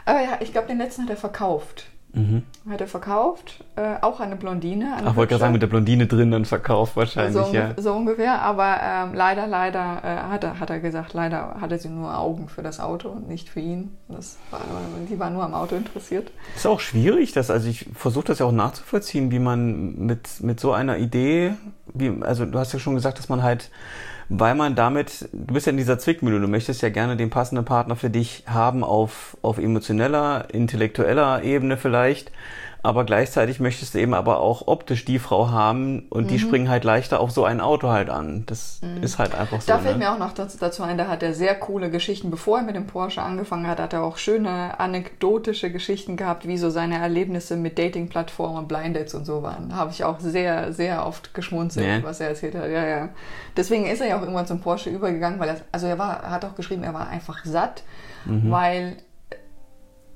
Aber 0.06 0.21
ja, 0.21 0.38
ich 0.39 0.52
glaube, 0.52 0.67
den 0.67 0.78
letzten 0.78 1.04
hat 1.04 1.10
er 1.10 1.17
verkauft. 1.17 1.88
Mhm. 2.13 2.43
Hat 2.70 2.82
er 2.82 2.88
verkauft, 2.88 3.63
äh, 3.76 3.96
auch 4.02 4.20
eine 4.20 4.36
Blondine. 4.36 4.96
Eine 4.98 5.08
Ach, 5.08 5.15
wollte 5.15 5.32
gerade 5.32 5.41
sagen, 5.41 5.54
mit 5.54 5.62
der 5.62 5.67
Blondine 5.67 6.08
drin 6.08 6.32
dann 6.32 6.46
verkauft 6.46 6.96
wahrscheinlich, 6.96 7.34
so, 7.34 7.54
ja. 7.54 7.74
So 7.78 7.93
ungefähr, 7.93 8.41
aber 8.41 8.80
ähm, 8.82 9.13
leider, 9.13 9.46
leider 9.46 10.02
äh, 10.04 10.17
hat, 10.32 10.43
er, 10.43 10.60
hat 10.60 10.70
er 10.70 10.80
gesagt, 10.80 11.13
leider 11.13 11.58
hatte 11.60 11.78
sie 11.78 11.89
nur 11.89 12.17
Augen 12.17 12.48
für 12.48 12.63
das 12.63 12.80
Auto 12.80 13.10
und 13.10 13.28
nicht 13.28 13.50
für 13.50 13.60
ihn. 13.60 13.96
Das 14.08 14.38
war, 14.52 14.62
die 15.10 15.20
war 15.20 15.30
nur 15.30 15.43
am 15.43 15.54
Auto 15.54 15.76
interessiert. 15.76 16.32
Ist 16.56 16.65
auch 16.65 16.80
schwierig, 16.80 17.34
dass, 17.34 17.52
also 17.52 17.70
ich 17.70 17.86
versuche 17.93 18.26
das 18.26 18.39
ja 18.39 18.46
auch 18.46 18.52
nachzuvollziehen, 18.52 19.30
wie 19.32 19.39
man 19.39 19.96
mit, 19.98 20.41
mit 20.41 20.60
so 20.60 20.72
einer 20.72 20.98
Idee, 20.98 21.54
wie, 21.93 22.12
also 22.22 22.46
du 22.46 22.58
hast 22.58 22.74
ja 22.74 22.80
schon 22.80 22.96
gesagt, 22.96 23.20
dass 23.20 23.30
man 23.30 23.43
halt 23.43 23.70
weil 24.30 24.56
man 24.56 24.76
damit, 24.76 25.30
du 25.32 25.54
bist 25.54 25.66
ja 25.66 25.72
in 25.72 25.78
dieser 25.78 26.00
Zwickmühle, 26.00 26.40
du 26.40 26.48
möchtest 26.48 26.82
ja 26.82 26.90
gerne 26.90 27.16
den 27.16 27.30
passenden 27.30 27.66
Partner 27.66 27.96
für 27.96 28.10
dich 28.10 28.44
haben 28.48 28.84
auf, 28.84 29.38
auf 29.42 29.58
emotioneller, 29.58 30.48
intellektueller 30.54 31.44
Ebene 31.44 31.78
vielleicht 31.78 32.32
aber 32.88 33.04
gleichzeitig 33.04 33.60
möchtest 33.60 33.93
du 33.95 34.00
eben 34.00 34.13
aber 34.13 34.39
auch 34.39 34.65
optisch 34.65 35.04
die 35.04 35.19
Frau 35.19 35.52
haben 35.52 36.06
und 36.10 36.23
mhm. 36.23 36.28
die 36.30 36.39
springen 36.39 36.69
halt 36.69 36.86
leichter 36.86 37.19
auf 37.19 37.32
so 37.32 37.43
ein 37.43 37.60
Auto 37.60 37.89
halt 37.89 38.10
an. 38.10 38.43
Das 38.45 38.80
mhm. 38.82 39.04
ist 39.04 39.19
halt 39.19 39.36
einfach 39.36 39.60
so. 39.60 39.67
Da 39.67 39.80
fällt 39.80 39.97
ne? 39.97 40.06
mir 40.06 40.13
auch 40.13 40.17
noch 40.17 40.32
dazu, 40.32 40.58
dazu 40.58 40.84
ein, 40.84 40.97
da 40.97 41.10
hat 41.10 41.21
er 41.21 41.34
sehr 41.34 41.54
coole 41.56 41.89
Geschichten. 41.89 42.32
Bevor 42.32 42.60
er 42.60 42.63
mit 42.63 42.78
dem 42.78 42.88
Porsche 42.88 43.21
angefangen 43.21 43.67
hat, 43.67 43.82
hat 43.82 43.91
er 43.91 44.04
auch 44.04 44.15
schöne 44.15 44.80
anekdotische 44.80 45.69
Geschichten 45.69 46.15
gehabt, 46.15 46.47
wie 46.47 46.58
so 46.58 46.69
seine 46.69 46.97
Erlebnisse 46.97 47.58
mit 47.58 47.78
Dating-Plattformen, 47.78 48.69
Blind 48.69 48.95
Dates 48.95 49.13
und 49.15 49.26
so 49.26 49.43
waren. 49.43 49.67
Da 49.67 49.76
habe 49.76 49.91
ich 49.91 50.06
auch 50.06 50.21
sehr, 50.21 50.71
sehr 50.71 51.06
oft 51.06 51.34
geschmunzelt, 51.34 51.86
nee. 51.86 52.04
was 52.04 52.21
er 52.21 52.30
erzählt 52.30 52.56
hat. 52.56 52.69
Ja, 52.69 52.88
ja. 52.88 53.10
Deswegen 53.58 53.86
ist 53.86 54.00
er 54.00 54.08
ja 54.08 54.17
auch 54.17 54.21
irgendwann 54.21 54.47
zum 54.47 54.62
Porsche 54.62 54.89
übergegangen, 54.89 55.41
weil 55.41 55.50
er, 55.50 55.58
also 55.73 55.88
er 55.88 56.00
war, 56.00 56.21
hat 56.21 56.45
auch 56.45 56.56
geschrieben, 56.56 56.84
er 56.84 56.93
war 56.93 57.10
einfach 57.10 57.43
satt, 57.43 57.84
mhm. 58.23 58.50
weil 58.50 58.95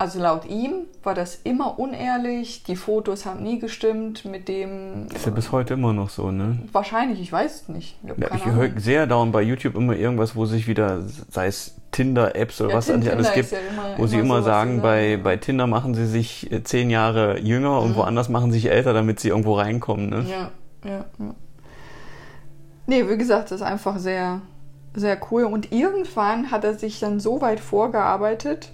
also 0.01 0.19
laut 0.19 0.45
ihm 0.45 0.87
war 1.03 1.13
das 1.13 1.35
immer 1.43 1.77
unehrlich, 1.77 2.63
die 2.63 2.75
Fotos 2.75 3.27
haben 3.27 3.43
nie 3.43 3.59
gestimmt 3.59 4.25
mit 4.25 4.47
dem. 4.47 5.05
Ist 5.13 5.27
ja 5.27 5.31
bis 5.31 5.51
heute 5.51 5.75
immer 5.75 5.93
noch 5.93 6.09
so, 6.09 6.31
ne? 6.31 6.57
Wahrscheinlich, 6.71 7.21
ich 7.21 7.31
weiß 7.31 7.61
es 7.61 7.69
nicht. 7.69 7.99
Ich, 8.03 8.09
ja, 8.17 8.35
ich 8.35 8.45
höre 8.45 8.79
sehr 8.79 9.05
dauernd 9.05 9.31
bei 9.31 9.43
YouTube 9.43 9.75
immer 9.75 9.95
irgendwas, 9.95 10.35
wo 10.35 10.47
sich 10.47 10.67
wieder, 10.67 11.03
sei 11.29 11.45
es 11.45 11.75
Tinder-Apps 11.91 12.61
oder 12.61 12.71
ja, 12.71 12.77
was 12.77 12.89
es 12.89 12.97
nicht 12.97 13.11
alles 13.11 13.31
gibt, 13.33 13.51
ja 13.51 13.59
immer, 13.59 13.99
wo 13.99 14.07
sie 14.07 14.17
immer 14.17 14.41
sagen, 14.41 14.81
bei, 14.81 15.19
bei 15.23 15.37
Tinder 15.37 15.67
machen 15.67 15.93
sie 15.93 16.07
sich 16.07 16.51
äh, 16.51 16.63
zehn 16.63 16.89
Jahre 16.89 17.39
jünger 17.39 17.79
mhm. 17.79 17.85
und 17.85 17.95
woanders 17.95 18.27
machen 18.27 18.51
sie 18.51 18.59
sich 18.59 18.71
älter, 18.71 18.93
damit 18.93 19.19
sie 19.19 19.27
irgendwo 19.27 19.53
reinkommen, 19.53 20.09
ne? 20.09 20.25
Ja, 20.27 20.49
ja, 20.89 21.05
ja. 21.19 21.35
Nee, 22.87 23.07
wie 23.07 23.17
gesagt, 23.17 23.51
das 23.51 23.61
ist 23.61 23.67
einfach 23.67 23.99
sehr, 23.99 24.41
sehr 24.95 25.19
cool. 25.29 25.43
Und 25.43 25.71
irgendwann 25.71 26.49
hat 26.49 26.63
er 26.63 26.73
sich 26.73 26.99
dann 26.99 27.19
so 27.19 27.39
weit 27.39 27.59
vorgearbeitet, 27.59 28.71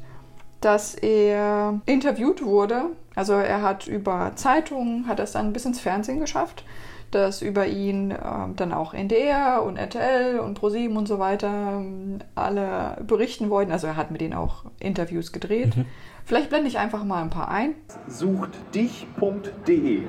dass 0.61 0.95
er 0.95 1.81
interviewt 1.85 2.43
wurde. 2.43 2.91
Also 3.15 3.33
er 3.33 3.61
hat 3.61 3.87
über 3.87 4.33
Zeitungen, 4.35 5.07
hat 5.07 5.19
es 5.19 5.31
dann 5.31 5.53
bis 5.53 5.65
ins 5.65 5.79
Fernsehen 5.79 6.19
geschafft, 6.19 6.63
dass 7.11 7.41
über 7.41 7.65
ihn 7.67 8.11
äh, 8.11 8.17
dann 8.55 8.73
auch 8.73 8.93
NDR 8.93 9.63
und 9.63 9.77
RTL 9.77 10.39
und 10.39 10.55
ProSieben 10.55 10.97
und 10.97 11.07
so 11.07 11.19
weiter 11.19 11.81
äh, 11.81 12.19
alle 12.35 12.97
berichten 13.05 13.49
wollten. 13.49 13.71
Also 13.71 13.87
er 13.87 13.95
hat 13.95 14.11
mit 14.11 14.21
denen 14.21 14.33
auch 14.33 14.65
Interviews 14.79 15.31
gedreht. 15.31 15.77
Mhm. 15.77 15.85
Vielleicht 16.25 16.49
blende 16.49 16.67
ich 16.67 16.77
einfach 16.77 17.03
mal 17.05 17.21
ein 17.21 17.29
paar 17.29 17.49
ein. 17.49 17.75
Suchtdich.de 18.07 20.01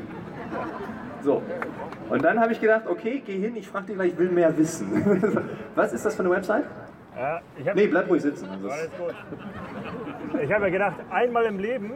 So. 1.22 1.42
Und 2.10 2.24
dann 2.24 2.40
habe 2.40 2.52
ich 2.52 2.60
gedacht, 2.60 2.86
okay, 2.88 3.22
geh 3.24 3.38
hin, 3.38 3.54
ich 3.54 3.68
frage 3.68 3.86
dich 3.86 3.96
gleich, 3.96 4.12
ich 4.12 4.18
will 4.18 4.30
mehr 4.30 4.56
wissen. 4.56 5.38
Was 5.74 5.92
ist 5.92 6.04
das 6.04 6.16
für 6.16 6.22
eine 6.22 6.30
Website? 6.30 6.64
Ja, 7.18 7.40
nee, 7.74 7.86
bleib 7.88 8.08
ruhig 8.08 8.22
sitzen. 8.22 8.48
Alles 8.48 8.90
gut. 8.96 9.14
Ich 10.40 10.52
habe 10.52 10.66
ja 10.66 10.70
gedacht, 10.70 10.96
einmal 11.10 11.44
im 11.46 11.58
Leben, 11.58 11.92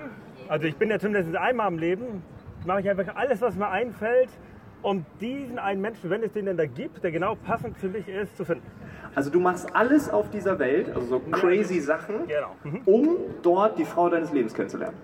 also 0.48 0.66
ich 0.66 0.76
bin 0.76 0.90
ja 0.90 0.98
zumindest 0.98 1.37
einmal 1.37 1.68
im 1.68 1.78
Leben, 1.78 2.22
mache 2.66 2.80
ich 2.80 2.90
einfach 2.90 3.14
alles, 3.14 3.40
was 3.40 3.54
mir 3.54 3.68
einfällt, 3.68 4.30
um 4.82 5.06
diesen 5.20 5.58
einen 5.58 5.80
Menschen, 5.80 6.11
wenn 6.11 6.22
es 6.22 6.32
den 6.32 6.46
denn 6.46 6.56
da 6.56 6.66
gibt, 6.66 7.04
der 7.04 7.12
genau 7.12 7.37
passend 7.37 7.76
für 7.78 7.88
mich 7.88 8.08
ist, 8.08 8.37
zu 8.37 8.44
finden. 8.44 8.66
Also 9.14 9.30
du 9.30 9.40
machst 9.40 9.74
alles 9.74 10.11
auf 10.11 10.30
dieser 10.30 10.58
Welt, 10.58 10.88
also 10.88 11.06
so 11.06 11.20
crazy 11.30 11.80
Sachen, 11.80 12.26
genau. 12.26 12.56
mhm. 12.64 12.82
um 12.87 13.16
dort 13.42 13.78
die 13.78 13.85
Frau 13.85 14.08
deines 14.08 14.32
Lebens 14.32 14.54
kennenzulernen. 14.54 14.96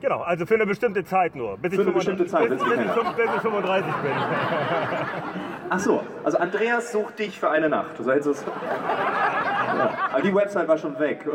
Genau, 0.00 0.20
also 0.22 0.46
für 0.46 0.54
eine 0.54 0.66
bestimmte 0.66 1.04
Zeit 1.04 1.34
nur. 1.36 1.58
Bis 1.58 1.74
für 1.74 1.82
eine 1.82 1.90
bestimmte 1.92 2.26
Zeit, 2.26 2.48
bis, 2.48 2.58
bis, 2.62 2.68
bis, 2.70 2.78
bis 2.78 3.34
ich 3.36 3.42
35 3.42 3.94
bin. 3.96 4.12
Ach 5.68 5.78
so, 5.78 6.02
also 6.24 6.38
Andreas 6.38 6.90
sucht 6.90 7.18
dich 7.18 7.38
für 7.38 7.50
eine 7.50 7.68
Nacht. 7.68 7.96
So 7.98 8.10
hättest 8.10 8.28
es. 8.28 8.44
Ja. 8.46 9.90
Aber 10.12 10.22
die 10.22 10.34
Website 10.34 10.66
war 10.66 10.78
schon 10.78 10.98
weg. 10.98 11.26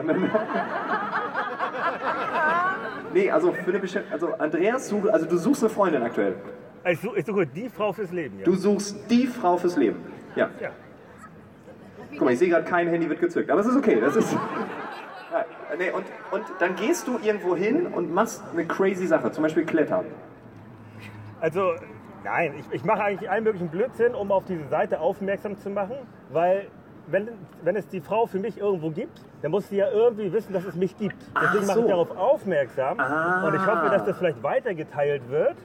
nee, 3.13 3.29
also 3.29 3.53
für 3.53 3.69
eine 3.69 3.79
bestimmte. 3.79 4.11
Also 4.11 4.33
Andreas 4.33 4.89
sucht, 4.89 5.09
also 5.09 5.27
du 5.27 5.37
suchst 5.37 5.63
eine 5.63 5.69
Freundin 5.69 6.01
aktuell. 6.01 6.35
Ich 6.87 6.99
suche, 6.99 7.19
ich 7.19 7.25
suche 7.25 7.47
die 7.47 7.69
Frau 7.69 7.93
fürs 7.93 8.11
Leben, 8.11 8.39
ja. 8.39 8.45
Du 8.45 8.55
suchst 8.55 9.09
die 9.09 9.27
Frau 9.27 9.57
fürs 9.57 9.77
Leben. 9.77 9.97
Ja. 10.35 10.49
ja. 10.59 10.71
Guck 12.11 12.21
mal, 12.21 12.33
ich 12.33 12.39
sehe 12.39 12.49
gerade, 12.49 12.65
kein 12.65 12.87
Handy 12.87 13.09
wird 13.09 13.19
gezückt. 13.19 13.49
Aber 13.49 13.61
es 13.61 13.67
ist 13.67 13.77
okay. 13.77 13.99
Das 13.99 14.15
ist. 14.15 14.35
Nee, 15.77 15.91
und, 15.91 16.05
und 16.31 16.45
dann 16.59 16.75
gehst 16.75 17.07
du 17.07 17.17
irgendwo 17.21 17.55
hin 17.55 17.87
und 17.87 18.13
machst 18.13 18.43
eine 18.53 18.65
crazy 18.65 19.07
Sache, 19.07 19.31
zum 19.31 19.43
Beispiel 19.43 19.65
Klettern. 19.65 20.05
Also, 21.41 21.73
nein, 22.23 22.53
ich, 22.59 22.65
ich 22.71 22.83
mache 22.85 23.03
eigentlich 23.03 23.29
allen 23.29 23.43
möglichen 23.43 23.69
Blödsinn, 23.69 24.15
um 24.15 24.31
auf 24.31 24.45
diese 24.45 24.67
Seite 24.69 24.99
aufmerksam 24.99 25.57
zu 25.59 25.69
machen, 25.69 25.95
weil 26.31 26.67
wenn, 27.07 27.29
wenn 27.63 27.75
es 27.75 27.87
die 27.87 28.01
Frau 28.01 28.25
für 28.25 28.39
mich 28.39 28.57
irgendwo 28.57 28.89
gibt, 28.89 29.21
dann 29.41 29.51
muss 29.51 29.69
sie 29.69 29.77
ja 29.77 29.89
irgendwie 29.91 30.31
wissen, 30.31 30.53
dass 30.53 30.65
es 30.65 30.75
mich 30.75 30.97
gibt. 30.97 31.17
Deswegen 31.39 31.65
so. 31.65 31.71
mache 31.71 31.79
ich 31.81 31.87
darauf 31.87 32.17
aufmerksam 32.17 32.99
ah. 32.99 33.45
und 33.45 33.55
ich 33.55 33.65
hoffe, 33.65 33.89
dass 33.89 34.05
das 34.05 34.17
vielleicht 34.17 34.41
weitergeteilt 34.41 35.29
wird. 35.29 35.55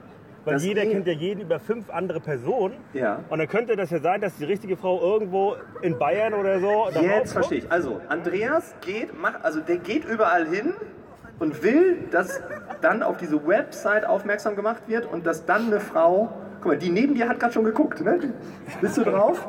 Weil 0.45 0.55
das 0.55 0.65
jeder 0.65 0.83
kennt 0.87 1.07
ja 1.07 1.13
jeden 1.13 1.43
über 1.43 1.61
fünf 1.61 1.91
andere 1.91 2.21
Personen. 2.21 2.75
Ja. 2.93 3.21
Und 3.29 3.39
dann 3.39 3.49
könnte 3.49 3.77
das 3.77 3.91
ja 3.91 4.01
sein, 4.01 4.21
dass 4.21 4.37
die 4.37 4.45
richtige 4.45 4.77
Frau 4.77 5.01
irgendwo 5.01 5.57
in 5.83 5.99
Bayern 5.99 6.35
oder 6.35 6.61
so. 6.61 6.89
Jetzt 7.01 7.33
verstehe 7.33 7.59
ich. 7.59 7.71
Also, 7.71 8.01
Andreas 8.09 8.75
geht, 8.81 9.19
macht, 9.21 9.45
also 9.45 9.61
der 9.61 9.77
geht 9.77 10.05
überall 10.05 10.47
hin 10.47 10.73
und 11.39 11.63
will, 11.63 11.99
dass 12.11 12.41
dann 12.81 13.03
auf 13.03 13.19
diese 13.19 13.47
Website 13.47 14.07
aufmerksam 14.07 14.57
gemacht 14.57 14.83
wird 14.87 15.07
und 15.07 15.27
dass 15.27 15.45
dann 15.45 15.67
eine 15.67 15.81
Frau 15.81 16.33
Guck 16.61 16.73
mal, 16.73 16.79
die 16.79 16.91
neben 16.91 17.15
dir 17.15 17.27
hat 17.27 17.41
gerade 17.41 17.55
schon 17.55 17.65
geguckt, 17.65 18.03
ne? 18.03 18.19
Bist 18.83 18.99
du 18.99 19.05
drauf? 19.05 19.47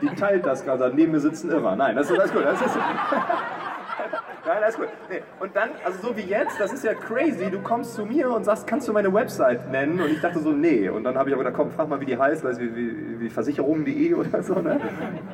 Die 0.00 0.08
teilt 0.16 0.46
das 0.46 0.64
gerade. 0.64 0.90
Neben 0.94 1.12
mir 1.12 1.20
sitzt 1.20 1.44
ein 1.44 1.50
Irrer. 1.50 1.76
Nein, 1.76 1.94
das 1.94 2.10
ist 2.10 2.18
alles 2.18 2.32
gut. 2.32 2.42
Das 2.42 2.58
ist, 2.62 2.78
Nein, 4.48 4.62
alles 4.62 4.76
gut. 4.76 4.88
Nee. 5.10 5.20
Und 5.40 5.54
dann, 5.54 5.68
also 5.84 6.08
so 6.08 6.16
wie 6.16 6.22
jetzt, 6.22 6.58
das 6.58 6.72
ist 6.72 6.82
ja 6.82 6.94
crazy. 6.94 7.50
Du 7.50 7.60
kommst 7.60 7.94
zu 7.94 8.06
mir 8.06 8.30
und 8.30 8.44
sagst, 8.44 8.66
kannst 8.66 8.88
du 8.88 8.94
meine 8.94 9.12
Website 9.12 9.70
nennen? 9.70 10.00
Und 10.00 10.10
ich 10.10 10.22
dachte 10.22 10.38
so, 10.38 10.52
nee. 10.52 10.88
Und 10.88 11.04
dann 11.04 11.18
habe 11.18 11.28
ich 11.28 11.34
aber 11.34 11.44
gedacht, 11.44 11.60
komm, 11.60 11.70
frag 11.70 11.86
mal, 11.90 12.00
wie 12.00 12.06
die 12.06 12.16
heißt, 12.16 12.46
also 12.46 12.58
wie, 12.62 12.74
wie, 12.74 13.20
wie 13.20 13.28
Versicherungen.de 13.28 14.14
oder 14.14 14.42
so. 14.42 14.54
Ne? 14.54 14.80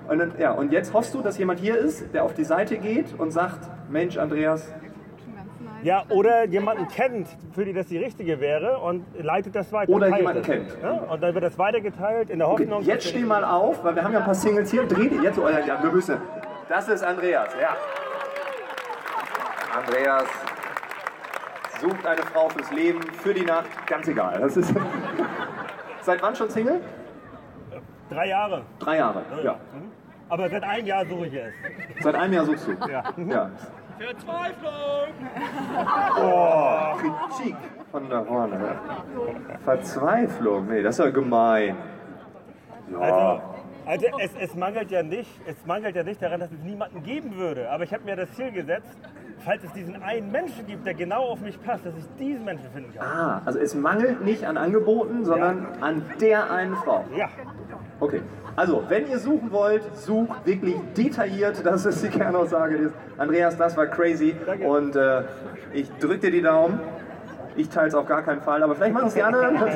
Und, 0.09 0.19
dann, 0.19 0.33
ja, 0.37 0.51
und 0.51 0.73
jetzt 0.73 0.93
hoffst 0.93 1.15
du, 1.15 1.23
dass 1.23 1.39
jemand 1.39 1.61
hier 1.61 1.79
ist, 1.79 2.13
der 2.13 2.25
auf 2.25 2.35
die 2.35 2.43
Seite 2.43 2.77
geht 2.77 3.15
und 3.17 3.31
sagt, 3.31 3.71
Mensch, 3.89 4.17
Andreas, 4.17 4.75
ja, 5.85 6.03
oder 6.09 6.47
jemanden 6.47 6.89
kennt, 6.89 7.29
für 7.53 7.65
die 7.65 7.75
das 7.75 7.87
die 7.87 7.99
richtige 7.99 8.41
wäre 8.41 8.79
und 8.79 9.05
leitet 9.23 9.55
das 9.55 9.71
weiter. 9.71 9.93
Oder 9.93 10.17
jemanden 10.17 10.43
kennt. 10.43 10.77
Ja? 10.83 10.93
Und 10.93 11.23
dann 11.23 11.35
wird 11.35 11.45
das 11.45 11.59
weitergeteilt 11.59 12.31
in 12.31 12.39
der 12.39 12.49
Hoffnung. 12.49 12.81
Okay, 12.81 12.89
jetzt 12.89 13.07
steh 13.07 13.21
mal 13.21 13.45
auf, 13.45 13.85
weil 13.85 13.95
wir 13.95 14.03
haben 14.03 14.15
ja 14.15 14.21
ein 14.21 14.25
paar 14.25 14.35
Singles 14.35 14.71
hier. 14.71 14.85
Dreh 14.85 15.09
die 15.09 15.23
jetzt. 15.23 15.39
Oh, 15.39 15.47
ja, 15.47 15.83
wir 15.83 15.93
müssen. 15.93 16.17
Das 16.69 16.89
ist 16.89 17.05
Andreas, 17.05 17.51
ja. 17.61 17.77
Andreas 19.77 20.29
sucht 21.81 22.07
eine 22.07 22.23
Frau 22.23 22.49
fürs 22.49 22.71
Leben, 22.71 23.03
für 23.03 23.35
die 23.35 23.45
Nacht, 23.45 23.87
ganz 23.87 24.07
egal. 24.09 24.41
Das 24.41 24.57
ist 24.57 24.73
Seit 26.03 26.23
wann 26.23 26.37
schon 26.37 26.51
Single? 26.51 26.81
Drei 28.11 28.29
Jahre. 28.29 28.63
Drei 28.79 28.99
Jahre, 28.99 29.23
ja. 29.43 29.53
Mhm. 29.53 29.91
Aber 30.29 30.49
seit 30.49 30.63
einem 30.63 30.87
Jahr 30.87 31.07
suche 31.07 31.27
ich 31.27 31.35
es. 31.35 31.53
Seit 32.03 32.15
einem 32.15 32.33
Jahr 32.33 32.45
suchst 32.45 32.69
du? 32.69 32.73
Ja. 32.91 33.05
ja. 33.17 33.51
Verzweiflung! 33.99 35.15
Oh, 36.21 36.97
Kritik 36.97 37.57
von 37.91 38.09
da 38.11 38.25
vorne. 38.25 38.79
Verzweiflung, 39.63 40.67
nee, 40.67 40.83
das 40.83 40.99
ist 40.99 41.05
ja 41.05 41.11
gemein. 41.11 41.77
Ja. 42.91 42.99
Also, 42.99 43.43
also 43.87 44.07
es, 44.19 44.31
es, 44.41 44.55
mangelt 44.55 44.91
ja 44.91 45.03
nicht, 45.03 45.31
es 45.47 45.65
mangelt 45.65 45.95
ja 45.95 46.03
nicht 46.03 46.21
daran, 46.21 46.41
dass 46.41 46.51
es 46.51 46.59
niemanden 46.61 47.03
geben 47.03 47.37
würde. 47.37 47.71
Aber 47.71 47.85
ich 47.85 47.93
habe 47.95 48.05
mir 48.05 48.17
das 48.17 48.33
Ziel 48.33 48.51
gesetzt, 48.51 48.99
falls 49.41 49.65
es 49.65 49.73
diesen 49.73 50.03
einen 50.03 50.31
Menschen 50.31 50.67
gibt, 50.67 50.87
der 50.87 50.95
genau 50.95 51.25
auf 51.25 51.41
mich 51.41 51.63
passt, 51.63 51.85
dass 51.87 51.95
ich 51.97 52.05
diesen 52.19 52.45
Menschen 52.45 52.67
finden 52.73 52.95
kann. 52.95 53.07
Ah, 53.07 53.43
also 53.45 53.59
es 53.59 53.75
mangelt 53.75 54.25
nicht 54.25 54.45
an 54.45 54.57
Angeboten, 54.57 55.25
sondern 55.25 55.67
ja. 55.75 55.87
an 55.87 56.03
der 56.21 56.51
einen 56.51 56.77
Frau. 56.77 57.05
Ja. 57.17 57.29
Okay. 58.01 58.23
Also, 58.57 58.85
wenn 58.89 59.09
ihr 59.09 59.19
suchen 59.19 59.51
wollt, 59.51 59.83
sucht 59.97 60.47
wirklich 60.47 60.77
detailliert, 60.97 61.65
das 61.65 61.87
ist 61.87 62.03
die 62.05 62.09
Kernaussage. 62.09 62.93
Andreas, 63.19 63.57
das 63.57 63.77
war 63.77 63.87
crazy. 63.87 64.37
Danke. 64.47 64.65
Und 64.65 64.95
äh, 64.95 65.23
ich 65.73 65.91
drücke 65.99 66.19
dir 66.19 66.31
die 66.31 66.43
Daumen. 66.43 66.81
Ich 67.57 67.69
teile 67.69 67.89
es 67.89 67.95
auf 67.95 68.07
gar 68.07 68.23
keinen 68.23 68.43
Fall, 68.43 68.63
aber 68.63 68.75
vielleicht 68.75 68.95
machen 68.95 69.09
es 69.09 69.15
die 69.15 69.23
anderen. 69.23 69.59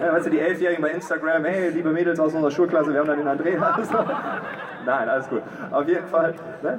Ja, 0.00 0.12
weißt 0.12 0.26
du, 0.26 0.30
die 0.30 0.38
Elfjährigen 0.38 0.80
bei 0.80 0.90
Instagram, 0.90 1.44
hey, 1.44 1.70
liebe 1.70 1.90
Mädels 1.90 2.20
aus 2.20 2.32
unserer 2.32 2.52
Schulklasse, 2.52 2.92
wir 2.92 3.00
haben 3.00 3.08
da 3.08 3.16
den 3.16 3.26
Andreas. 3.26 3.90
Nein, 4.86 5.08
alles 5.08 5.28
gut. 5.28 5.42
Auf 5.72 5.88
jeden 5.88 6.06
Fall. 6.06 6.34
Ne? 6.62 6.78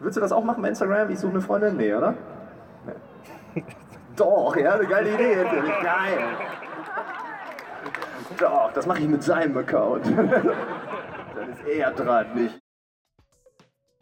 Würdest 0.00 0.16
du 0.16 0.20
das 0.20 0.32
auch 0.32 0.44
machen 0.44 0.62
bei 0.62 0.68
Instagram? 0.68 1.10
Ich 1.10 1.18
suche 1.18 1.32
eine 1.32 1.40
Freundin? 1.40 1.76
Nee, 1.76 1.94
oder? 1.94 2.14
Nee. 3.54 3.64
Doch, 4.16 4.56
ja, 4.56 4.74
eine 4.74 4.86
geile 4.86 5.14
Idee. 5.14 5.34
Geil. 5.34 6.18
Doch, 8.38 8.72
das 8.72 8.86
mache 8.86 9.00
ich 9.00 9.08
mit 9.08 9.22
seinem 9.22 9.56
Account. 9.56 10.06
Dann 10.06 11.52
ist 11.52 11.64
er 11.66 11.90
dran, 11.92 12.34
nicht. 12.34 12.58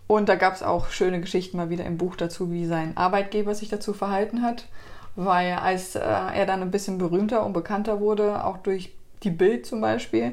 Und 0.07 0.29
da 0.29 0.37
gab 0.37 0.55
es 0.55 0.63
auch 0.63 0.89
schöne 0.91 1.21
Geschichten 1.21 1.57
mal 1.57 1.71
wieder 1.71 1.85
im 1.85 1.99
Buch 1.99 2.17
dazu, 2.17 2.51
wie 2.51 2.67
sein 2.67 2.97
Arbeitgeber 2.97 3.55
sich 3.55 3.69
dazu 3.69 3.93
verhalten 3.93 4.43
hat. 4.43 4.67
Weil 5.17 5.55
als 5.55 5.97
äh, 5.97 6.01
er 6.01 6.47
dann 6.47 6.63
ein 6.63 6.71
bisschen 6.71 6.99
berühmter 6.99 7.45
und 7.45 7.55
bekannter 7.55 8.01
wurde, 8.01 8.45
auch 8.45 8.59
durch 8.59 8.95
die 9.23 9.31
Bild 9.31 9.67
zum 9.67 9.81
Beispiel, 9.81 10.33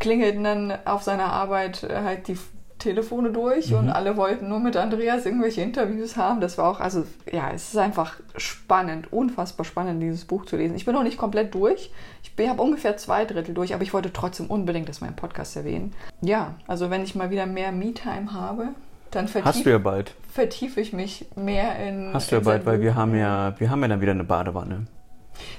klingelten 0.00 0.44
dann 0.44 0.78
auf 0.86 1.02
seiner 1.02 1.32
Arbeit 1.32 1.84
äh, 1.84 2.02
halt 2.02 2.28
die 2.28 2.38
Telefone 2.78 3.30
durch 3.30 3.70
mhm. 3.70 3.78
und 3.78 3.90
alle 3.90 4.16
wollten 4.16 4.48
nur 4.48 4.60
mit 4.60 4.76
Andreas 4.76 5.24
irgendwelche 5.26 5.62
Interviews 5.62 6.16
haben. 6.16 6.40
Das 6.40 6.58
war 6.58 6.70
auch, 6.70 6.80
also 6.80 7.04
ja, 7.30 7.50
es 7.52 7.68
ist 7.68 7.76
einfach 7.76 8.16
spannend, 8.36 9.12
unfassbar 9.12 9.64
spannend, 9.64 10.02
dieses 10.02 10.24
Buch 10.24 10.44
zu 10.44 10.56
lesen. 10.56 10.76
Ich 10.76 10.84
bin 10.84 10.94
noch 10.94 11.02
nicht 11.02 11.18
komplett 11.18 11.54
durch. 11.54 11.90
Ich 12.22 12.48
habe 12.48 12.60
ungefähr 12.60 12.96
zwei 12.96 13.24
Drittel 13.24 13.54
durch, 13.54 13.74
aber 13.74 13.82
ich 13.82 13.94
wollte 13.94 14.12
trotzdem 14.12 14.46
unbedingt 14.46 14.88
das 14.88 15.00
meinen 15.00 15.16
Podcast 15.16 15.56
erwähnen. 15.56 15.92
Ja, 16.20 16.54
also 16.66 16.90
wenn 16.90 17.04
ich 17.04 17.14
mal 17.14 17.30
wieder 17.30 17.46
mehr 17.46 17.72
Me-Time 17.72 18.32
habe, 18.32 18.70
dann 19.10 19.28
vertief, 19.28 19.54
Hast 19.54 19.66
du 19.66 19.70
ja 19.70 19.78
bald. 19.78 20.14
vertiefe 20.32 20.80
ich 20.80 20.92
mich 20.92 21.26
mehr 21.36 21.76
in. 21.76 22.12
Hast 22.12 22.32
du 22.32 22.36
ja 22.36 22.40
bald, 22.40 22.66
weil 22.66 22.80
wir 22.80 22.94
haben 22.94 23.14
ja, 23.14 23.54
wir 23.58 23.70
haben 23.70 23.82
ja 23.82 23.88
dann 23.88 24.00
wieder 24.00 24.12
eine 24.12 24.24
Badewanne. 24.24 24.86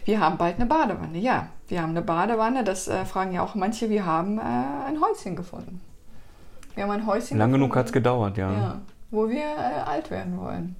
Wir 0.05 0.19
haben 0.19 0.37
bald 0.37 0.55
eine 0.55 0.65
Badewanne, 0.65 1.17
ja. 1.17 1.47
Wir 1.67 1.81
haben 1.81 1.91
eine 1.91 2.01
Badewanne, 2.01 2.63
das 2.63 2.87
äh, 2.87 3.05
fragen 3.05 3.33
ja 3.33 3.43
auch 3.43 3.55
manche, 3.55 3.89
wir 3.89 4.05
haben 4.05 4.37
äh, 4.37 4.41
ein 4.41 5.01
Häuschen 5.01 5.35
gefunden. 5.35 5.81
Wir 6.75 6.83
haben 6.83 6.91
ein 6.91 7.05
Häuschen 7.07 7.37
Lang 7.37 7.51
genug 7.51 7.75
hat 7.75 7.87
es 7.87 7.93
gedauert, 7.93 8.37
ja. 8.37 8.51
ja. 8.51 8.81
Wo 9.11 9.29
wir 9.29 9.37
äh, 9.37 9.81
alt 9.85 10.11
werden 10.11 10.37
wollen. 10.37 10.75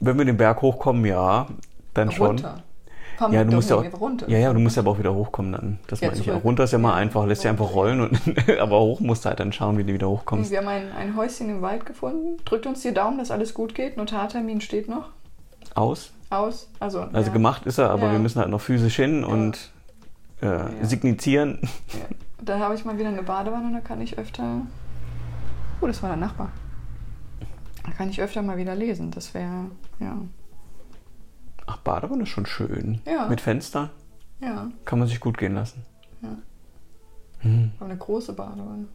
Wenn 0.00 0.18
wir 0.18 0.24
den 0.24 0.36
Berg 0.36 0.60
hochkommen, 0.62 1.04
ja, 1.04 1.46
dann 1.94 2.10
schon. 2.10 2.26
Runter. 2.26 2.62
Fahren 3.18 3.32
ja, 3.32 3.42
du 3.42 3.52
musst 3.52 3.68
ja, 3.68 3.76
auch, 3.76 4.00
runter. 4.00 4.28
ja, 4.28 4.38
ja, 4.38 4.52
du 4.52 4.60
musst 4.60 4.76
ja 4.76 4.82
aber 4.82 4.92
auch 4.92 4.98
wieder 4.98 5.12
hochkommen 5.12 5.52
dann. 5.52 5.78
Das 5.88 6.00
ja, 6.00 6.12
ich. 6.12 6.30
Runter 6.30 6.64
ist 6.64 6.72
ja 6.72 6.78
mal 6.78 6.94
einfach, 6.94 7.26
lässt 7.26 7.42
ja 7.42 7.50
einfach 7.50 7.74
rollen, 7.74 8.00
und, 8.00 8.20
aber 8.60 8.78
hoch 8.78 9.00
musst 9.00 9.24
du 9.24 9.30
halt 9.30 9.40
dann 9.40 9.52
schauen, 9.52 9.76
wie 9.76 9.82
du 9.82 9.92
wieder 9.92 10.08
hochkommst. 10.08 10.52
Wir 10.52 10.58
haben 10.58 10.68
ein, 10.68 10.92
ein 10.92 11.16
Häuschen 11.16 11.50
im 11.50 11.60
Wald 11.60 11.84
gefunden. 11.84 12.36
Drückt 12.44 12.66
uns 12.66 12.82
die 12.82 12.94
Daumen, 12.94 13.18
dass 13.18 13.32
alles 13.32 13.54
gut 13.54 13.74
geht. 13.74 13.96
Notartermin 13.96 14.60
steht 14.60 14.88
noch. 14.88 15.08
Aus? 15.74 16.12
Aus, 16.30 16.68
also. 16.78 17.00
Also 17.12 17.28
ja. 17.28 17.32
gemacht 17.32 17.66
ist 17.66 17.78
er, 17.78 17.90
aber 17.90 18.06
ja. 18.06 18.12
wir 18.12 18.18
müssen 18.20 18.38
halt 18.38 18.50
noch 18.50 18.60
physisch 18.60 18.96
hin 18.96 19.24
und 19.24 19.72
äh, 20.40 20.60
signizieren. 20.82 21.58
Da 22.40 22.60
habe 22.60 22.74
ich 22.76 22.84
mal 22.84 22.98
wieder 22.98 23.08
eine 23.08 23.22
Badewanne 23.22 23.66
und 23.66 23.72
da 23.72 23.80
kann 23.80 24.00
ich 24.00 24.16
öfter. 24.16 24.62
Oh, 25.80 25.86
das 25.86 26.02
war 26.02 26.10
der 26.10 26.18
Nachbar. 26.18 26.50
Da 27.84 27.90
kann 27.92 28.10
ich 28.10 28.20
öfter 28.20 28.42
mal 28.42 28.56
wieder 28.56 28.74
lesen. 28.74 29.10
Das 29.10 29.32
wäre, 29.34 29.70
ja. 30.00 30.16
Ach, 31.66 31.78
Badewanne 31.78 32.24
ist 32.24 32.30
schon 32.30 32.46
schön. 32.46 33.00
Ja. 33.06 33.28
Mit 33.28 33.40
Fenster. 33.40 33.90
Ja. 34.40 34.70
Kann 34.84 34.98
man 34.98 35.08
sich 35.08 35.20
gut 35.20 35.38
gehen 35.38 35.54
lassen. 35.54 35.84
Ja. 36.22 36.36
Hm. 37.40 37.70
Aber 37.78 37.90
eine 37.90 37.98
große 37.98 38.32
Badewanne. 38.32 38.88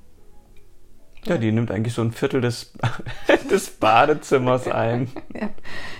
Ja, 1.25 1.37
die 1.37 1.53
nimmt 1.53 1.71
eigentlich 1.71 1.93
so 1.93 2.01
ein 2.01 2.11
Viertel 2.11 2.41
des, 2.41 2.73
des 3.49 3.69
Badezimmers 3.69 4.67
ein. 4.71 5.09
ja. 5.33 5.49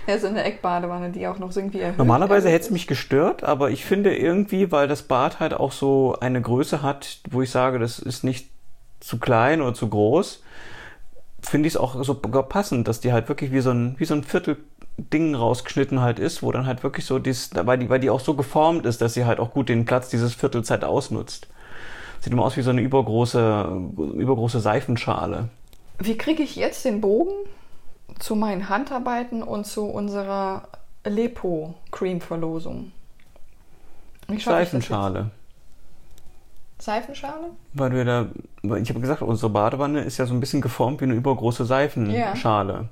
ja, 0.06 0.18
so 0.18 0.26
eine 0.26 0.44
Eckbadewanne, 0.44 1.10
die 1.10 1.26
auch 1.26 1.38
noch 1.38 1.56
irgendwie 1.56 1.80
erhöht. 1.80 1.96
Normalerweise 1.96 2.50
hätte 2.50 2.66
es 2.66 2.70
mich 2.70 2.86
gestört, 2.86 3.42
aber 3.42 3.70
ich 3.70 3.84
finde 3.84 4.14
irgendwie, 4.14 4.70
weil 4.70 4.86
das 4.86 5.02
Bad 5.02 5.40
halt 5.40 5.54
auch 5.54 5.72
so 5.72 6.16
eine 6.20 6.42
Größe 6.42 6.82
hat, 6.82 7.20
wo 7.30 7.40
ich 7.40 7.50
sage, 7.50 7.78
das 7.78 7.98
ist 7.98 8.22
nicht 8.22 8.50
zu 9.00 9.18
klein 9.18 9.62
oder 9.62 9.72
zu 9.72 9.88
groß, 9.88 10.42
finde 11.46 11.66
ich 11.66 11.74
es 11.74 11.80
auch 11.80 12.02
sogar 12.04 12.44
passend, 12.44 12.88
dass 12.88 13.00
die 13.00 13.12
halt 13.12 13.28
wirklich 13.28 13.52
wie 13.52 13.60
so 13.60 13.70
ein, 13.70 13.94
wie 13.98 14.04
so 14.04 14.14
ein 14.14 14.24
Viertel 14.24 14.56
Ding 14.96 15.34
rausgeschnitten 15.34 16.00
halt 16.00 16.18
ist, 16.18 16.42
wo 16.42 16.52
dann 16.52 16.66
halt 16.66 16.82
wirklich 16.82 17.04
so 17.04 17.18
dies, 17.18 17.50
weil 17.52 17.78
die, 17.78 17.88
weil 17.88 17.98
die 17.98 18.10
auch 18.10 18.20
so 18.20 18.34
geformt 18.34 18.86
ist, 18.86 19.00
dass 19.00 19.14
sie 19.14 19.24
halt 19.24 19.40
auch 19.40 19.52
gut 19.52 19.68
den 19.68 19.84
Platz 19.84 20.08
dieses 20.08 20.34
Viertelzeit 20.34 20.84
ausnutzt. 20.84 21.48
Sieht 22.20 22.32
immer 22.32 22.44
aus 22.44 22.56
wie 22.56 22.62
so 22.62 22.70
eine 22.70 22.80
übergroße, 22.80 23.90
übergroße 23.96 24.60
Seifenschale. 24.60 25.48
Wie 25.98 26.16
kriege 26.16 26.42
ich 26.42 26.56
jetzt 26.56 26.84
den 26.84 27.00
Bogen 27.00 27.32
zu 28.18 28.36
meinen 28.36 28.68
Handarbeiten 28.68 29.42
und 29.42 29.66
zu 29.66 29.84
unserer 29.84 30.68
Lepo-Cream-Verlosung? 31.04 32.92
Seifenschale. 34.38 35.30
Seifenschale? 36.84 37.50
Weil 37.72 37.92
wir 37.92 38.04
da, 38.04 38.26
ich 38.76 38.88
habe 38.90 39.00
gesagt, 39.00 39.22
unsere 39.22 39.50
Badewanne 39.50 40.02
ist 40.02 40.18
ja 40.18 40.26
so 40.26 40.34
ein 40.34 40.40
bisschen 40.40 40.60
geformt 40.60 41.00
wie 41.00 41.04
eine 41.04 41.14
übergroße 41.14 41.64
Seifenschale. 41.64 42.72
Ja. 42.72 42.84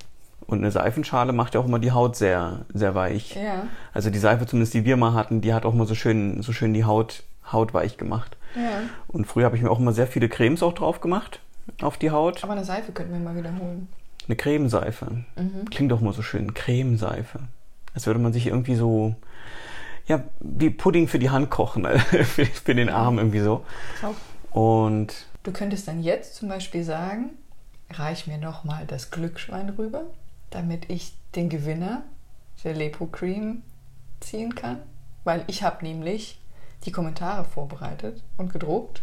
Und 0.45 0.59
eine 0.59 0.71
Seifenschale 0.71 1.31
macht 1.31 1.55
ja 1.55 1.61
auch 1.61 1.65
immer 1.65 1.79
die 1.79 1.91
Haut 1.91 2.15
sehr, 2.15 2.65
sehr 2.73 2.95
weich. 2.95 3.35
Ja. 3.35 3.67
Also 3.93 4.09
die 4.09 4.19
Seife, 4.19 4.45
zumindest 4.45 4.73
die 4.73 4.85
wir 4.85 4.97
mal 4.97 5.13
hatten, 5.13 5.41
die 5.41 5.53
hat 5.53 5.65
auch 5.65 5.73
mal 5.73 5.87
so 5.87 5.95
schön, 5.95 6.41
so 6.41 6.51
schön 6.51 6.73
die 6.73 6.85
Haut, 6.85 7.23
Haut 7.51 7.73
weich 7.73 7.97
gemacht. 7.97 8.35
Ja. 8.55 8.81
Und 9.07 9.25
früher 9.25 9.45
habe 9.45 9.55
ich 9.55 9.63
mir 9.63 9.71
auch 9.71 9.79
immer 9.79 9.93
sehr 9.93 10.07
viele 10.07 10.29
Cremes 10.29 10.61
auch 10.61 10.73
drauf 10.73 11.01
gemacht 11.01 11.39
auf 11.81 11.97
die 11.97 12.11
Haut. 12.11 12.43
Aber 12.43 12.53
eine 12.53 12.65
Seife 12.65 12.91
könnten 12.91 13.13
wir 13.13 13.19
mal 13.19 13.35
wiederholen. 13.35 13.87
Eine 14.27 14.35
Cremeseife. 14.35 15.05
Mhm. 15.35 15.69
Klingt 15.69 15.91
doch 15.91 16.01
mal 16.01 16.13
so 16.13 16.21
schön. 16.21 16.53
Cremeseife. 16.53 17.39
Als 17.93 18.05
würde 18.07 18.19
man 18.19 18.33
sich 18.33 18.47
irgendwie 18.47 18.75
so, 18.75 19.15
ja, 20.07 20.23
wie 20.39 20.69
Pudding 20.69 21.07
für 21.07 21.19
die 21.19 21.29
Hand 21.29 21.49
kochen, 21.49 21.85
für, 21.97 22.45
für 22.45 22.75
den 22.75 22.89
Arm 22.89 23.17
irgendwie 23.17 23.39
so. 23.39 23.65
Und 24.51 25.13
du 25.43 25.51
könntest 25.51 25.87
dann 25.87 26.01
jetzt 26.01 26.35
zum 26.35 26.49
Beispiel 26.49 26.83
sagen, 26.83 27.31
reich 27.89 28.27
mir 28.27 28.37
noch 28.37 28.63
mal 28.63 28.85
das 28.85 29.11
Glücksschwein 29.11 29.69
rüber 29.69 30.05
damit 30.53 30.89
ich 30.89 31.13
den 31.35 31.49
Gewinner 31.49 32.03
der 32.63 32.73
Lepo 32.73 33.07
Cream 33.07 33.63
ziehen 34.19 34.55
kann. 34.55 34.79
Weil 35.23 35.43
ich 35.47 35.63
habe 35.63 35.83
nämlich 35.83 36.39
die 36.85 36.91
Kommentare 36.91 37.45
vorbereitet 37.45 38.23
und 38.37 38.53
gedruckt 38.53 39.01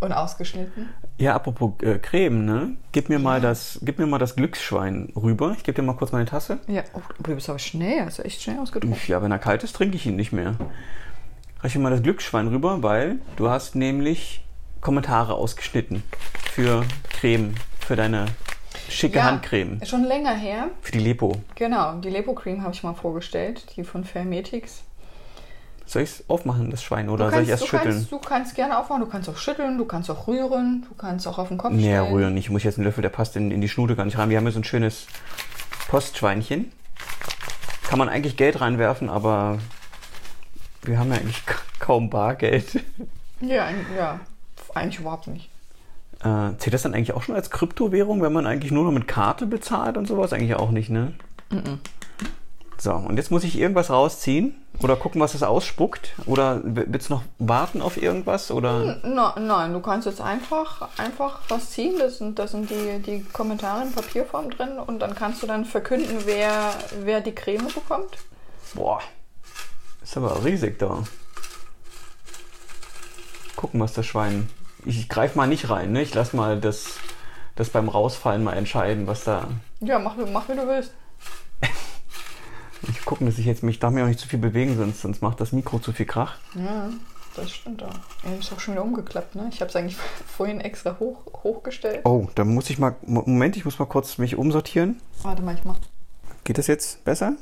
und 0.00 0.12
ausgeschnitten. 0.12 0.88
Ja, 1.18 1.34
apropos 1.34 1.72
äh, 1.82 1.98
Creme, 1.98 2.44
ne? 2.44 2.76
Gib 2.92 3.08
mir, 3.08 3.18
mal 3.18 3.40
das, 3.40 3.80
gib 3.82 3.98
mir 3.98 4.06
mal 4.06 4.18
das 4.18 4.36
Glücksschwein 4.36 5.12
rüber. 5.16 5.54
Ich 5.56 5.64
gebe 5.64 5.74
dir 5.74 5.82
mal 5.82 5.96
kurz 5.96 6.12
meine 6.12 6.26
Tasse. 6.26 6.58
Ja, 6.68 6.82
oh, 6.94 7.00
du 7.20 7.34
bist 7.34 7.48
aber 7.48 7.58
schnell, 7.58 8.04
hast 8.04 8.18
du 8.18 8.22
echt 8.22 8.42
schnell 8.42 8.58
ausgedruckt. 8.58 9.08
Ja, 9.08 9.22
wenn 9.22 9.32
er 9.32 9.38
kalt 9.38 9.64
ist, 9.64 9.74
trinke 9.74 9.96
ich 9.96 10.06
ihn 10.06 10.16
nicht 10.16 10.32
mehr. 10.32 10.54
Reich 11.60 11.74
mir 11.74 11.82
mal 11.82 11.90
das 11.90 12.02
Glücksschwein 12.02 12.48
rüber, 12.48 12.82
weil 12.82 13.18
du 13.36 13.50
hast 13.50 13.74
nämlich 13.74 14.44
Kommentare 14.80 15.34
ausgeschnitten 15.34 16.04
für 16.52 16.84
Creme, 17.10 17.54
für 17.80 17.96
deine 17.96 18.26
Schicke 18.88 19.18
ja, 19.18 19.24
Handcreme. 19.24 19.84
Schon 19.84 20.04
länger 20.04 20.34
her. 20.34 20.70
Für 20.80 20.92
die 20.92 21.00
Lepo. 21.00 21.36
Genau, 21.56 21.96
die 21.96 22.10
Lepo-Creme 22.10 22.62
habe 22.62 22.72
ich 22.72 22.82
mal 22.84 22.94
vorgestellt, 22.94 23.64
die 23.76 23.84
von 23.84 24.04
Fairmetix. 24.04 24.84
Soll 25.88 26.02
ich 26.02 26.10
es 26.10 26.24
aufmachen, 26.28 26.70
das 26.70 26.82
Schwein, 26.82 27.08
oder 27.08 27.30
kannst, 27.30 27.34
soll 27.34 27.42
ich 27.44 27.48
erst 27.48 27.62
du 27.62 27.66
schütteln? 27.66 27.94
Kannst, 27.94 28.12
du 28.12 28.18
kannst 28.18 28.54
gerne 28.54 28.78
aufmachen, 28.78 29.00
du 29.00 29.08
kannst 29.08 29.26
auch 29.30 29.38
schütteln, 29.38 29.78
du 29.78 29.86
kannst 29.86 30.10
auch 30.10 30.28
rühren, 30.28 30.84
du 30.86 30.94
kannst 30.94 31.26
auch 31.26 31.38
auf 31.38 31.48
den 31.48 31.56
Kopf 31.56 31.72
nee, 31.72 31.84
stellen. 31.84 32.04
Nee, 32.04 32.12
rühren 32.12 32.34
nicht. 32.34 32.44
Ich 32.44 32.50
muss 32.50 32.62
jetzt 32.62 32.76
einen 32.76 32.84
Löffel, 32.84 33.00
der 33.00 33.08
passt 33.08 33.36
in, 33.36 33.50
in 33.50 33.62
die 33.62 33.70
Schnude 33.70 33.96
gar 33.96 34.04
nicht 34.04 34.18
rein. 34.18 34.28
Wir 34.28 34.36
haben 34.36 34.44
hier 34.44 34.52
so 34.52 34.60
ein 34.60 34.64
schönes 34.64 35.06
Postschweinchen. 35.88 36.70
Kann 37.88 37.98
man 37.98 38.10
eigentlich 38.10 38.36
Geld 38.36 38.60
reinwerfen, 38.60 39.08
aber 39.08 39.60
wir 40.82 40.98
haben 40.98 41.10
ja 41.10 41.16
eigentlich 41.16 41.42
kaum 41.78 42.10
Bargeld. 42.10 42.84
Ja, 43.40 43.70
ja, 43.96 44.20
eigentlich 44.74 45.00
überhaupt 45.00 45.28
nicht. 45.28 45.48
Äh, 46.20 46.50
zählt 46.58 46.74
das 46.74 46.82
dann 46.82 46.92
eigentlich 46.92 47.14
auch 47.14 47.22
schon 47.22 47.34
als 47.34 47.50
Kryptowährung, 47.50 48.20
wenn 48.20 48.32
man 48.34 48.46
eigentlich 48.46 48.72
nur 48.72 48.84
noch 48.84 48.92
mit 48.92 49.08
Karte 49.08 49.46
bezahlt 49.46 49.96
und 49.96 50.06
sowas? 50.06 50.34
Eigentlich 50.34 50.54
auch 50.56 50.70
nicht, 50.70 50.90
ne? 50.90 51.14
Mm 51.48 51.56
-mm. 51.56 51.78
So, 52.80 52.92
und 52.92 53.16
jetzt 53.16 53.30
muss 53.30 53.42
ich 53.42 53.58
irgendwas 53.58 53.90
rausziehen 53.90 54.54
oder 54.80 54.94
gucken, 54.94 55.20
was 55.20 55.34
es 55.34 55.42
ausspuckt. 55.42 56.14
Oder 56.26 56.60
willst 56.62 57.10
du 57.10 57.14
noch 57.14 57.22
warten 57.38 57.82
auf 57.82 58.00
irgendwas? 58.00 58.50
Oder? 58.50 59.00
No, 59.02 59.32
nein, 59.38 59.72
du 59.72 59.80
kannst 59.80 60.06
jetzt 60.06 60.20
einfach, 60.20 60.88
einfach 60.96 61.40
was 61.48 61.70
ziehen. 61.70 61.98
Das 61.98 62.18
sind, 62.18 62.38
das 62.38 62.52
sind 62.52 62.70
die, 62.70 63.00
die 63.00 63.24
Kommentare 63.32 63.82
in 63.82 63.92
Papierform 63.92 64.50
drin 64.50 64.78
und 64.78 65.00
dann 65.00 65.14
kannst 65.14 65.42
du 65.42 65.46
dann 65.48 65.64
verkünden, 65.64 66.18
wer, 66.24 66.72
wer 67.02 67.20
die 67.20 67.34
Creme 67.34 67.66
bekommt. 67.66 68.16
Boah, 68.74 69.00
ist 70.02 70.16
aber 70.16 70.44
riesig 70.44 70.78
da. 70.78 71.02
Gucken, 73.56 73.80
was 73.80 73.92
das 73.92 74.06
Schwein 74.06 74.48
ich 74.84 75.08
greife 75.08 75.36
mal 75.36 75.46
nicht 75.46 75.70
rein, 75.70 75.92
ne? 75.92 76.02
Ich 76.02 76.14
lass 76.14 76.32
mal 76.32 76.60
das, 76.60 76.98
das 77.56 77.70
beim 77.70 77.88
Rausfallen 77.88 78.42
mal 78.44 78.54
entscheiden, 78.54 79.06
was 79.06 79.24
da. 79.24 79.48
Ja, 79.80 79.98
mach, 79.98 80.16
mach 80.32 80.48
wie 80.48 80.56
du 80.56 80.66
willst. 80.66 80.92
ich 82.88 83.04
gucke, 83.04 83.24
dass 83.24 83.38
ich 83.38 83.46
jetzt 83.46 83.62
mich 83.62 83.78
darf 83.78 83.92
mir 83.92 84.04
auch 84.04 84.08
nicht 84.08 84.20
zu 84.20 84.28
viel 84.28 84.38
bewegen, 84.38 84.76
sonst, 84.76 85.00
sonst 85.00 85.22
macht 85.22 85.40
das 85.40 85.52
Mikro 85.52 85.78
zu 85.78 85.92
viel 85.92 86.06
Krach. 86.06 86.36
Ja, 86.54 86.90
das 87.34 87.50
stimmt 87.52 87.82
auch. 87.82 87.94
Er 88.24 88.38
ist 88.38 88.52
auch 88.52 88.60
schon 88.60 88.74
wieder 88.74 88.84
umgeklappt, 88.84 89.34
ne? 89.34 89.48
Ich 89.52 89.60
habe 89.60 89.68
es 89.68 89.76
eigentlich 89.76 89.96
vorhin 90.26 90.60
extra 90.60 90.96
hoch, 90.98 91.24
hochgestellt. 91.44 92.00
Oh, 92.04 92.28
dann 92.34 92.54
muss 92.54 92.70
ich 92.70 92.78
mal. 92.78 92.96
Moment, 93.02 93.56
ich 93.56 93.64
muss 93.64 93.78
mal 93.78 93.86
kurz 93.86 94.18
mich 94.18 94.36
umsortieren. 94.36 95.00
Warte 95.22 95.42
mal, 95.42 95.54
ich 95.54 95.64
mach. 95.64 95.78
Geht 96.44 96.58
das 96.58 96.66
jetzt 96.66 97.04
besser? 97.04 97.36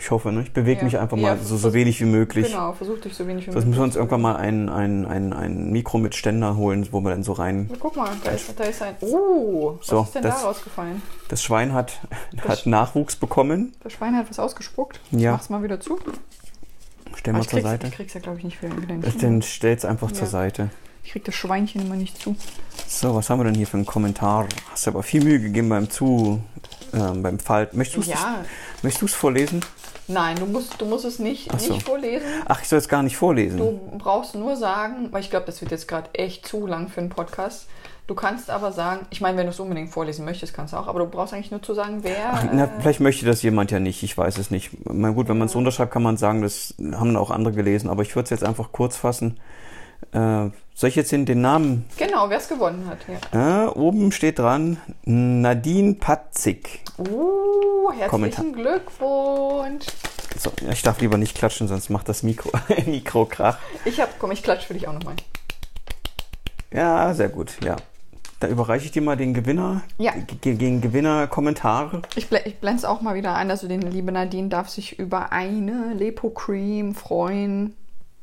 Ich 0.00 0.10
hoffe, 0.12 0.30
ne? 0.30 0.42
Ich 0.42 0.52
bewege 0.52 0.78
Ja. 0.80 0.84
mich 0.84 0.98
einfach 0.98 1.16
Ja, 1.16 1.34
mal 1.34 1.38
so, 1.38 1.56
so 1.56 1.58
vers- 1.62 1.74
wenig 1.74 2.00
wie 2.00 2.04
möglich. 2.04 2.46
Genau, 2.46 2.72
versuch 2.72 3.00
dich 3.00 3.14
so 3.14 3.26
wenig 3.26 3.42
wie 3.46 3.50
Sonst 3.52 3.64
möglich. 3.64 3.68
müssen 3.70 3.78
wir 3.80 3.84
uns 3.84 3.96
irgendwann 3.96 4.20
mal 4.22 4.36
ein, 4.36 4.68
ein, 4.68 5.04
ein, 5.06 5.32
ein 5.32 5.70
Mikro 5.72 5.98
mit 5.98 6.14
Ständer 6.14 6.56
holen, 6.56 6.86
wo 6.92 7.00
wir 7.00 7.10
dann 7.10 7.24
so 7.24 7.32
rein. 7.32 7.66
Na, 7.70 7.76
Guck 7.80 7.96
mal, 7.96 8.10
da 8.22 8.30
ist, 8.30 8.58
da 8.58 8.64
ist 8.64 8.80
ein. 8.80 8.94
Oh, 9.00 9.74
was 9.78 9.86
So, 9.88 10.02
ist 10.02 10.14
denn 10.14 10.22
das- 10.22 10.40
da 10.42 10.46
rausgefallen? 10.48 11.02
Das 11.28 11.42
Schwein 11.42 11.72
hat, 11.74 11.98
Das- 12.36 12.46
hat 12.60 12.66
Nachwuchs 12.66 13.16
bekommen. 13.16 13.72
Das 13.82 13.92
Schwein 13.92 14.16
hat 14.16 14.30
was 14.30 14.38
ausgespuckt. 14.38 15.00
Ja. 15.10 15.32
Mach's 15.32 15.50
mal 15.50 15.62
wieder 15.62 15.80
zu. 15.80 15.98
Stell 17.16 17.32
mal 17.32 17.40
ich 17.40 17.48
zur 17.48 17.60
Seite. 17.62 17.88
ich 17.88 17.92
krieg's 17.94 18.14
ja, 18.14 18.20
glaube 18.20 18.38
ich, 18.38 18.44
nicht 18.44 18.58
Das, 18.62 19.12
hin. 19.14 19.20
den 19.20 19.42
stell's 19.42 19.84
einfach 19.84 20.08
Ja. 20.10 20.14
zur 20.14 20.26
Seite. 20.28 20.70
Ich 21.02 21.12
krieg 21.12 21.24
das 21.24 21.34
Schweinchen 21.34 21.80
immer 21.82 21.96
nicht 21.96 22.20
zu. 22.22 22.36
So, 22.86 23.14
was 23.14 23.30
haben 23.30 23.40
wir 23.40 23.44
denn 23.44 23.54
hier 23.54 23.66
für 23.66 23.78
einen 23.78 23.86
Kommentar? 23.86 24.46
Hast 24.70 24.86
du 24.86 24.90
aber 24.90 25.02
viel 25.02 25.24
Mühe 25.24 25.40
gegeben 25.40 25.68
beim 25.70 25.90
Zu, 25.90 26.40
ähm, 26.92 27.22
beim 27.22 27.38
Fall. 27.38 27.68
Möchtest 27.72 27.96
du 27.96 28.00
es 28.12 28.18
Ja, 28.20 28.44
möchtest 28.82 29.14
vorlesen? 29.14 29.60
nein, 30.06 30.36
du 30.36 30.46
musst, 30.46 30.80
du 30.80 30.86
musst 30.86 31.04
es 31.04 31.18
nicht, 31.18 31.50
so. 31.60 31.72
nicht 31.72 31.86
vorlesen. 31.86 32.26
Ach, 32.46 32.60
ich 32.62 32.68
soll 32.68 32.78
es 32.78 32.88
gar 32.88 33.02
nicht 33.02 33.16
vorlesen. 33.16 33.58
Du 33.58 33.78
brauchst 33.98 34.34
nur 34.34 34.56
sagen, 34.56 35.08
weil 35.10 35.20
ich 35.20 35.30
glaube, 35.30 35.46
das 35.46 35.60
wird 35.60 35.70
jetzt 35.70 35.86
gerade 35.88 36.08
echt 36.14 36.46
zu 36.46 36.66
lang 36.66 36.88
für 36.88 37.00
einen 37.00 37.10
Podcast. 37.10 37.66
Du 38.06 38.14
kannst 38.14 38.48
aber 38.48 38.72
sagen, 38.72 39.06
ich 39.10 39.20
meine, 39.20 39.36
wenn 39.36 39.44
du 39.44 39.50
es 39.52 39.60
unbedingt 39.60 39.90
vorlesen 39.90 40.24
möchtest, 40.24 40.54
kannst 40.54 40.72
du 40.72 40.78
auch, 40.78 40.86
aber 40.86 41.00
du 41.00 41.06
brauchst 41.06 41.34
eigentlich 41.34 41.50
nur 41.50 41.60
zu 41.62 41.74
sagen, 41.74 41.98
wer. 42.04 42.30
Ach, 42.32 42.44
na, 42.50 42.64
äh, 42.64 42.68
vielleicht 42.80 43.00
möchte 43.00 43.26
das 43.26 43.42
jemand 43.42 43.70
ja 43.70 43.80
nicht, 43.80 44.02
ich 44.02 44.16
weiß 44.16 44.38
es 44.38 44.50
nicht. 44.50 44.70
Na 44.90 45.10
gut, 45.10 45.28
wenn 45.28 45.36
man 45.36 45.48
es 45.48 45.54
runterschreibt, 45.54 45.92
kann 45.92 46.02
man 46.02 46.16
sagen, 46.16 46.40
das 46.40 46.74
haben 46.92 47.14
auch 47.16 47.30
andere 47.30 47.52
gelesen, 47.52 47.90
aber 47.90 48.00
ich 48.00 48.16
würde 48.16 48.24
es 48.24 48.30
jetzt 48.30 48.44
einfach 48.44 48.72
kurz 48.72 48.96
fassen. 48.96 49.38
Äh, 50.12 50.50
soll 50.74 50.88
ich 50.90 50.96
jetzt 50.96 51.10
den, 51.12 51.26
den 51.26 51.40
Namen? 51.40 51.84
genau, 51.96 52.30
wer 52.30 52.38
es 52.38 52.48
gewonnen 52.48 52.86
hat. 52.86 52.98
Ja. 53.32 53.66
Äh, 53.66 53.68
oben 53.70 54.12
steht 54.12 54.38
dran 54.38 54.76
Nadine 55.04 55.94
Patzig. 55.94 56.80
Uh, 56.98 57.90
herzlichen 57.90 58.08
Kommentar. 58.10 58.44
Glückwunsch. 58.52 59.86
So, 60.38 60.52
ich 60.70 60.82
darf 60.82 61.00
lieber 61.00 61.16
nicht 61.18 61.36
klatschen, 61.36 61.66
sonst 61.68 61.88
macht 61.90 62.08
das 62.08 62.22
Mikro, 62.22 62.50
Mikro 62.86 63.24
Krach. 63.26 63.58
Ich 63.84 64.00
hab, 64.00 64.18
komm, 64.18 64.30
ich 64.30 64.42
klatsch 64.42 64.64
für 64.66 64.74
dich 64.74 64.86
auch 64.86 64.92
nochmal. 64.92 65.14
Ja, 66.72 67.14
sehr 67.14 67.28
gut, 67.28 67.56
ja. 67.64 67.76
Da 68.40 68.46
überreiche 68.46 68.84
ich 68.84 68.92
dir 68.92 69.02
mal 69.02 69.16
den 69.16 69.34
Gewinner, 69.34 69.82
Ja. 69.96 70.12
ge- 70.40 70.54
gegen 70.54 70.80
Gewinner 70.80 71.26
Kommentare. 71.26 72.02
Ich, 72.14 72.28
bl 72.28 72.38
ich 72.44 72.56
blende 72.58 72.78
es 72.78 72.84
auch 72.84 73.00
mal 73.00 73.16
wieder 73.16 73.34
ein. 73.34 73.50
Also, 73.50 73.66
die 73.66 73.78
liebe 73.78 74.12
Nadine 74.12 74.48
darf 74.48 74.68
sich 74.68 74.98
über 74.98 75.32
eine 75.32 75.92
Lepo 75.94 76.30
Cream 76.30 76.94
freuen 76.94 77.74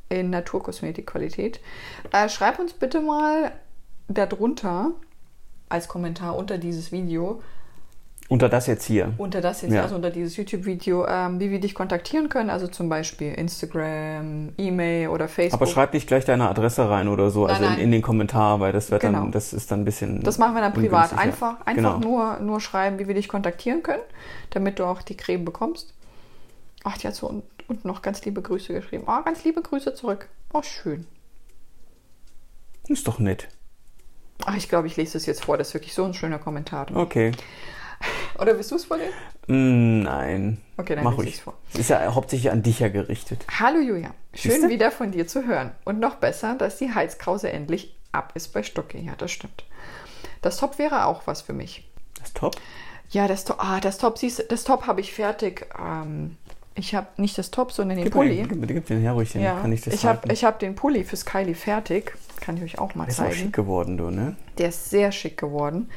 in 0.09 0.29
Naturkosmetikqualität. 0.29 1.59
Äh, 2.11 2.29
schreib 2.29 2.59
uns 2.59 2.73
bitte 2.73 3.01
mal 3.01 3.51
darunter 4.07 4.91
als 5.69 5.87
Kommentar 5.87 6.35
unter 6.37 6.57
dieses 6.59 6.91
Video, 6.91 7.41
Unter 8.29 8.49
das 8.49 8.67
jetzt 8.67 8.85
hier. 8.85 9.13
unter 9.17 9.41
das 9.41 9.61
jetzt, 9.63 9.73
Ja. 9.73 9.81
also 9.83 9.95
unter 9.95 10.09
dieses 10.11 10.35
YouTube-Video, 10.37 11.07
ähm, 11.07 11.39
wie 11.39 11.49
wir 11.51 11.59
dich 11.59 11.73
kontaktieren 11.75 12.29
können. 12.29 12.49
Also 12.49 12.67
zum 12.67 12.87
Beispiel 12.89 13.33
Instagram, 13.33 14.53
E-Mail 14.57 15.09
oder 15.09 15.27
Facebook. 15.27 15.61
Aber 15.61 15.69
schreib 15.69 15.93
nicht 15.93 16.07
gleich 16.07 16.25
deine 16.25 16.49
Adresse 16.49 16.87
rein 16.89 17.07
oder 17.07 17.29
so, 17.31 17.41
Nein, 17.47 17.51
also 17.55 17.63
in, 17.65 17.69
nein. 17.71 17.79
in 17.81 17.91
den 17.91 18.01
Kommentar, 18.01 18.59
weil 18.59 18.71
das 18.71 18.89
wird 18.91 19.01
Genau. 19.01 19.21
dann, 19.21 19.31
das 19.31 19.53
ist 19.53 19.71
dann 19.71 19.81
ein 19.81 19.85
bisschen. 19.85 20.21
Das 20.21 20.37
machen 20.37 20.53
wir 20.55 20.61
dann 20.61 20.73
privat. 20.73 21.17
Einfach, 21.17 21.65
einfach 21.65 21.75
Genau. 21.75 21.97
nur, 21.99 22.39
nur 22.39 22.61
schreiben, 22.61 22.99
wie 22.99 23.07
wir 23.07 23.15
dich 23.15 23.27
kontaktieren 23.27 23.81
können, 23.83 24.01
damit 24.51 24.77
du 24.79 24.85
auch 24.85 25.01
die 25.01 25.17
Creme 25.17 25.45
bekommst. 25.45 25.93
Ach, 26.83 26.97
die 26.97 27.07
hat 27.07 27.15
so 27.15 27.43
un- 27.68 27.76
unten 27.76 27.88
noch 27.88 28.01
ganz 28.01 28.24
liebe 28.26 28.41
Grüße 28.41 28.74
geschrieben. 28.74 29.03
Oh, 29.07 29.22
ganz 29.24 29.43
liebe 29.43 29.61
Grüße 29.61 29.93
zurück. 29.93 30.30
Oh, 30.53 30.61
schön. 30.61 31.05
Ist 32.88 33.07
doch 33.07 33.20
nett. 33.20 33.47
Ach, 34.45 34.55
ich 34.55 34.70
glaube, 34.70 34.88
ich 34.88 34.95
lese 34.97 35.13
das 35.13 35.26
jetzt 35.26 35.43
vor. 35.45 35.57
Das 35.57 35.70
ist 35.70 35.74
wirklich 35.74 35.93
so 35.93 36.03
ein 36.03 36.13
schöner 36.13 36.39
Kommentar. 36.39 36.88
Okay. 36.95 37.32
Oder 38.39 38.55
willst 38.57 38.72
du 38.72 38.76
es 38.76 38.86
vorlesen? 38.86 39.13
Mm, 39.47 40.01
nein. 40.03 40.61
Okay, 40.78 40.95
dann 40.95 41.03
Mach 41.03 41.18
ich 41.20 41.36
es 41.36 41.39
vor. 41.39 41.53
Es 41.74 41.80
ist 41.80 41.89
ja 41.89 42.13
hauptsächlich 42.13 42.51
an 42.51 42.61
dich 42.61 42.80
ja 42.80 42.89
gerichtet. 42.89 43.45
Hallo 43.59 43.80
Julia, 43.80 44.13
schön 44.34 44.51
Siehste? 44.51 44.70
wieder 44.70 44.91
von 44.91 45.11
dir 45.11 45.28
zu 45.28 45.45
hören. 45.47 45.72
Und 45.86 45.99
noch 45.99 46.16
besser, 46.16 46.55
dass 46.55 46.78
die 46.78 46.93
Heizkrause 46.93 47.49
endlich 47.51 47.95
ab 48.11 48.34
ist 48.36 48.49
bei 48.53 48.61
Stocki. 48.63 48.99
Ja, 48.99 49.13
das 49.18 49.32
stimmt. 49.32 49.63
Das 50.41 50.57
Top 50.57 50.78
wäre 50.78 51.05
auch 51.05 51.26
was 51.26 51.41
für 51.41 51.53
mich. 51.53 51.88
Das 52.20 52.34
top. 52.34 52.55
Ja, 53.11 53.28
das 53.28 53.45
Top, 53.45 53.63
ah, 53.63 53.80
das 53.80 53.97
Top, 53.97 54.18
siehst 54.18 54.39
du, 54.39 54.43
das 54.43 54.63
Top 54.63 54.86
habe 54.88 54.99
ich 54.99 55.13
fertig. 55.13 55.68
Ähm, 55.80 56.38
ich 56.76 56.93
habe 56.93 57.07
nicht 57.17 57.38
das 57.38 57.51
Top, 57.51 57.71
sondern 57.71 57.97
den 57.97 58.05
Gib, 58.05 58.13
Pulli. 58.13 58.41
mir, 58.41 58.47
gib, 58.47 58.67
gib 58.67 58.86
den 58.88 58.99
her 58.99 59.13
ruhig, 59.13 59.32
den 59.32 59.41
ja, 59.41 59.59
kann 59.61 59.71
ich 59.71 59.82
das 59.82 59.93
ich 59.93 60.05
habe 60.05 60.28
hab 60.34 60.59
den 60.59 60.76
Pulli 60.76 61.03
fürs 61.03 61.26
Kylie 61.26 61.55
fertig. 61.55 62.13
Kann 62.41 62.57
ich 62.57 62.63
euch 62.63 62.80
auch 62.80 62.95
mal 62.95 63.05
Der 63.05 63.11
ist 63.13 63.19
auch 63.19 63.23
zeigen. 63.26 63.36
schick 63.38 63.53
geworden, 63.53 63.97
du, 63.97 64.09
ne? 64.09 64.36
Der 64.57 64.69
ist 64.69 64.89
sehr 64.89 65.11
schick 65.13 65.38
geworden. 65.38 65.89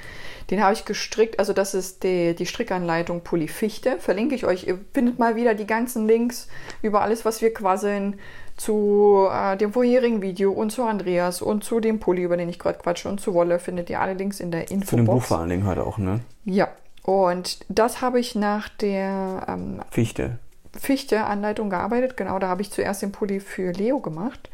Den 0.51 0.63
habe 0.63 0.73
ich 0.73 0.85
gestrickt. 0.85 1.39
Also 1.41 1.53
das 1.53 1.75
ist 1.75 2.05
die, 2.05 2.35
die 2.35 2.47
Strickanleitung 2.47 3.23
Pulli 3.23 3.49
Fichte. 3.49 3.99
Verlinke 3.99 4.35
ich 4.35 4.47
euch. 4.47 4.67
Ihr 4.67 4.79
findet 4.95 5.19
mal 5.19 5.37
wieder 5.37 5.55
die 5.55 5.67
ganzen 5.67 6.07
Links 6.07 6.49
über 6.81 7.03
alles, 7.03 7.25
was 7.25 7.43
wir 7.43 7.53
quasseln. 7.53 8.19
Zu 8.57 9.29
äh, 9.31 9.57
dem 9.57 9.73
vorherigen 9.73 10.21
Video 10.23 10.51
und 10.53 10.71
zu 10.71 10.83
Andreas 10.85 11.43
und 11.43 11.63
zu 11.63 11.79
dem 11.81 12.01
Pulli, 12.01 12.23
über 12.23 12.37
den 12.37 12.49
ich 12.49 12.59
gerade 12.59 12.79
quatsche 12.79 13.09
und 13.09 13.21
zu 13.21 13.33
Wolle 13.35 13.59
findet 13.61 13.89
ihr 13.91 14.01
alle 14.01 14.15
Links 14.15 14.41
in 14.41 14.51
der 14.51 14.67
Zu 14.67 14.75
dem 14.75 14.81
Buch 14.81 14.93
Infobox. 14.93 15.27
vor 15.29 15.39
allen 15.39 15.51
Dingen 15.51 15.65
halt 15.67 15.79
auch, 15.79 15.99
ne? 15.99 16.21
Ja. 16.45 16.69
Und 17.03 17.61
das 17.69 18.01
habe 18.01 18.19
ich 18.19 18.35
nach 18.35 18.69
der 18.69 19.45
ähm, 19.49 19.81
Fichte. 19.91 20.39
Fichte-Anleitung 20.79 21.71
gearbeitet. 21.71 22.17
Genau, 22.17 22.39
da 22.39 22.49
habe 22.49 22.63
ich 22.63 22.71
zuerst 22.71 23.03
den 23.03 23.13
Pulli 23.13 23.41
für 23.41 23.73
Leo 23.73 24.01
gemacht. 24.01 24.49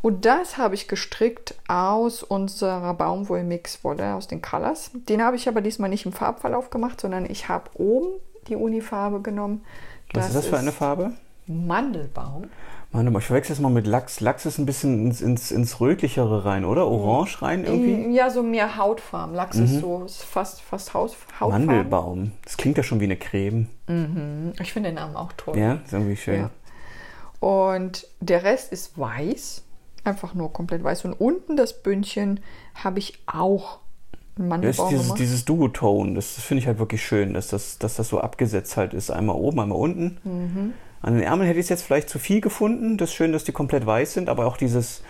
Und 0.00 0.24
das 0.24 0.58
habe 0.58 0.74
ich 0.74 0.86
gestrickt 0.86 1.56
aus 1.66 2.22
unserer 2.22 2.94
Baumwollmixwolle, 2.94 4.14
aus 4.14 4.28
den 4.28 4.42
Colors. 4.42 4.90
Den 4.94 5.22
habe 5.22 5.36
ich 5.36 5.48
aber 5.48 5.60
diesmal 5.60 5.90
nicht 5.90 6.06
im 6.06 6.12
Farbverlauf 6.12 6.70
gemacht, 6.70 7.00
sondern 7.00 7.28
ich 7.28 7.48
habe 7.48 7.70
oben 7.74 8.20
die 8.46 8.56
Unifarbe 8.56 9.20
genommen. 9.20 9.64
Was 10.14 10.28
ist 10.28 10.36
das 10.36 10.46
für 10.46 10.58
eine 10.58 10.72
Farbe? 10.72 11.12
Mandelbaum. 11.46 12.50
Mann, 12.90 13.14
ich 13.14 13.24
verwechsel 13.24 13.52
es 13.52 13.60
mal 13.60 13.68
mit 13.68 13.86
Lachs. 13.86 14.20
Lachs 14.20 14.46
ist 14.46 14.58
ein 14.58 14.64
bisschen 14.64 15.06
ins, 15.06 15.20
ins, 15.20 15.50
ins 15.50 15.78
Rötlichere 15.78 16.46
rein, 16.46 16.64
oder? 16.64 16.86
Orange 16.86 17.42
rein 17.42 17.64
irgendwie? 17.64 18.14
Ja, 18.14 18.30
so 18.30 18.42
mehr 18.42 18.78
Hautfarben. 18.78 19.34
Lachs 19.34 19.58
ist 19.58 19.80
so 19.80 20.04
ist 20.04 20.22
fast, 20.22 20.62
fast 20.62 20.94
Haus, 20.94 21.14
Hautfarben. 21.38 21.66
Mandelbaum. 21.66 22.32
Das 22.44 22.56
klingt 22.56 22.78
ja 22.78 22.82
schon 22.82 23.00
wie 23.00 23.04
eine 23.04 23.16
Creme. 23.16 23.68
Ich 24.60 24.72
finde 24.72 24.88
den 24.88 24.94
Namen 24.94 25.16
auch 25.16 25.32
toll. 25.36 25.58
Ja, 25.58 25.74
ist 25.84 25.92
irgendwie 25.92 26.16
schön. 26.16 26.40
Ja. 26.40 26.50
Und 27.46 28.06
der 28.20 28.42
Rest 28.42 28.72
ist 28.72 28.98
weiß. 28.98 29.64
Einfach 30.04 30.32
nur 30.32 30.52
komplett 30.52 30.82
weiß. 30.82 31.04
Und 31.04 31.12
unten 31.12 31.56
das 31.56 31.82
Bündchen 31.82 32.40
habe 32.74 32.98
ich 33.00 33.18
auch 33.26 33.80
einen 34.38 34.48
Das 34.48 34.70
ist 34.70 34.78
Mandelbaum 34.78 34.88
dieses, 34.88 35.14
dieses 35.14 35.44
Duotone, 35.44 36.14
das 36.14 36.40
finde 36.40 36.60
ich 36.62 36.66
halt 36.66 36.78
wirklich 36.78 37.04
schön, 37.04 37.34
dass 37.34 37.48
das, 37.48 37.78
dass 37.78 37.96
das 37.96 38.08
so 38.08 38.20
abgesetzt 38.20 38.76
halt 38.76 38.94
ist. 38.94 39.10
Einmal 39.10 39.36
oben, 39.36 39.60
einmal 39.60 39.78
unten. 39.78 40.18
Mhm. 40.24 40.72
An 41.02 41.14
den 41.14 41.22
Ärmeln 41.22 41.46
hätte 41.46 41.60
ich 41.60 41.66
es 41.66 41.70
jetzt 41.70 41.82
vielleicht 41.82 42.08
zu 42.08 42.18
viel 42.18 42.40
gefunden. 42.40 42.96
Das 42.98 43.10
ist 43.10 43.14
schön, 43.14 43.32
dass 43.32 43.44
die 43.44 43.52
komplett 43.52 43.86
weiß 43.86 44.14
sind, 44.14 44.28
aber 44.28 44.46
auch 44.46 44.56
dieses, 44.56 45.02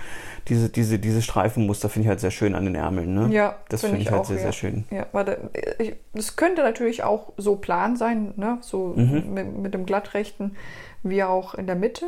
diese, 0.48 0.68
diese, 0.68 0.98
diese 0.98 1.22
Streifenmuster 1.22 1.88
finde 1.88 2.04
ich 2.04 2.08
halt 2.08 2.20
sehr 2.20 2.30
schön 2.30 2.54
an 2.54 2.64
den 2.66 2.74
Ärmeln. 2.74 3.14
Ne? 3.14 3.28
Ja, 3.34 3.56
das 3.68 3.80
find 3.80 3.92
finde 3.92 4.02
ich, 4.04 4.10
halt 4.10 4.20
auch, 4.22 4.24
sehr, 4.26 4.36
ja. 4.36 4.42
sehr 4.42 4.52
schön. 4.52 4.84
Ja, 4.90 5.06
warte, 5.12 5.50
ich, 5.78 5.94
das 6.14 6.36
könnte 6.36 6.62
natürlich 6.62 7.04
auch 7.04 7.32
so 7.36 7.56
plan 7.56 7.96
sein, 7.96 8.34
ne? 8.36 8.58
so 8.60 8.94
Mhm. 8.96 9.32
mit, 9.32 9.56
mit 9.58 9.74
dem 9.74 9.86
glattrechten, 9.86 10.56
wie 11.02 11.22
auch 11.22 11.54
in 11.54 11.66
der 11.66 11.76
Mitte. 11.76 12.06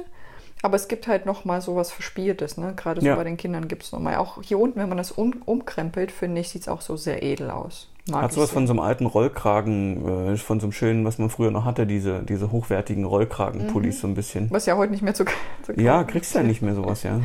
Aber 0.63 0.77
es 0.77 0.89
gibt 0.89 1.07
halt 1.07 1.25
noch 1.25 1.47
mal 1.47 1.63
so 1.63 1.75
was 1.75 1.91
Verspieltes, 1.91 2.59
ne? 2.59 2.75
Gerade 2.77 3.01
so 3.01 3.07
Ja. 3.07 3.17
bei 3.17 3.25
den 3.25 3.39
Kindern 3.39 3.67
gibt 3.67 3.83
es 3.83 3.93
noch 3.93 3.99
mal. 3.99 4.17
Auch 4.17 4.43
hier 4.43 4.59
unten, 4.59 4.79
wenn 4.79 4.91
man 4.91 4.99
das 4.99 5.11
um, 5.11 5.41
umkrempelt, 5.47 6.13
finde 6.13 6.43
ich, 6.43 6.51
sieht 6.51 6.61
es 6.63 6.69
auch 6.69 6.83
so 6.83 6.99
sehr 6.99 7.23
edel 7.23 7.51
aus. 7.51 7.89
Mag 8.11 8.23
Hat 8.25 8.33
sowas 8.33 8.51
von 8.51 8.67
so 8.67 8.73
einem 8.73 8.81
alten 8.81 9.07
Rollkragen, 9.07 10.33
äh, 10.33 10.37
von 10.37 10.61
so 10.61 10.67
einem 10.67 10.73
schönen, 10.73 11.05
was 11.05 11.19
man 11.19 11.31
früher 11.31 11.51
noch 11.51 11.65
hatte, 11.65 11.87
diese, 11.87 12.23
diese 12.23 12.53
hochwertigen 12.53 13.05
Rollkragenpullis 13.05 13.97
Mhm. 13.97 14.01
so 14.01 14.07
ein 14.09 14.15
bisschen. 14.15 14.51
Was 14.51 14.67
ja 14.67 14.77
heute 14.77 14.93
nicht 14.93 15.03
mehr 15.03 15.15
zu, 15.15 15.25
zu 15.63 15.73
Ja, 15.81 16.05
kriegst 16.05 16.35
du 16.35 16.39
ja 16.39 16.45
nicht 16.45 16.63
mehr 16.63 16.75
sowas, 16.75 17.03
ja. 17.03 17.21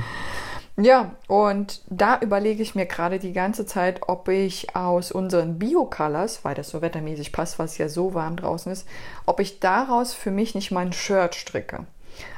Ja, 0.78 1.12
und 1.28 1.82
da 1.90 2.20
überlege 2.20 2.62
ich 2.62 2.76
mir 2.76 2.86
gerade 2.86 3.18
die 3.18 3.32
ganze 3.32 3.66
Zeit, 3.66 4.02
ob 4.08 4.28
ich 4.28 4.76
aus 4.76 5.10
unseren 5.12 5.58
Bio-Colors, 5.58 6.44
weil 6.44 6.54
das 6.54 6.70
so 6.70 6.82
wettermäßig 6.82 7.32
passt, 7.32 7.60
was 7.60 7.78
ja 7.78 7.88
so 7.88 8.14
warm 8.14 8.36
draußen 8.36 8.72
ist, 8.74 8.86
ob 9.26 9.40
ich 9.40 9.62
daraus 9.62 10.14
für 10.14 10.32
mich 10.32 10.54
nicht 10.54 10.72
mal 10.72 10.86
ein 10.86 10.92
Shirt 10.92 11.34
stricke. 11.36 11.86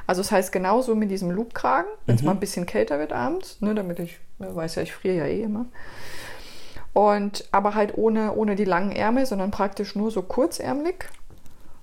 Also 0.06 0.22
das 0.22 0.30
heißt 0.30 0.52
genauso 0.52 0.94
mit 0.94 1.10
diesem 1.10 1.30
Loopkragen, 1.32 1.90
wenn 2.06 2.14
es 2.14 2.22
mal 2.22 2.30
ein 2.32 2.40
bisschen 2.40 2.64
kälter 2.66 2.98
wird 3.00 3.12
abends, 3.12 3.60
ne, 3.60 3.74
damit 3.74 3.98
ich, 3.98 4.18
weiß 4.38 4.76
ja, 4.76 4.82
ich 4.82 4.92
friere 4.92 5.16
ja 5.16 5.26
eh 5.26 5.42
immer. 5.42 5.66
Und 6.98 7.44
aber 7.52 7.76
halt 7.76 7.96
ohne, 7.96 8.34
ohne 8.34 8.56
die 8.56 8.64
langen 8.64 8.90
Ärmel, 8.90 9.24
sondern 9.24 9.52
praktisch 9.52 9.94
nur 9.94 10.10
so 10.10 10.20
kurzärmelig. 10.20 11.04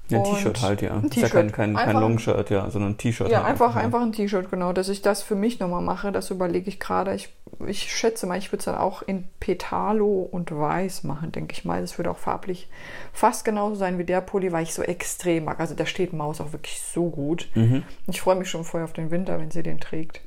Ja, 0.09 0.17
ein 0.17 0.25
T-Shirt 0.25 0.61
halt, 0.61 0.81
ja. 0.81 0.93
ein 0.93 1.05
Ist 1.05 1.15
ja 1.15 1.29
kein, 1.29 1.53
kein, 1.53 1.73
kein 1.73 1.95
Longshirt, 1.95 2.49
ja, 2.49 2.69
sondern 2.69 2.91
ein 2.91 2.97
T-Shirt. 2.97 3.29
Ja, 3.29 3.37
halt 3.37 3.51
einfach, 3.51 3.75
ja. 3.75 3.81
einfach 3.81 4.01
ein 4.01 4.11
T-Shirt, 4.11 4.51
genau. 4.51 4.73
Dass 4.73 4.89
ich 4.89 5.01
das 5.01 5.23
für 5.23 5.35
mich 5.35 5.61
nochmal 5.61 5.81
mache, 5.81 6.11
das 6.11 6.31
überlege 6.31 6.67
ich 6.67 6.81
gerade. 6.81 7.15
Ich, 7.15 7.29
ich 7.65 7.95
schätze 7.95 8.27
mal, 8.27 8.37
ich 8.37 8.51
würde 8.51 8.59
es 8.59 8.65
dann 8.65 8.75
auch 8.75 9.03
in 9.03 9.23
Petalo 9.39 10.27
und 10.29 10.51
Weiß 10.51 11.05
machen, 11.05 11.31
denke 11.31 11.53
ich 11.53 11.63
mal. 11.63 11.79
Das 11.79 11.97
würde 11.97 12.11
auch 12.11 12.17
farblich 12.17 12.67
fast 13.13 13.45
genauso 13.45 13.75
sein 13.75 13.97
wie 13.97 14.03
der 14.03 14.19
Pulli, 14.19 14.51
weil 14.51 14.63
ich 14.63 14.73
so 14.73 14.81
extrem 14.81 15.45
mag. 15.45 15.61
Also 15.61 15.75
da 15.75 15.85
steht 15.85 16.11
Maus 16.11 16.41
auch 16.41 16.51
wirklich 16.51 16.81
so 16.81 17.09
gut. 17.09 17.47
Mhm. 17.55 17.83
Ich 18.07 18.19
freue 18.19 18.35
mich 18.35 18.49
schon 18.49 18.65
voll 18.65 18.83
auf 18.83 18.91
den 18.91 19.11
Winter, 19.11 19.39
wenn 19.39 19.49
sie 19.49 19.63
den 19.63 19.79
trägt. 19.79 20.19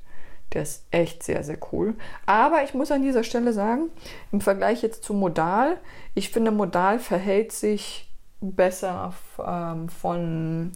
Der 0.53 0.63
ist 0.63 0.87
echt 0.91 1.23
sehr, 1.23 1.43
sehr 1.45 1.59
cool. 1.73 1.95
Aber 2.27 2.63
ich 2.65 2.75
muss 2.75 2.91
an 2.91 3.03
dieser 3.03 3.25
Stelle 3.25 3.53
sagen, 3.53 3.91
im 4.33 4.41
Vergleich 4.41 4.83
jetzt 4.83 5.05
zu 5.05 5.13
Modal, 5.13 5.79
ich 6.15 6.31
finde, 6.31 6.51
Modal 6.51 6.99
verhält 6.99 7.53
sich 7.53 8.09
besser 8.41 9.13
ähm, 9.45 9.89
von, 9.89 10.73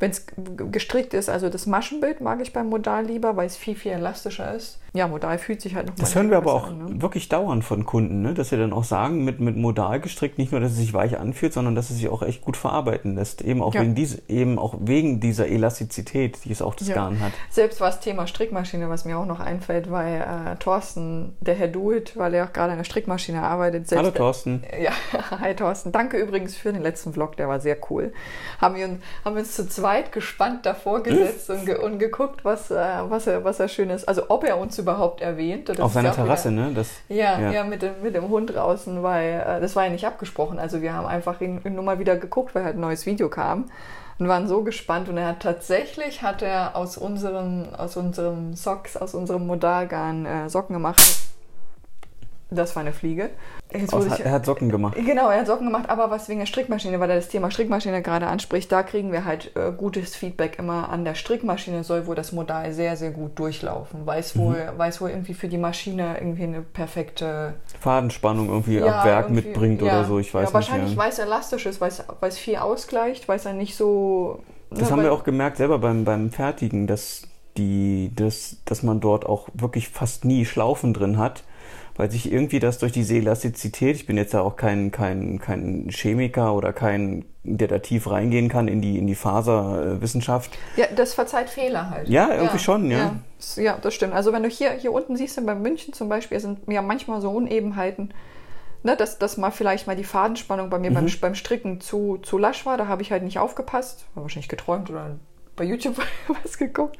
wenn 0.00 0.10
es 0.10 0.26
gestrickt 0.72 1.14
ist, 1.14 1.28
also 1.28 1.48
das 1.48 1.66
Maschenbild 1.66 2.20
mag 2.20 2.40
ich 2.40 2.52
beim 2.52 2.68
Modal 2.68 3.04
lieber, 3.06 3.36
weil 3.36 3.46
es 3.46 3.56
viel, 3.56 3.76
viel 3.76 3.92
elastischer 3.92 4.54
ist. 4.54 4.78
Ja, 4.92 5.08
Modal 5.08 5.38
fühlt 5.38 5.60
sich 5.60 5.74
halt 5.74 5.88
noch 5.88 5.94
Das 5.96 6.14
hören 6.14 6.30
wir 6.30 6.36
aber 6.36 6.52
auch 6.54 6.68
an, 6.68 6.78
ne? 6.78 7.02
wirklich 7.02 7.28
dauernd 7.28 7.64
von 7.64 7.84
Kunden, 7.84 8.22
ne? 8.22 8.32
dass 8.32 8.50
sie 8.50 8.56
dann 8.56 8.72
auch 8.72 8.84
sagen, 8.84 9.24
mit, 9.24 9.40
mit 9.40 9.56
modal 9.56 9.98
gestrickt, 10.00 10.38
nicht 10.38 10.52
nur, 10.52 10.60
dass 10.60 10.70
es 10.72 10.78
sich 10.78 10.94
weich 10.94 11.18
anfühlt, 11.18 11.52
sondern 11.52 11.74
dass 11.74 11.90
es 11.90 11.96
sich 11.96 12.08
auch 12.08 12.22
echt 12.22 12.42
gut 12.42 12.56
verarbeiten 12.56 13.16
lässt. 13.16 13.42
Eben 13.42 13.60
auch, 13.60 13.74
Ja. 13.74 13.80
wegen, 13.82 13.94
diese, 13.96 14.22
eben 14.28 14.56
auch 14.58 14.76
wegen 14.80 15.18
dieser 15.18 15.48
Elastizität, 15.48 16.44
die 16.44 16.52
es 16.52 16.62
auch 16.62 16.76
das 16.76 16.88
Ja. 16.88 16.94
Garn 16.94 17.18
hat. 17.20 17.32
Selbst 17.50 17.80
was 17.80 17.98
Thema 17.98 18.28
Strickmaschine, 18.28 18.88
was 18.88 19.04
mir 19.04 19.18
auch 19.18 19.26
noch 19.26 19.40
einfällt, 19.40 19.90
weil 19.90 20.20
äh, 20.20 20.56
Thorsten, 20.60 21.34
der 21.40 21.54
Herr 21.56 21.68
Duit, 21.68 22.16
weil 22.16 22.32
er 22.34 22.44
auch 22.44 22.52
gerade 22.52 22.72
an 22.72 22.78
der 22.78 22.84
Strickmaschine 22.84 23.42
arbeitet, 23.42 23.88
selbst 23.88 24.04
Hallo 24.04 24.10
Thorsten. 24.16 24.62
Ja, 24.80 24.92
hi 25.40 25.54
Thorsten. 25.56 25.90
Danke 25.90 26.18
übrigens 26.18 26.56
für 26.56 26.72
den 26.72 26.82
letzten 26.82 27.12
Vlog, 27.12 27.36
der 27.36 27.48
war 27.48 27.58
sehr 27.58 27.76
cool. 27.90 28.12
Haben 28.60 28.76
wir, 28.76 28.86
haben 29.24 29.34
wir 29.34 29.40
uns 29.40 29.56
zu 29.56 29.68
zweit 29.68 29.83
gespannt 30.12 30.64
davor 30.66 31.02
gesetzt 31.02 31.50
und, 31.50 31.66
ge 31.66 31.76
und 31.76 31.98
geguckt, 31.98 32.44
was, 32.44 32.70
äh, 32.70 32.74
was, 33.08 33.26
er, 33.26 33.44
was 33.44 33.60
er 33.60 33.68
schönes, 33.68 34.06
also 34.08 34.22
ob 34.28 34.44
er 34.44 34.58
uns 34.58 34.78
überhaupt 34.78 35.20
erwähnt. 35.20 35.68
Das 35.68 35.78
Auf 35.80 35.92
seiner 35.92 36.12
Terrasse, 36.12 36.50
wieder- 36.50 36.68
ne? 36.68 36.72
Das, 36.74 36.88
Ja, 37.08 37.38
ja, 37.38 37.50
Ja. 37.50 37.64
mit, 37.64 37.82
dem, 37.82 37.92
mit 38.02 38.14
dem 38.14 38.28
Hund 38.28 38.54
draußen, 38.54 39.02
weil 39.02 39.44
äh, 39.46 39.60
das 39.60 39.76
war 39.76 39.84
ja 39.84 39.90
nicht 39.90 40.06
abgesprochen. 40.06 40.58
Also 40.58 40.80
wir 40.82 40.92
haben 40.94 41.06
einfach 41.06 41.40
ihn, 41.40 41.60
nur 41.64 41.84
mal 41.84 41.98
wieder 41.98 42.16
geguckt, 42.16 42.54
weil 42.54 42.64
halt 42.64 42.76
ein 42.76 42.80
neues 42.80 43.04
Video 43.06 43.28
kam 43.28 43.70
und 44.18 44.28
waren 44.28 44.48
so 44.48 44.62
gespannt. 44.62 45.08
Und 45.08 45.16
er 45.18 45.28
hat 45.28 45.40
tatsächlich, 45.40 46.22
hat 46.22 46.40
er 46.42 46.76
aus 46.76 46.96
unseren, 46.96 47.74
aus 47.74 47.96
unserem 47.96 48.54
Socks, 48.54 48.96
aus 48.96 49.14
unserem 49.14 49.46
Modalgarn 49.46 50.24
äh, 50.26 50.48
Socken 50.48 50.74
gemacht. 50.74 51.02
Das 52.54 52.74
war 52.76 52.80
eine 52.82 52.92
Fliege. 52.92 53.30
Aus, 53.92 54.06
ich- 54.06 54.20
er 54.24 54.30
hat 54.32 54.46
Socken 54.46 54.68
gemacht. 54.68 54.96
Genau, 54.96 55.28
er 55.30 55.40
hat 55.40 55.46
Socken 55.46 55.66
gemacht, 55.66 55.88
aber 55.88 56.10
was 56.10 56.28
wegen 56.28 56.38
der 56.38 56.46
Strickmaschine, 56.46 57.00
weil 57.00 57.10
er 57.10 57.16
das 57.16 57.28
Thema 57.28 57.50
Strickmaschine 57.50 58.02
gerade 58.02 58.26
anspricht, 58.28 58.70
da 58.70 58.82
kriegen 58.84 59.10
wir 59.10 59.24
halt 59.24 59.50
äh, 59.56 59.72
gutes 59.76 60.14
Feedback 60.14 60.58
immer 60.58 60.88
an 60.90 61.04
der 61.04 61.14
Strickmaschine, 61.16 61.82
soll 61.82 62.06
wohl 62.06 62.14
das 62.14 62.30
Modal 62.32 62.72
sehr, 62.72 62.96
sehr 62.96 63.10
gut 63.10 63.38
durchlaufen, 63.38 64.06
weil 64.06 64.20
es 64.20 64.36
wohl, 64.38 64.72
weil 64.76 64.90
es 64.90 65.00
wohl 65.00 65.10
irgendwie 65.10 65.34
für 65.34 65.48
die 65.48 65.58
Maschine 65.58 66.16
irgendwie 66.18 66.44
eine 66.44 66.62
perfekte 66.62 67.54
Fadenspannung 67.80 68.48
irgendwie 68.48 68.78
Ja, 68.78 69.00
ab 69.00 69.04
Werk 69.04 69.26
irgendwie- 69.26 69.42
mitbringt 69.48 69.82
ja. 69.82 69.86
oder 70.00 70.04
so, 70.04 70.18
ich 70.18 70.32
weiß 70.32 70.40
ja, 70.40 70.44
nicht. 70.46 70.54
Wahrscheinlich, 70.54 70.92
ja. 70.92 70.96
weil 70.96 71.10
es 71.10 71.18
elastisch 71.18 71.66
ist, 71.66 71.80
weil 71.80 71.90
es, 71.90 72.38
viel 72.38 72.56
ausgleicht, 72.56 73.28
weil 73.28 73.36
es 73.36 73.42
dann 73.42 73.56
nicht 73.56 73.76
so. 73.76 74.40
Das 74.70 74.80
ne, 74.82 74.90
haben 74.90 74.96
weil- 74.98 75.04
wir 75.06 75.12
auch 75.12 75.24
gemerkt 75.24 75.56
selber 75.56 75.78
beim, 75.78 76.04
beim 76.04 76.30
Fertigen, 76.30 76.86
dass, 76.86 77.22
die, 77.56 78.10
dass, 78.14 78.56
dass 78.64 78.82
man 78.82 79.00
dort 79.00 79.26
auch 79.26 79.48
wirklich 79.54 79.88
fast 79.88 80.24
nie 80.24 80.44
Schlaufen 80.44 80.92
drin 80.94 81.18
hat, 81.18 81.44
weil 81.96 82.10
sich 82.10 82.32
irgendwie 82.32 82.58
das 82.58 82.78
durch 82.78 82.92
diese 82.92 83.14
Elastizität, 83.14 83.96
ich 83.96 84.06
bin 84.06 84.16
jetzt 84.16 84.32
ja 84.32 84.40
auch 84.40 84.56
kein, 84.56 84.90
kein, 84.90 85.38
kein 85.38 85.88
Chemiker 85.90 86.54
oder 86.54 86.72
kein, 86.72 87.24
der 87.44 87.68
da 87.68 87.78
tief 87.78 88.10
reingehen 88.10 88.48
kann 88.48 88.66
in 88.68 88.80
die, 88.82 88.98
in 88.98 89.06
die 89.06 89.14
Faserwissenschaft. 89.14 90.58
Ja, 90.76 90.86
das 90.94 91.14
verzeiht 91.14 91.50
Fehler 91.50 91.90
halt. 91.90 92.08
Ja, 92.08 92.34
irgendwie 92.34 92.58
schon, 92.58 92.90
ja. 92.90 92.98
ja. 92.98 93.62
Ja, 93.62 93.78
das 93.80 93.94
stimmt. 93.94 94.14
Also 94.14 94.32
wenn 94.32 94.42
du 94.42 94.48
hier, 94.48 94.70
hier 94.72 94.92
unten 94.92 95.16
siehst, 95.16 95.44
bei 95.44 95.54
München 95.54 95.92
zum 95.92 96.08
Beispiel, 96.08 96.40
sind 96.40 96.60
ja 96.68 96.82
manchmal 96.82 97.20
so 97.20 97.30
Unebenheiten, 97.30 98.12
ne, 98.82 98.96
dass, 98.96 99.18
dass 99.18 99.36
mal 99.36 99.50
vielleicht 99.50 99.86
mal 99.86 99.96
die 99.96 100.04
Fadenspannung 100.04 100.70
bei 100.70 100.78
mir 100.78 100.90
Mhm. 100.90 100.94
beim, 100.94 101.06
beim 101.20 101.34
Stricken 101.34 101.80
zu, 101.80 102.18
zu 102.22 102.38
lasch 102.38 102.64
war. 102.66 102.76
Da 102.76 102.88
habe 102.88 103.02
ich 103.02 103.12
halt 103.12 103.22
nicht 103.22 103.38
aufgepasst. 103.38 104.06
War 104.14 104.22
wahrscheinlich 104.24 104.48
geträumt 104.48 104.90
oder 104.90 105.16
bei 105.56 105.64
YouTube 105.64 105.96
was 106.42 106.58
geguckt. 106.58 106.98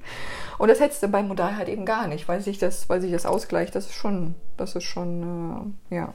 Und 0.58 0.68
das 0.68 0.80
hättest 0.80 1.02
du 1.02 1.08
beim 1.08 1.28
Modal 1.28 1.56
halt 1.56 1.68
eben 1.68 1.84
gar 1.84 2.06
nicht, 2.06 2.28
weil 2.28 2.40
sich 2.40 2.58
das, 2.58 2.88
weil 2.88 3.00
sich 3.00 3.12
das 3.12 3.26
ausgleicht. 3.26 3.74
Das 3.74 3.86
ist 3.86 3.94
schon, 3.94 4.34
das 4.56 4.76
ist 4.76 4.84
schon, 4.84 5.74
äh, 5.90 5.96
ja. 5.96 6.14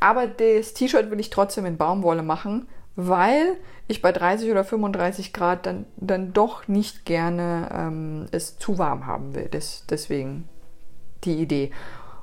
Aber 0.00 0.26
das 0.26 0.74
T-Shirt 0.74 1.10
will 1.10 1.20
ich 1.20 1.30
trotzdem 1.30 1.66
in 1.66 1.76
Baumwolle 1.76 2.22
machen, 2.22 2.68
weil 2.96 3.56
ich 3.88 4.02
bei 4.02 4.12
30 4.12 4.50
oder 4.50 4.64
35 4.64 5.32
Grad 5.32 5.66
dann, 5.66 5.86
dann 5.96 6.32
doch 6.32 6.68
nicht 6.68 7.04
gerne 7.04 7.68
ähm, 7.72 8.26
es 8.30 8.58
zu 8.58 8.78
warm 8.78 9.06
haben 9.06 9.34
will. 9.34 9.48
Das, 9.50 9.84
deswegen 9.88 10.48
die 11.24 11.40
Idee. 11.40 11.70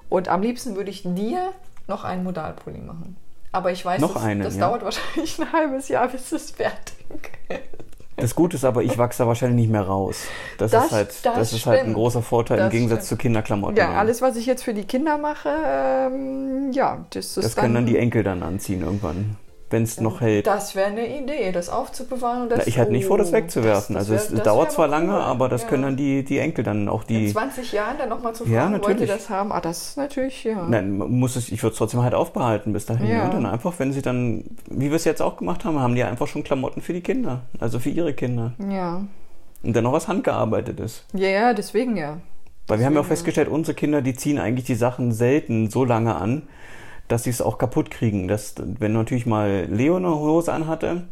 Und 0.09 0.27
am 0.27 0.41
liebsten 0.41 0.75
würde 0.75 0.89
ich 0.89 1.03
dir 1.03 1.51
noch 1.87 2.03
einen 2.03 2.23
Modalpulli 2.23 2.79
machen. 2.79 3.17
Aber 3.51 3.71
ich 3.71 3.83
weiß, 3.83 3.99
Noch 4.01 4.13
das, 4.13 4.23
einen, 4.23 4.41
das 4.41 4.55
ja. 4.55 4.67
dauert 4.67 4.83
wahrscheinlich 4.83 5.39
ein 5.39 5.51
halbes 5.51 5.87
Jahr, 5.89 6.07
bis 6.07 6.31
es 6.31 6.51
fertig 6.51 6.97
ist. 7.49 7.88
Das 8.21 8.35
Gute 8.35 8.57
ist 8.57 8.65
aber, 8.65 8.83
ich 8.83 8.97
wachse 8.97 9.23
da 9.23 9.27
wahrscheinlich 9.27 9.61
nicht 9.61 9.71
mehr 9.71 9.81
raus. 9.83 10.23
Das, 10.57 10.71
Das- 10.71 10.85
ist 10.85 10.91
halt, 10.91 11.07
das 11.23 11.35
das, 11.35 11.53
ist 11.53 11.65
halt 11.65 11.83
ein 11.83 11.93
großer 11.93 12.21
Vorteil 12.21 12.57
im 12.59 12.63
Das 12.65 12.71
Gegensatz 12.71 13.05
stimmt. 13.05 13.19
zu 13.19 13.23
Kinderklamotten. 13.23 13.77
Ja, 13.77 13.91
alles, 13.93 14.21
was 14.21 14.35
ich 14.35 14.45
jetzt 14.45 14.63
für 14.63 14.73
die 14.73 14.83
Kinder 14.83 15.17
mache, 15.17 15.49
ähm, 15.49 16.71
ja, 16.71 17.05
das 17.11 17.37
ist 17.37 17.43
Das 17.45 17.55
können 17.55 17.73
dann 17.75 17.85
die 17.85 17.97
Enkel 17.97 18.23
dann 18.23 18.43
anziehen 18.43 18.81
irgendwann, 18.83 19.35
wenn 19.71 19.83
es 19.83 19.99
noch 20.01 20.21
hält. 20.21 20.47
Das 20.47 20.75
wäre 20.75 20.87
eine 20.87 21.07
Idee, 21.19 21.51
das 21.51 21.69
aufzubewahren. 21.69 22.43
Und 22.43 22.49
das, 22.51 22.59
Na, 22.59 22.67
ich 22.67 22.79
hatte 22.79 22.91
nicht 22.91 23.05
vor, 23.05 23.17
das 23.17 23.29
oh, 23.29 23.33
wegzuwerfen. 23.33 23.95
das- 23.95 24.03
also 24.09 24.13
das 24.13 24.23
es 24.25 24.31
wär- 24.31 24.37
das 24.37 24.45
dauert 24.45 24.71
zwar 24.71 24.87
lange, 24.87 25.13
cool. 25.13 25.21
aber 25.21 25.47
das 25.49 25.61
Ja. 25.63 25.67
können 25.69 25.83
dann 25.83 25.95
die, 25.97 26.23
die 26.23 26.39
Enkel 26.39 26.63
dann 26.63 26.89
auch 26.89 27.03
In 27.07 27.25
die. 27.25 27.31
20 27.31 27.71
Jahren 27.71 27.97
dann 27.97 28.09
nochmal 28.09 28.33
zu 28.33 28.45
Ja, 28.45 28.61
fragen, 28.61 28.71
wollt 28.73 28.83
ihr 28.83 28.89
natürlich. 28.89 29.11
das 29.11 29.29
haben? 29.29 29.51
Ah, 29.51 29.61
das 29.61 29.89
ist 29.89 29.97
natürlich, 29.97 30.43
ja. 30.43 30.65
Nein, 30.67 30.97
muss 30.97 31.35
es, 31.35 31.49
ich 31.51 31.61
würde 31.61 31.73
es 31.73 31.77
trotzdem 31.77 32.01
halt 32.01 32.13
aufbehalten 32.13 32.73
bis 32.73 32.85
dahin. 32.85 33.07
Ja. 33.07 33.25
Und 33.25 33.33
dann 33.33 33.45
einfach, 33.45 33.73
wenn 33.77 33.91
sie 33.93 34.01
dann, 34.01 34.43
wie 34.69 34.89
wir 34.89 34.95
es 34.95 35.05
jetzt 35.05 35.21
auch 35.21 35.37
gemacht 35.37 35.65
haben, 35.65 35.79
haben 35.79 35.95
die 35.95 36.03
einfach 36.03 36.27
schon 36.27 36.43
Klamotten 36.43 36.81
für 36.81 36.93
die 36.93 37.01
Kinder. 37.01 37.41
Also 37.59 37.79
für 37.79 37.89
ihre 37.89 38.13
Kinder. 38.13 38.53
Ja. 38.71 39.01
Und 39.61 39.75
dann 39.75 39.83
noch 39.83 39.91
was 39.93 40.07
handgearbeitetes. 40.07 41.03
Ja, 41.13 41.27
ja, 41.27 41.53
deswegen 41.53 41.97
ja. 41.97 42.17
Weil 42.67 42.79
wir 42.79 42.85
haben 42.85 42.93
ja 42.93 43.01
auch 43.01 43.05
festgestellt, 43.05 43.47
unsere 43.49 43.75
Kinder, 43.75 44.01
die 44.01 44.13
ziehen 44.13 44.39
eigentlich 44.39 44.65
die 44.65 44.75
Sachen 44.75 45.11
selten 45.11 45.69
so 45.69 45.83
lange 45.85 46.15
an, 46.15 46.43
dass 47.09 47.23
sie 47.25 47.29
es 47.31 47.41
auch 47.41 47.57
kaputt 47.57 47.91
kriegen. 47.91 48.27
Das, 48.27 48.55
wenn 48.57 48.93
natürlich 48.93 49.25
mal 49.25 49.67
Leo 49.69 49.97
eine 49.97 50.09
Hose 50.15 50.53
anhatte 50.53 51.03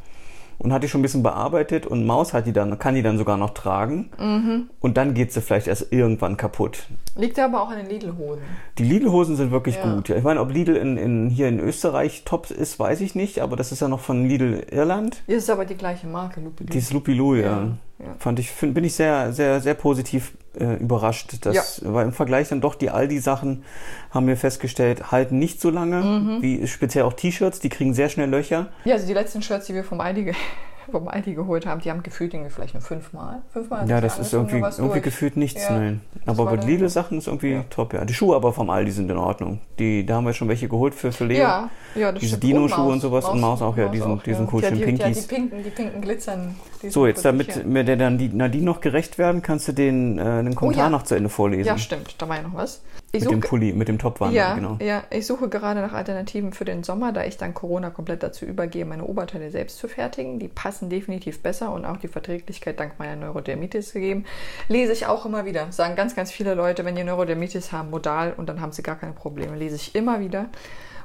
und 0.60 0.74
hat 0.74 0.82
die 0.82 0.88
schon 0.88 1.02
ein 1.02 1.04
bisschen 1.04 1.22
bearbeitet 1.22 1.86
und 1.86 2.06
Maus 2.06 2.34
hat 2.34 2.48
die 2.48 2.54
dann, 2.54 2.80
kann 2.80 2.96
die 2.96 3.04
dann 3.04 3.18
sogar 3.20 3.38
noch 3.38 3.52
tragen 3.52 4.10
Mhm. 4.20 4.70
und 4.80 4.98
dann 4.98 5.14
geht 5.14 5.32
sie 5.32 5.42
vielleicht 5.42 5.68
erst 5.68 5.92
irgendwann 5.92 6.36
kaputt. 6.38 6.88
Liegt 7.16 7.38
aber 7.38 7.62
auch 7.62 7.70
an 7.70 7.78
den 7.78 7.88
Lidl-Hosen. 7.90 8.42
Die 8.80 8.84
Lidl-Hosen 8.84 9.36
sind 9.36 9.52
wirklich 9.52 9.76
Ja. 9.76 9.94
gut. 9.94 10.10
Ja, 10.10 10.16
ich 10.16 10.24
meine, 10.24 10.40
ob 10.42 10.52
Lidl 10.52 10.76
in, 10.76 10.98
in, 10.98 11.30
hier 11.30 11.48
in 11.48 11.60
Österreich 11.60 12.24
top 12.26 12.50
ist, 12.50 12.80
weiß 12.80 13.02
ich 13.02 13.14
nicht, 13.14 13.40
aber 13.40 13.56
das 13.56 13.72
ist 13.72 13.82
ja 13.82 13.88
noch 13.88 14.00
von 14.00 14.26
Lidl 14.28 14.64
Irland. 14.72 15.22
Ist 15.28 15.44
ist 15.44 15.50
aber 15.52 15.66
die 15.66 15.76
gleiche 15.76 16.08
Marke, 16.08 16.42
Lupin. 16.42 16.66
Dieses 16.68 16.92
Lupilou, 16.92 17.36
ja. 17.36 17.42
Ja, 17.42 17.68
ja. 18.00 18.16
Fand 18.20 18.40
ich, 18.40 18.52
find, 18.52 18.74
bin 18.74 18.84
ich 18.84 18.94
sehr, 18.96 19.34
sehr, 19.34 19.60
sehr 19.60 19.74
positiv 19.74 20.34
äh, 20.60 20.76
überrascht. 20.76 21.46
Dass, 21.46 21.82
Weil 21.84 22.06
im 22.08 22.14
Vergleich 22.14 22.50
dann 22.50 22.62
doch 22.62 22.76
die 22.76 22.90
Aldi-Sachen, 22.90 23.64
haben 24.12 24.28
wir 24.28 24.38
festgestellt, 24.38 25.12
halten 25.12 25.40
nicht 25.40 25.60
so 25.62 25.70
lange, 25.70 26.02
Mhm. 26.04 26.42
wie 26.42 26.68
speziell 26.68 27.04
auch 27.06 27.14
T-Shirts, 27.14 27.60
die 27.60 27.70
kriegen 27.70 27.94
sehr 27.94 28.10
schnell 28.10 28.30
Löcher. 28.30 28.68
Ja, 28.86 28.96
also 28.96 29.08
die 29.08 29.14
letzten 29.14 29.42
Shirts, 29.42 29.66
die 29.68 29.74
wir 29.74 29.84
vom 29.84 30.00
Aldi, 30.02 30.34
vom 30.92 31.08
Aldi 31.08 31.34
geholt 31.34 31.66
haben, 31.66 31.82
die 31.82 31.90
haben 31.92 32.04
gefühlt 32.04 32.34
irgendwie 32.34 32.52
vielleicht 32.52 32.74
nur 32.74 32.82
fünfmal. 32.82 33.42
Fünfmal 33.52 33.90
Ja, 33.90 34.02
das 34.02 34.20
ist 34.20 34.34
irgendwie, 34.34 34.58
irgendwie 34.60 35.02
gefühlt 35.02 35.38
nichts. 35.38 35.64
Ja, 35.64 35.78
nein. 35.78 36.02
Aber 36.26 36.46
bei 36.46 36.58
dann- 36.58 36.68
Lidl-Sachen 36.68 37.18
ist 37.18 37.28
irgendwie 37.28 37.52
Ja. 37.54 37.64
top, 37.70 37.94
ja. 37.94 38.06
Die 38.06 38.14
Schuhe 38.14 38.36
aber 38.36 38.54
vom 38.54 38.70
Aldi 38.70 38.92
sind 38.92 39.10
in 39.12 39.18
Ordnung. 39.18 39.60
Die, 39.80 40.06
da 40.06 40.16
haben 40.16 40.26
wir 40.26 40.34
schon 40.34 40.48
welche 40.48 40.68
geholt 40.68 40.94
für, 40.96 41.12
für 41.12 41.26
Leo. 41.26 41.40
Ja, 41.40 41.70
ja, 41.96 42.12
das 42.12 42.22
Diese. 42.22 42.38
Dino-Schuhe 42.38 42.80
Maus- 42.86 42.94
und 42.94 43.00
sowas 43.02 43.26
und 43.26 43.40
Maus 43.42 43.62
auch, 43.62 43.76
ja, 43.78 43.88
diesen- 43.90 44.22
diesen 44.24 44.46
ja. 44.46 44.50
coolen 44.50 44.64
ja, 44.64 44.72
die, 44.72 44.78
die 44.78 44.86
Pinkies. 44.86 45.28
pinken, 45.28 45.64
die 45.64 45.70
pinken 45.70 46.02
Glitzern. 46.02 46.56
die 46.82 46.90
So, 46.90 47.06
jetzt 47.08 47.26
damit 47.26 47.56
ja. 47.56 47.64
mir 47.64 47.84
der 47.84 47.98
dann 47.98 48.18
die 48.18 48.30
Nadine 48.30 48.66
noch 48.66 48.82
gerecht 48.82 49.18
werden, 49.18 49.42
kannst 49.42 49.68
du 49.68 49.72
den, 49.74 50.18
äh, 50.20 50.44
den 50.44 50.56
Kommentar 50.56 50.86
ja. 50.86 50.90
noch 50.90 51.04
zu 51.04 51.16
Ende 51.16 51.30
vorlesen. 51.30 51.68
Ja, 51.68 51.78
stimmt, 51.78 52.16
da 52.22 52.28
war 52.30 52.38
ja 52.38 52.44
noch 52.44 52.54
was. 52.54 52.82
Ich 53.14 53.24
mit 53.24 53.32
dem 53.32 53.40
Pulli, 53.40 53.72
mit 53.72 53.88
dem 53.88 54.00
Topwander, 54.00 54.36
ja, 54.36 54.56
genau. 54.56 54.78
ja, 54.82 55.04
ich 55.10 55.26
suche 55.26 55.48
gerade 55.48 55.80
nach 55.80 55.94
Alternativen 55.94 56.52
für 56.52 56.66
den 56.66 56.84
Sommer, 56.84 57.14
da 57.14 57.24
ich 57.24 57.38
dann 57.38 57.54
Corona 57.54 57.90
komplett 57.90 58.22
dazu 58.22 58.46
übergehe, 58.46 58.84
meine 58.84 59.06
Oberteile 59.06 59.50
selbst 59.50 59.78
zu 59.78 59.88
fertigen. 59.88 60.40
Die 60.40 60.50
passen 60.50 60.90
definitiv 60.90 61.42
besser 61.42 61.72
und 61.72 61.86
auch 61.86 61.98
die 61.98 62.10
Verträglichkeit 62.10 62.80
dank 62.80 63.00
meiner 63.00 63.16
Neurodermitis 63.16 63.94
gegeben. 63.94 64.26
Lese 64.68 64.92
ich 64.92 65.06
auch 65.06 65.26
immer 65.26 65.46
wieder. 65.46 65.72
Sagen 65.72 65.96
ganz, 65.96 66.16
ganz 66.16 66.32
viele 66.32 66.54
Leute, 66.54 66.84
wenn 66.84 66.98
ihr 66.98 67.06
Neurodermitis 67.06 67.72
haben, 67.72 67.90
modal 67.92 68.34
und 68.36 68.50
dann 68.50 68.60
haben 68.60 68.74
sie 68.74 68.84
gar 68.84 68.98
keine 68.98 69.14
Probleme. 69.14 69.56
Lese 69.56 69.78
ich 69.78 69.96
immer 69.96 70.20
wieder. 70.20 70.50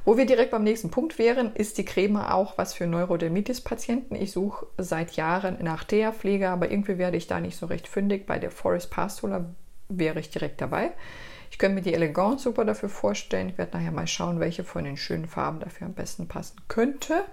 Wo 0.05 0.17
wir 0.17 0.27
direkt 0.27 0.51
beim 0.51 0.65
nächsten 0.65 0.91
Punkt 0.91 1.17
wären, 1.19 1.55
ist 1.55 1.79
die 1.79 1.85
Creme 1.85 2.17
auch 2.17 2.59
was 2.59 2.75
für 2.75 2.89
Neurodermitis-Patienten. 2.89 4.17
Ich 4.17 4.33
suche 4.33 4.67
seit 4.77 5.13
Jahren 5.13 5.59
nach 5.63 5.85
TEA-Pflege, 5.85 6.49
aber 6.49 6.73
irgendwie 6.73 6.99
werde 6.99 7.17
ich 7.17 7.29
da 7.29 7.39
nicht 7.39 7.57
so 7.57 7.67
recht 7.67 7.87
fündig. 7.87 8.27
Bei 8.27 8.41
der 8.41 8.51
Forest 8.51 8.91
Pastula 8.91 9.55
wäre 9.89 10.19
ich 10.19 10.31
direkt 10.31 10.61
dabei. 10.61 10.91
Ich 11.53 11.59
könnte 11.59 11.75
mir 11.75 11.83
die 11.83 11.93
Elegance 11.93 12.45
super 12.45 12.65
dafür 12.65 12.89
vorstellen. 12.89 13.51
Ich 13.51 13.59
werde 13.59 13.77
nachher 13.77 13.93
mal 13.93 14.07
schauen, 14.07 14.41
welche 14.41 14.65
von 14.65 14.85
den 14.85 14.97
schönen 14.97 15.27
Farben 15.27 15.61
dafür 15.61 15.87
am 15.87 15.93
besten 15.93 16.27
passen 16.27 16.57
könnte. 16.67 17.25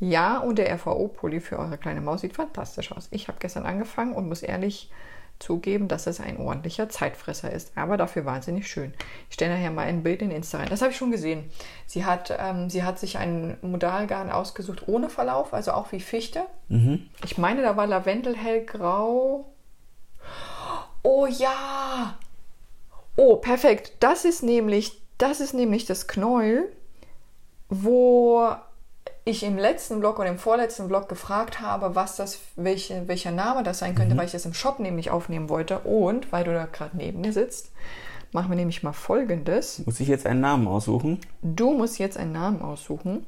Ja, 0.00 0.38
und 0.38 0.58
der 0.58 0.74
RVO-Pulli 0.74 1.40
für 1.40 1.56
eure 1.56 1.78
kleine 1.78 2.00
Maus 2.00 2.22
sieht 2.22 2.34
fantastisch 2.34 2.90
aus. 2.90 3.06
Ich 3.12 3.28
habe 3.28 3.38
gestern 3.38 3.66
angefangen 3.66 4.12
und 4.12 4.28
muss 4.28 4.42
ehrlich 4.42 4.90
zugeben, 5.38 5.86
dass 5.86 6.08
es 6.08 6.20
ein 6.20 6.38
ordentlicher 6.38 6.88
Zeitfresser 6.88 7.52
ist, 7.52 7.72
aber 7.76 7.96
dafür 7.96 8.24
wahnsinnig 8.24 8.66
schön. 8.66 8.92
Ich 9.28 9.34
stelle 9.34 9.54
nachher 9.54 9.70
mal 9.70 9.86
ein 9.86 10.02
Bild 10.02 10.20
in 10.20 10.32
Insta 10.32 10.58
rein. 10.58 10.68
Das 10.68 10.82
habe 10.82 10.90
ich 10.90 10.96
schon 10.96 11.12
gesehen. 11.12 11.44
Sie 11.86 12.04
hat, 12.04 12.36
ähm, 12.40 12.70
sie 12.70 12.82
hat 12.82 12.98
sich 12.98 13.18
ein 13.18 13.56
Modalgarn 13.62 14.30
ausgesucht 14.30 14.88
ohne 14.88 15.08
Verlauf, 15.08 15.54
also 15.54 15.72
auch 15.72 15.92
wie 15.92 16.00
Fichte. 16.00 16.42
Ich 17.24 17.38
meine, 17.38 17.62
da 17.62 17.76
war 17.76 17.86
Lavendel 17.86 18.36
hellgrau. 18.36 19.46
Oh 21.04 21.26
ja! 21.26 22.18
Oh, 23.16 23.36
perfekt. 23.36 23.92
Das 24.00 24.24
ist 24.24 24.42
nämlich, 24.42 25.00
das 25.18 25.40
ist 25.40 25.54
nämlich 25.54 25.86
das 25.86 26.08
Knäuel, 26.08 26.70
wo 27.68 28.48
ich 29.24 29.42
im 29.42 29.58
letzten 29.58 30.00
Blog 30.00 30.18
oder 30.18 30.28
im 30.28 30.38
vorletzten 30.38 30.88
Blog 30.88 31.08
gefragt 31.08 31.60
habe, 31.60 31.94
was 31.94 32.16
das, 32.16 32.40
welche, 32.56 33.06
welcher 33.06 33.30
Name 33.30 33.62
das 33.62 33.78
sein 33.78 33.94
könnte, 33.94 34.16
weil 34.16 34.26
ich 34.26 34.32
das 34.32 34.46
im 34.46 34.54
Shop 34.54 34.78
nämlich 34.78 35.10
aufnehmen 35.10 35.48
wollte. 35.48 35.80
Und 35.80 36.32
weil 36.32 36.44
du 36.44 36.52
da 36.52 36.66
gerade 36.66 36.96
neben 36.96 37.20
mir 37.20 37.32
sitzt, 37.32 37.70
machen 38.32 38.50
wir 38.50 38.56
nämlich 38.56 38.82
mal 38.82 38.92
folgendes. 38.92 39.84
Muss 39.84 40.00
ich 40.00 40.08
jetzt 40.08 40.26
einen 40.26 40.40
Namen 40.40 40.66
aussuchen? 40.66 41.20
Du 41.42 41.72
musst 41.72 41.98
jetzt 41.98 42.16
einen 42.16 42.32
Namen 42.32 42.62
aussuchen. 42.62 43.26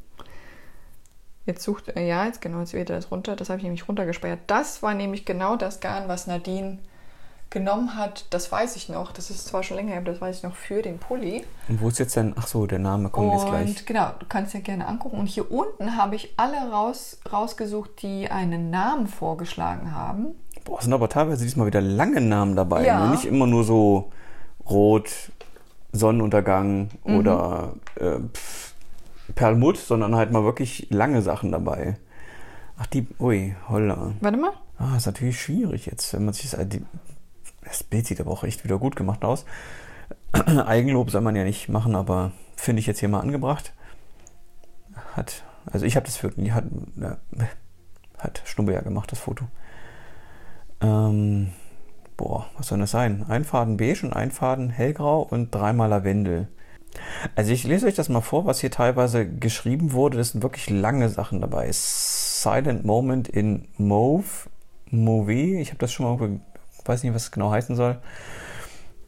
Jetzt 1.44 1.62
sucht, 1.62 1.96
äh, 1.96 2.06
ja, 2.06 2.24
jetzt 2.24 2.40
genau, 2.40 2.60
jetzt 2.60 2.72
wird 2.72 2.90
das 2.90 3.10
runter. 3.10 3.36
Das 3.36 3.50
habe 3.50 3.58
ich 3.58 3.64
nämlich 3.64 3.88
runtergespeichert. 3.88 4.40
Das 4.46 4.82
war 4.82 4.94
nämlich 4.94 5.24
genau 5.24 5.56
das 5.56 5.80
Garn, 5.80 6.08
was 6.08 6.26
Nadine 6.26 6.78
genommen 7.52 7.96
hat. 7.96 8.26
Das 8.30 8.50
weiß 8.50 8.74
ich 8.76 8.88
noch. 8.88 9.12
Das 9.12 9.30
ist 9.30 9.46
zwar 9.46 9.62
schon 9.62 9.76
länger 9.76 9.90
her, 9.92 9.98
aber 10.00 10.10
das 10.10 10.20
weiß 10.20 10.38
ich 10.38 10.42
noch 10.42 10.56
für 10.56 10.82
den 10.82 10.98
Pulli. 10.98 11.44
Und 11.68 11.80
wo 11.80 11.88
ist 11.88 11.98
jetzt 12.00 12.16
denn? 12.16 12.34
Ach 12.36 12.46
so, 12.48 12.66
der 12.66 12.80
Name 12.80 13.08
kommt 13.10 13.32
jetzt 13.32 13.46
gleich. 13.46 13.68
Und 13.68 13.86
genau, 13.86 14.10
du 14.18 14.26
kannst 14.28 14.54
ja 14.54 14.60
gerne 14.60 14.88
angucken. 14.88 15.18
Und 15.18 15.26
hier 15.26 15.50
unten 15.52 15.96
habe 15.96 16.16
ich 16.16 16.34
alle 16.36 16.56
raus, 16.72 17.20
rausgesucht, 17.32 18.02
die 18.02 18.28
einen 18.30 18.70
Namen 18.70 19.06
vorgeschlagen 19.06 19.94
haben. 19.94 20.34
Boah, 20.64 20.80
sind 20.82 20.92
aber 20.92 21.08
teilweise 21.08 21.44
diesmal 21.44 21.66
wieder 21.66 21.80
lange 21.80 22.20
Namen 22.20 22.56
dabei. 22.56 22.84
Ja. 22.86 23.04
ne? 23.06 23.12
Nicht 23.12 23.24
immer 23.24 23.46
nur 23.46 23.64
so 23.64 24.10
Rot, 24.68 25.10
Sonnenuntergang 25.92 26.88
Mhm. 27.04 27.16
oder 27.18 27.74
äh, 27.96 28.18
pf, 28.32 28.74
Perlmutt, 29.34 29.76
sondern 29.76 30.14
halt 30.16 30.32
mal 30.32 30.44
wirklich 30.44 30.86
lange 30.90 31.22
Sachen 31.22 31.52
dabei. 31.52 31.96
Ach, 32.78 32.86
die, 32.86 33.06
ui, 33.20 33.54
holla. 33.68 34.12
Warte 34.20 34.36
mal. 34.38 34.52
Ah, 34.78 34.96
ist 34.96 35.06
natürlich 35.06 35.40
schwierig 35.40 35.86
jetzt, 35.86 36.12
wenn 36.14 36.24
man 36.24 36.34
sich 36.34 36.50
das, 36.50 36.60
das 37.64 37.82
Bild 37.84 38.06
sieht 38.06 38.20
aber 38.20 38.30
auch 38.30 38.44
echt 38.44 38.64
wieder 38.64 38.78
gut 38.78 38.96
gemacht 38.96 39.24
aus. 39.24 39.44
Eigenlob 40.32 41.10
soll 41.10 41.20
man 41.20 41.36
ja 41.36 41.44
nicht 41.44 41.68
machen, 41.68 41.94
aber 41.94 42.32
finde 42.56 42.80
ich 42.80 42.86
jetzt 42.86 43.00
hier 43.00 43.08
mal 43.08 43.20
angebracht. 43.20 43.72
Hat, 45.14 45.42
also 45.66 45.86
ich 45.86 45.96
habe 45.96 46.06
das 46.06 46.16
für, 46.16 46.28
hat, 46.28 46.64
ja, 46.96 47.18
hat 48.18 48.42
Schnubbe 48.44 48.72
ja 48.72 48.80
gemacht, 48.80 49.12
das 49.12 49.18
Foto. 49.18 49.46
Ähm, 50.80 51.52
boah, 52.16 52.46
was 52.56 52.68
soll 52.68 52.78
das 52.78 52.90
sein? 52.90 53.24
Ein 53.28 53.44
Faden 53.44 53.76
beige 53.76 54.04
und 54.04 54.12
ein 54.12 54.30
Faden 54.30 54.70
hellgrau 54.70 55.22
und 55.22 55.54
dreimal 55.54 55.88
Lavendel. 55.88 56.48
Also 57.34 57.52
ich 57.52 57.64
lese 57.64 57.86
euch 57.86 57.94
das 57.94 58.08
mal 58.08 58.20
vor, 58.20 58.44
was 58.44 58.60
hier 58.60 58.70
teilweise 58.70 59.26
geschrieben 59.26 59.92
wurde. 59.92 60.18
Das 60.18 60.30
sind 60.30 60.42
wirklich 60.42 60.68
lange 60.68 61.08
Sachen 61.08 61.40
dabei. 61.40 61.68
Silent 61.72 62.84
Moment 62.84 63.28
in 63.28 63.68
Mauve, 63.78 64.50
Mauve. 64.90 65.60
Ich 65.60 65.68
habe 65.68 65.78
das 65.78 65.92
schon 65.92 66.18
mal, 66.18 66.40
weiß 66.84 67.02
nicht, 67.02 67.14
was 67.14 67.24
es 67.24 67.30
genau 67.30 67.50
heißen 67.50 67.76
soll. 67.76 67.98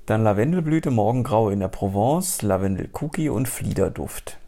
Dann 0.06 0.22
Lavendelblüte, 0.22 0.90
Morgengrau 0.90 1.48
in 1.48 1.60
der 1.60 1.68
Provence, 1.68 2.42
Lavendel-Cookie 2.42 3.30
und 3.30 3.48
Fliederduft. 3.48 4.38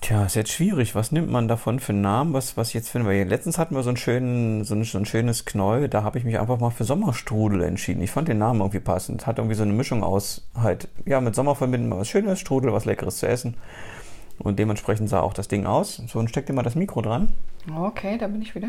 Tja, 0.00 0.24
ist 0.24 0.36
jetzt 0.36 0.52
schwierig. 0.52 0.94
Was 0.94 1.10
nimmt 1.10 1.30
man 1.30 1.48
davon 1.48 1.80
für 1.80 1.92
einen 1.92 2.02
Namen? 2.02 2.32
Was, 2.32 2.56
was 2.56 2.72
jetzt 2.72 2.90
finden 2.90 3.08
wir? 3.08 3.24
Letztens 3.24 3.58
hatten 3.58 3.74
wir 3.74 3.82
so, 3.82 3.90
einen 3.90 3.96
schönen, 3.96 4.64
so, 4.64 4.74
ein, 4.74 4.84
so 4.84 4.98
ein 4.98 5.06
schönes 5.06 5.44
Knäuel. 5.46 5.88
Da 5.88 6.02
habe 6.02 6.18
ich 6.18 6.24
mich 6.24 6.38
einfach 6.38 6.60
mal 6.60 6.70
für 6.70 6.84
Sommerstrudel 6.84 7.62
entschieden. 7.62 8.02
Ich 8.02 8.10
fand 8.10 8.28
den 8.28 8.38
Namen 8.38 8.60
irgendwie 8.60 8.80
passend. 8.80 9.26
Hat 9.26 9.38
irgendwie 9.38 9.56
so 9.56 9.62
eine 9.62 9.72
Mischung 9.72 10.04
aus 10.04 10.46
halt, 10.54 10.88
ja, 11.06 11.20
mit 11.20 11.34
Sommer 11.34 11.54
verbinden 11.54 11.88
wir 11.88 11.98
was 11.98 12.08
Schönes, 12.08 12.38
Strudel, 12.38 12.72
was 12.72 12.84
Leckeres 12.84 13.16
zu 13.18 13.26
essen. 13.26 13.56
Und 14.38 14.58
dementsprechend 14.58 15.08
sah 15.08 15.20
auch 15.20 15.32
das 15.34 15.48
Ding 15.48 15.66
aus. 15.66 16.02
So, 16.08 16.18
und 16.18 16.28
steckt 16.28 16.48
dir 16.48 16.52
mal 16.52 16.62
das 16.62 16.74
Mikro 16.74 17.00
dran. 17.02 17.32
Okay, 17.74 18.18
da 18.18 18.26
bin 18.28 18.42
ich 18.42 18.54
wieder. 18.54 18.68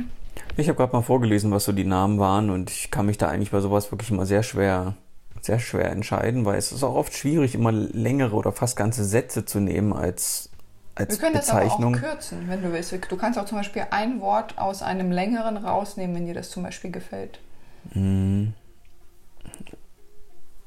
Ich 0.56 0.70
habe 0.70 0.78
gerade 0.78 0.94
mal 0.94 1.02
vorgelesen, 1.02 1.52
was 1.52 1.66
so 1.66 1.72
die 1.72 1.84
Namen 1.84 2.20
waren 2.20 2.50
und 2.50 2.70
ich 2.70 2.90
kann 2.90 3.06
mich 3.06 3.18
da 3.18 3.28
eigentlich 3.28 3.52
bei 3.52 3.60
sowas 3.60 3.92
wirklich 3.92 4.10
immer 4.12 4.26
sehr 4.26 4.44
schwer, 4.44 4.96
sehr 5.42 5.60
schwer 5.60 5.92
entscheiden, 5.92 6.46
weil 6.46 6.58
es 6.58 6.72
ist 6.72 6.84
auch 6.84 6.96
oft 6.96 7.14
schwierig, 7.14 7.54
immer 7.54 7.72
längere 7.72 8.36
oder 8.36 8.52
fast 8.52 8.76
ganze 8.76 9.04
Sätze 9.04 9.46
zu 9.46 9.60
nehmen 9.60 9.94
als, 9.94 10.50
als 10.96 11.16
Wir 11.16 11.18
können 11.20 11.36
das 11.36 11.50
aber 11.50 11.60
auch 11.60 11.64
Bezeichnung. 11.66 11.94
kürzen, 11.94 12.48
wenn 12.48 12.62
du 12.62 12.72
willst. 12.72 12.92
Du 13.10 13.18
kannst 13.18 13.38
auch 13.38 13.46
zum 13.46 13.58
Beispiel 13.58 13.84
ein 13.92 14.20
Wort 14.22 14.58
aus 14.58 14.82
einem 14.82 15.12
längeren 15.12 15.58
rausnehmen, 15.58 16.16
wenn 16.16 16.26
dir 16.26 16.34
das 16.34 16.50
zum 16.50 16.64
Beispiel 16.64 16.92
gefällt. 16.92 17.40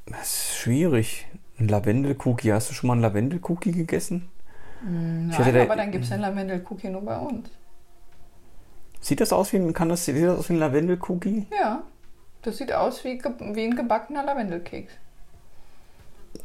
Das 0.06 0.22
ist 0.22 0.56
schwierig. 0.56 1.26
Ein 1.58 1.68
Lavendel-Cookie. 1.68 2.52
Hast 2.52 2.70
du 2.70 2.74
schon 2.74 2.88
mal 2.88 2.94
einen 2.94 3.02
Lavendel-Cookie 3.02 3.72
gegessen? 3.72 4.28
Nein, 4.82 5.30
da- 5.54 5.62
aber 5.62 5.76
dann 5.76 5.90
gibt 5.90 6.04
es 6.04 6.10
den 6.10 6.20
Lavendel-Cookie 6.20 6.88
nur 6.88 7.02
bei 7.02 7.18
uns. 7.18 7.48
Sieht 9.00 9.20
das 9.20 9.32
aus 9.32 9.52
wie 9.52 9.56
ein, 9.56 9.72
kann 9.72 9.88
das, 9.88 10.04
sieht 10.04 10.22
das 10.22 10.38
aus 10.38 10.48
wie 10.48 10.54
ein 10.54 10.58
Lavendel-Cookie? 10.58 11.46
Ja, 11.58 11.82
das 12.42 12.58
sieht 12.58 12.72
aus 12.72 13.04
wie, 13.04 13.20
wie 13.22 13.64
ein 13.64 13.76
gebackener 13.76 14.24
Lavendelkeks. 14.24 14.92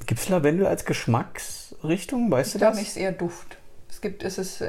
Gibt 0.05 0.19
es 0.19 0.29
Lavendel 0.29 0.65
als 0.67 0.85
Geschmacksrichtung? 0.85 2.31
Weißt 2.31 2.55
Ich 2.55 2.59
du 2.61 2.65
das? 2.65 2.77
es 2.81 2.87
ist 2.89 2.97
eher 2.97 3.11
Duft. 3.11 3.57
Es 3.89 4.01
gibt, 4.01 4.23
es 4.23 4.37
ist, 4.37 4.61
äh, 4.61 4.67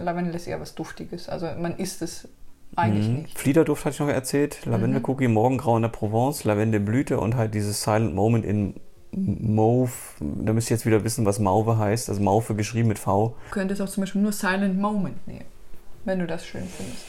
Lavendel 0.00 0.34
ist 0.34 0.46
eher 0.46 0.60
was 0.60 0.74
Duftiges. 0.74 1.28
Also 1.28 1.46
man 1.58 1.76
isst 1.76 2.02
es 2.02 2.28
eigentlich 2.76 3.08
Mhm. 3.08 3.14
nicht. 3.22 3.38
Fliederduft 3.38 3.84
hatte 3.84 3.94
ich 3.94 4.00
noch 4.00 4.08
erzählt. 4.08 4.64
Lavendel-Cookie, 4.66 5.28
Morgengrau 5.28 5.76
in 5.76 5.82
der 5.82 5.88
Provence, 5.88 6.44
Lavendelblüte 6.44 7.18
und 7.18 7.36
halt 7.36 7.54
dieses 7.54 7.82
Silent 7.82 8.14
Moment 8.14 8.44
in 8.44 8.74
Mauve. 9.12 9.92
Da 10.20 10.52
müsst 10.52 10.70
ihr 10.70 10.76
jetzt 10.76 10.86
wieder 10.86 11.02
wissen, 11.04 11.26
was 11.26 11.38
Mauve 11.38 11.78
heißt. 11.78 12.08
Also 12.08 12.20
Mauve 12.22 12.54
geschrieben 12.54 12.88
mit 12.88 12.98
V. 12.98 13.34
Du 13.48 13.54
könntest 13.54 13.80
auch 13.82 13.88
zum 13.88 14.02
Beispiel 14.02 14.22
nur 14.22 14.32
Silent 14.32 14.78
Moment 14.78 15.26
nehmen, 15.26 15.44
wenn 16.04 16.18
du 16.20 16.26
das 16.26 16.46
schön 16.46 16.62
findest. 16.76 17.06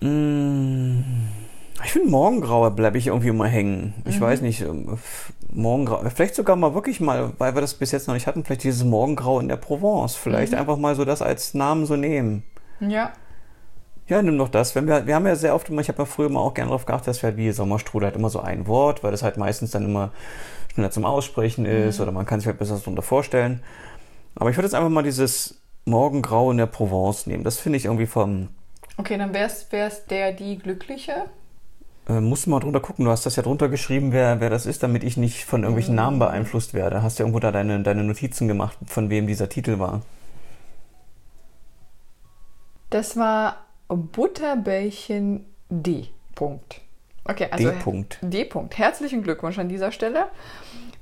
Mm, 0.00 1.00
Ich 1.84 1.92
finde 1.92 2.08
Morgengrau 2.10 2.68
bleibe 2.70 2.98
ich 2.98 3.08
irgendwie 3.08 3.28
immer 3.28 3.46
hängen. 3.46 3.94
Mhm. 4.04 4.10
Ich 4.10 4.20
weiß 4.20 4.40
nicht. 4.42 4.60
ähm, 4.62 4.98
Morgengrau. 5.52 6.02
Vielleicht 6.14 6.34
sogar 6.34 6.56
mal 6.56 6.74
wirklich 6.74 7.00
mal, 7.00 7.32
weil 7.38 7.54
wir 7.54 7.60
das 7.60 7.74
bis 7.74 7.92
jetzt 7.92 8.06
noch 8.08 8.14
nicht 8.14 8.26
hatten, 8.26 8.44
vielleicht 8.44 8.64
dieses 8.64 8.84
Morgengrau 8.84 9.38
in 9.40 9.48
der 9.48 9.56
Provence. 9.56 10.14
Vielleicht 10.16 10.52
Mhm. 10.52 10.58
einfach 10.58 10.76
mal 10.76 10.94
so 10.94 11.04
das 11.04 11.22
als 11.22 11.54
Namen 11.54 11.86
so 11.86 11.96
nehmen. 11.96 12.42
Ja, 12.80 13.12
Ja, 14.06 14.20
nimm 14.22 14.36
doch 14.38 14.48
das. 14.50 14.74
Wenn 14.74 14.86
wir, 14.86 15.06
wir 15.06 15.14
haben 15.14 15.26
ja 15.26 15.34
sehr 15.36 15.54
oft 15.54 15.68
immer, 15.70 15.80
ich 15.80 15.88
habe 15.88 16.00
ja 16.00 16.04
früher 16.04 16.26
immer 16.26 16.40
auch 16.40 16.52
gerne 16.54 16.68
darauf 16.68 16.84
geachtet, 16.86 17.08
dass 17.08 17.22
wir 17.22 17.28
halt 17.30 17.36
wie 17.38 17.50
Sommerstrudel 17.52 18.06
halt 18.08 18.16
immer 18.16 18.28
so 18.30 18.40
ein 18.40 18.66
Wort, 18.66 19.02
weil 19.02 19.10
das 19.12 19.22
halt 19.22 19.36
meistens 19.38 19.70
dann 19.70 19.84
immer 19.86 20.10
schneller 20.74 20.90
zum 20.90 21.04
Aussprechen 21.06 21.64
ist 21.66 22.00
oder 22.00 22.12
man 22.12 22.26
kann 22.26 22.40
sich 22.40 22.46
halt 22.46 22.58
besser 22.58 22.76
darunter 22.78 23.02
vorstellen. 23.02 23.62
Aber 24.34 24.50
ich 24.50 24.56
würde 24.56 24.66
jetzt 24.66 24.74
einfach 24.74 24.90
mal 24.90 25.02
dieses 25.02 25.60
Morgengrau 25.86 26.50
in 26.50 26.58
der 26.58 26.66
Provence 26.66 27.26
nehmen. 27.26 27.44
Das 27.44 27.58
finde 27.58 27.78
ich 27.78 27.86
irgendwie 27.86 28.06
vom, 28.06 28.48
okay, 28.98 29.16
dann 29.18 29.32
wär's, 29.34 29.66
wär's 29.70 30.06
der, 30.06 30.32
die 30.32 30.58
Glückliche. 30.58 31.26
äh, 32.08 32.20
musst 32.20 32.46
du 32.46 32.50
mal 32.50 32.60
drunter 32.60 32.80
gucken. 32.80 33.04
Du 33.04 33.10
hast 33.10 33.26
das 33.26 33.36
ja 33.36 33.42
drunter 33.42 33.68
geschrieben, 33.68 34.12
wer, 34.12 34.40
wer 34.40 34.50
das 34.50 34.66
ist, 34.66 34.82
damit 34.82 35.04
ich 35.04 35.16
nicht 35.16 35.44
von 35.44 35.62
irgendwelchen 35.62 35.94
Namen 35.94 36.18
beeinflusst 36.18 36.74
werde. 36.74 37.02
Hast 37.02 37.18
ja 37.18 37.24
irgendwo 37.24 37.40
da 37.40 37.52
deine, 37.52 37.82
deine 37.82 38.04
Notizen 38.04 38.48
gemacht, 38.48 38.76
von 38.86 39.10
wem 39.10 39.26
dieser 39.26 39.48
Titel 39.48 39.78
war. 39.78 40.02
Das 42.90 43.16
war 43.16 43.63
Butterbällchen 43.88 45.46
D. 45.68 46.08
Punkt. 46.34 46.80
Okay, 47.24 47.48
also 47.50 47.70
D. 47.70 47.76
Punkt. 47.78 48.18
D. 48.22 48.44
Punkt. 48.44 48.76
Herzlichen 48.76 49.22
Glückwunsch 49.22 49.58
an 49.58 49.68
dieser 49.68 49.92
Stelle. 49.92 50.26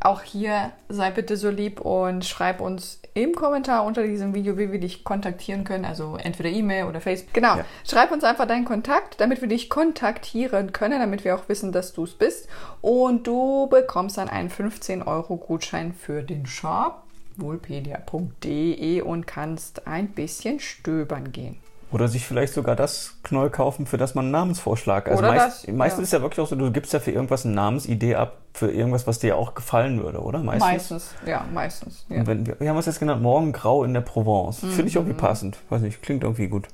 Auch 0.00 0.22
hier 0.22 0.72
sei 0.88 1.10
bitte 1.10 1.36
so 1.36 1.50
lieb 1.50 1.80
und 1.80 2.24
schreib 2.24 2.60
uns 2.60 3.00
im 3.14 3.34
Kommentar 3.34 3.84
unter 3.84 4.02
diesem 4.02 4.34
Video, 4.34 4.58
wie 4.58 4.72
wir 4.72 4.80
dich 4.80 5.04
kontaktieren 5.04 5.64
können. 5.64 5.84
Also 5.84 6.16
entweder 6.16 6.48
E-Mail 6.48 6.86
oder 6.86 7.00
Facebook. 7.00 7.34
Genau. 7.34 7.56
Ja. 7.56 7.64
Schreib 7.88 8.10
uns 8.10 8.24
einfach 8.24 8.46
deinen 8.46 8.64
Kontakt, 8.64 9.20
damit 9.20 9.40
wir 9.40 9.48
dich 9.48 9.68
kontaktieren 9.68 10.72
können, 10.72 10.98
damit 10.98 11.24
wir 11.24 11.36
auch 11.36 11.48
wissen, 11.48 11.70
dass 11.72 11.92
du 11.92 12.04
es 12.04 12.14
bist. 12.14 12.48
Und 12.80 13.26
du 13.26 13.68
bekommst 13.68 14.18
dann 14.18 14.28
einen 14.28 14.50
15 14.50 15.02
Euro 15.02 15.36
Gutschein 15.36 15.92
für 15.92 16.22
den 16.22 16.46
Shop 16.46 17.02
wohlpedia.de 17.36 19.00
und 19.00 19.26
kannst 19.26 19.86
ein 19.86 20.08
bisschen 20.08 20.60
stöbern 20.60 21.32
gehen. 21.32 21.58
Oder 21.92 22.08
sich 22.08 22.26
vielleicht 22.26 22.54
sogar 22.54 22.74
das 22.74 23.18
Knoll 23.22 23.50
kaufen, 23.50 23.86
für 23.86 23.98
das 23.98 24.14
man 24.14 24.24
einen 24.24 24.32
Namensvorschlag. 24.32 25.08
Also 25.08 25.18
Oder 25.18 25.34
meist, 25.34 25.68
das, 25.68 25.74
meistens 25.74 25.98
ja. 26.00 26.04
ist 26.04 26.12
ja 26.14 26.22
wirklich 26.22 26.40
auch 26.40 26.48
so, 26.48 26.56
du 26.56 26.70
gibst 26.72 26.92
ja 26.94 27.00
für 27.00 27.10
irgendwas 27.10 27.44
eine 27.44 27.54
Namensidee 27.54 28.14
ab, 28.14 28.38
für 28.54 28.70
irgendwas, 28.70 29.06
was 29.06 29.18
dir 29.18 29.36
auch 29.36 29.54
gefallen 29.54 30.02
würde, 30.02 30.20
oder? 30.22 30.38
Meistens. 30.38 30.70
Meistens, 30.72 31.14
ja, 31.26 31.44
meistens. 31.52 32.06
Ja. 32.08 32.20
Und 32.20 32.26
wenn, 32.26 32.46
wir 32.60 32.68
haben 32.70 32.78
es 32.78 32.86
jetzt 32.86 32.98
genannt, 32.98 33.20
Morgengrau 33.22 33.84
in 33.84 33.92
der 33.94 34.00
Provence. 34.00 34.60
Finde 34.60 34.84
ich 34.86 34.94
Mhm. 34.94 35.00
irgendwie 35.02 35.18
passend. 35.20 35.58
Weiß 35.68 35.82
nicht, 35.82 36.02
klingt 36.02 36.22
irgendwie 36.24 36.48
gut. 36.48 36.66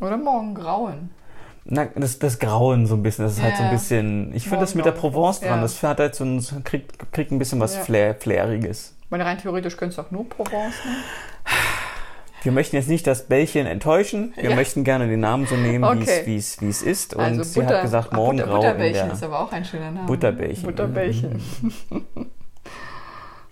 Oder 0.00 0.16
morgen 0.16 0.54
grauen. 0.54 1.10
Na, 1.64 1.84
das, 1.94 2.18
das 2.18 2.38
Grauen 2.38 2.86
so 2.86 2.94
ein 2.94 3.02
bisschen, 3.02 3.24
das 3.26 3.34
ist 3.36 3.42
halt 3.42 3.56
so 3.56 3.62
ein 3.62 3.66
Ja. 3.68 3.72
bisschen. 3.72 4.34
Ich 4.34 4.44
finde 4.44 4.60
das 4.60 4.74
mit 4.74 4.84
der. 4.86 4.92
Provence 4.92 5.40
dran, 5.40 5.56
Ja. 5.56 5.62
das 5.62 5.82
hat 5.82 5.98
halt 6.00 6.14
so 6.14 6.24
ein, 6.24 6.44
kriegt, 6.64 7.12
kriegt 7.12 7.32
ein 7.32 7.38
bisschen 7.38 7.60
was 7.60 7.74
Ja. 7.76 7.82
Flair, 7.82 8.14
Flairiges. 8.14 8.94
Weil 9.10 9.20
rein 9.22 9.36
theoretisch 9.38 9.76
könntest 9.76 9.98
du 9.98 10.02
auch 10.02 10.10
nur 10.10 10.28
Provence 10.28 10.74
nehmen. 10.84 10.96
Wir 12.42 12.52
möchten 12.52 12.76
jetzt 12.76 12.88
nicht 12.88 13.06
das 13.06 13.26
Bällchen 13.28 13.66
enttäuschen. 13.66 14.32
Wir 14.36 14.50
Ja. 14.50 14.56
möchten 14.56 14.82
gerne 14.84 15.08
den 15.08 15.20
Namen 15.20 15.46
so 15.46 15.56
nehmen, 15.56 15.84
wie 15.98 16.02
Okay. 16.02 16.36
es- 16.36 16.60
wie 16.60 16.68
es 16.68 16.82
ist. 16.82 17.14
Und 17.14 17.20
Also 17.22 17.42
sie 17.42 17.60
Butter, 17.60 17.76
hat 17.76 17.82
gesagt, 17.82 18.08
ach, 18.12 18.16
Butter, 18.16 18.46
Butterbällchen 18.46 19.06
der. 19.06 19.12
ist 19.12 19.22
aber 19.22 19.40
auch 19.40 19.52
ein 19.52 19.64
schöner 19.64 19.90
Name. 19.90 20.06
Butterbällchen. 20.06 20.64
Butterbällchen. 20.64 21.42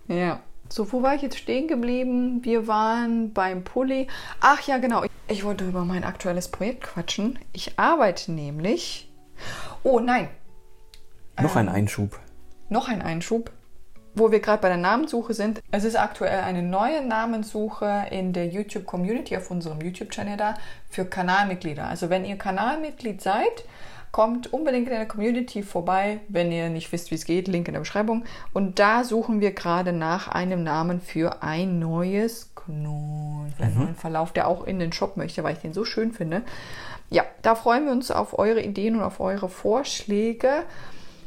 ja. 0.09 0.41
So, 0.71 0.91
wo 0.93 1.03
war 1.03 1.15
ich 1.15 1.23
jetzt 1.23 1.39
stehen 1.39 1.67
geblieben? 1.67 2.41
Wir 2.45 2.67
waren 2.67 3.33
beim 3.33 3.65
Pulli. 3.65 4.07
Ach 4.41 4.61
ja, 4.67 4.77
genau. 4.79 5.03
Ich 5.27 5.45
wollte 5.45 5.65
über 5.67 5.85
mein 5.85 6.05
aktuelles 6.05 6.49
Projekt 6.49 6.83
quatschen. 6.83 7.39
Ich 7.53 7.79
arbeite 7.79 8.33
nämlich. 8.33 9.11
Oh 9.83 10.01
nein, 10.01 10.29
Noch 11.41 11.53
Ähm. 11.55 11.59
ein 11.59 11.69
Einschub. 11.69 12.19
noch 12.69 12.89
ein 12.89 13.01
Einschub. 13.01 13.51
Wo 14.19 14.31
wir 14.33 14.41
gerade 14.41 14.61
bei 14.63 14.69
der 14.69 14.77
Namenssuche 14.77 15.35
sind, 15.35 15.61
es 15.71 15.85
ist 15.85 15.97
aktuell 15.99 16.41
eine 16.41 16.63
neue 16.63 17.05
Namenssuche 17.07 18.07
in 18.11 18.33
der 18.33 18.47
YouTube-Community 18.49 19.37
auf 19.37 19.51
unserem 19.51 19.81
YouTube-Channel 19.81 20.37
da 20.37 20.55
für 20.91 21.05
Kanalmitglieder. 21.05 21.87
Also 21.87 22.11
wenn 22.11 22.25
ihr 22.25 22.37
Kanalmitglied 22.37 23.21
seid, 23.23 23.65
kommt 24.11 24.53
unbedingt 24.53 24.89
in 24.89 24.95
der 24.95 25.07
Community 25.07 25.63
vorbei, 25.63 26.21
wenn 26.29 26.51
ihr 26.51 26.71
nicht 26.71 26.91
wisst, 26.93 27.11
wie 27.11 27.15
es 27.17 27.25
geht, 27.27 27.47
Link 27.47 27.69
in 27.69 27.75
der 27.75 27.81
Beschreibung. 27.81 28.25
Und 28.55 28.79
da 28.79 29.05
suchen 29.05 29.41
wir 29.41 29.53
gerade 29.53 29.93
nach 29.93 30.29
einem 30.29 30.63
Namen 30.63 31.01
für 31.01 31.43
ein 31.43 31.79
neues 31.79 32.51
Knoll, 32.55 33.49
für 33.57 33.63
einen 33.65 33.75
Mhm. 33.75 33.83
neuen 33.83 33.97
Verlauf, 33.97 34.33
der 34.33 34.49
auch 34.49 34.65
in 34.65 34.79
den 34.79 34.93
Shop 34.93 35.17
möchte, 35.19 35.45
weil 35.45 35.53
ich 35.55 35.61
den 35.61 35.75
so 35.75 35.85
schön 35.85 36.13
finde. 36.13 36.43
Ja, 37.11 37.25
da 37.43 37.55
freuen 37.55 37.85
wir 37.85 37.93
uns 37.93 38.11
auf 38.11 38.39
eure 38.39 38.63
Ideen 38.63 38.97
und 38.97 39.03
auf 39.03 39.21
eure 39.21 39.49
Vorschläge. 39.49 40.63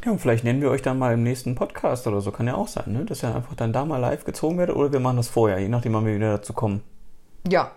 Ja, 0.03 0.11
und 0.11 0.19
vielleicht 0.19 0.43
nennen 0.43 0.61
wir 0.61 0.71
euch 0.71 0.81
dann 0.81 0.97
mal 0.97 1.13
im 1.13 1.23
nächsten 1.23 1.55
Podcast 1.55 2.07
oder 2.07 2.21
so. 2.21 2.31
Kann 2.31 2.47
ja 2.47 2.55
auch 2.55 2.67
sein, 2.67 2.91
ne? 2.91 3.05
Dass 3.05 3.23
ihr 3.23 3.35
einfach 3.35 3.55
dann 3.55 3.71
da 3.71 3.85
mal 3.85 3.97
live 3.97 4.25
gezogen 4.25 4.57
werdet 4.57 4.75
oder 4.75 4.91
wir 4.91 4.99
machen 4.99 5.17
das 5.17 5.27
vorher, 5.27 5.59
je 5.59 5.69
nachdem, 5.69 5.93
wann 5.93 6.05
wir 6.05 6.15
wieder 6.15 6.37
dazu 6.37 6.53
kommen. 6.53 6.81
Ja. 7.47 7.71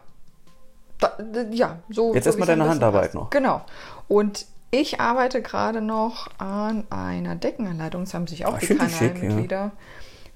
Da, 0.99 1.13
ja, 1.51 1.79
so. 1.91 2.15
Jetzt 2.15 2.25
so 2.25 2.31
erstmal 2.31 2.47
deine 2.47 2.69
Handarbeit 2.69 3.03
passt. 3.03 3.15
noch. 3.15 3.31
Genau. 3.31 3.63
Und 4.09 4.47
ich 4.71 5.01
arbeite 5.01 5.43
gerade 5.43 5.81
noch 5.81 6.29
an 6.39 6.85
einer 6.91 7.37
Deckenanleitung. 7.37 8.05
Das 8.05 8.15
haben 8.15 8.27
sich 8.27 8.47
auch 8.47 8.61
ich 8.61 8.69
die 8.69 8.77
Kanalmitglieder 8.77 9.73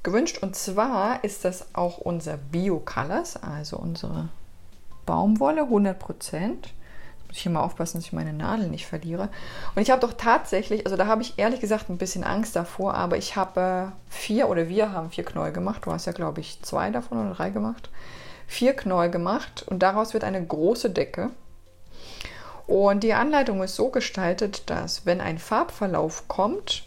gewünscht. 0.03 0.39
Und 0.43 0.57
zwar 0.57 1.25
ist 1.25 1.45
das 1.45 1.75
auch 1.75 1.99
unser 1.99 2.37
Bio-Colors, 2.37 3.43
also 3.43 3.79
unsere 3.79 4.29
Baumwolle, 5.07 5.63
100 5.63 5.99
Prozent. 5.99 6.75
Muss 7.29 7.37
ich 7.37 7.47
mal 7.47 7.61
aufpassen, 7.61 7.99
dass 7.99 8.07
ich 8.07 8.13
meine 8.13 8.33
Nadel 8.33 8.69
nicht 8.69 8.87
verliere. 8.87 9.29
Und 9.75 9.83
ich 9.83 9.91
habe 9.91 10.01
doch 10.01 10.15
tatsächlich, 10.15 10.87
also 10.87 10.97
da 10.97 11.07
habe 11.07 11.23
ich 11.23 11.39
ehrlich 11.39 11.61
gesagt 11.61 11.91
ein 11.91 11.99
bisschen 11.99 12.25
Angst 12.25 12.57
davor, 12.57 12.95
aber 12.95 13.17
ich 13.19 13.37
habe 13.37 13.93
vier 14.09 14.49
oder 14.49 14.69
wir 14.69 14.93
haben 14.93 15.11
vier 15.11 15.25
Knäuel 15.25 15.53
gemacht. 15.53 15.83
Du 15.85 15.93
hast 15.93 16.07
ja, 16.07 16.13
glaube 16.13 16.41
ich, 16.41 16.63
zwei 16.63 16.91
davon 16.91 17.19
oder 17.19 17.35
drei 17.35 17.51
gemacht. 17.51 17.91
Vier 18.47 18.75
Knäuel 18.75 19.11
gemacht 19.11 19.65
und 19.69 19.81
daraus 19.81 20.15
wird 20.15 20.25
eine 20.25 20.43
große 20.43 20.91
Decke. 20.91 21.31
Und 22.67 23.03
die 23.03 23.15
Anleitung 23.15 23.63
ist 23.63 23.77
so 23.77 23.89
gestaltet, 23.89 24.69
dass 24.69 25.07
wenn 25.07 25.21
ein 25.21 25.39
Farbverlauf 25.39 26.29
kommt, 26.29 26.85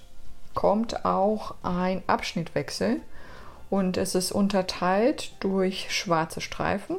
kommt 0.54 1.06
auch 1.06 1.56
ein 1.64 2.04
Abschnittwechsel 2.08 2.98
und 3.70 3.98
es 3.98 4.16
ist 4.16 4.32
unterteilt 4.32 5.32
durch 5.40 5.88
schwarze 5.90 6.42
Streifen 6.42 6.98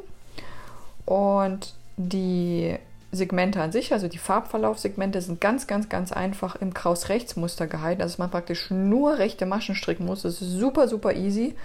und 1.05 1.75
die 1.97 2.77
Segmente 3.13 3.61
an 3.61 3.71
sich, 3.71 3.93
also 3.93 4.07
die 4.07 4.17
Farbverlaufssegmente, 4.17 5.21
sind 5.21 5.39
ganz, 5.39 5.67
ganz, 5.67 5.87
ganz 5.87 6.11
einfach 6.11 6.55
im 6.55 6.73
Kraus-Rechts-Muster 6.73 7.67
gehalten. 7.67 8.01
Also 8.01 8.13
dass 8.13 8.19
man 8.19 8.31
praktisch 8.31 8.69
nur 8.69 9.17
rechte 9.17 9.45
Maschen 9.45 9.75
stricken 9.75 10.05
muss. 10.05 10.23
Das 10.23 10.41
ist 10.41 10.51
super, 10.51 10.87
super 10.87 11.13
easy. 11.13 11.55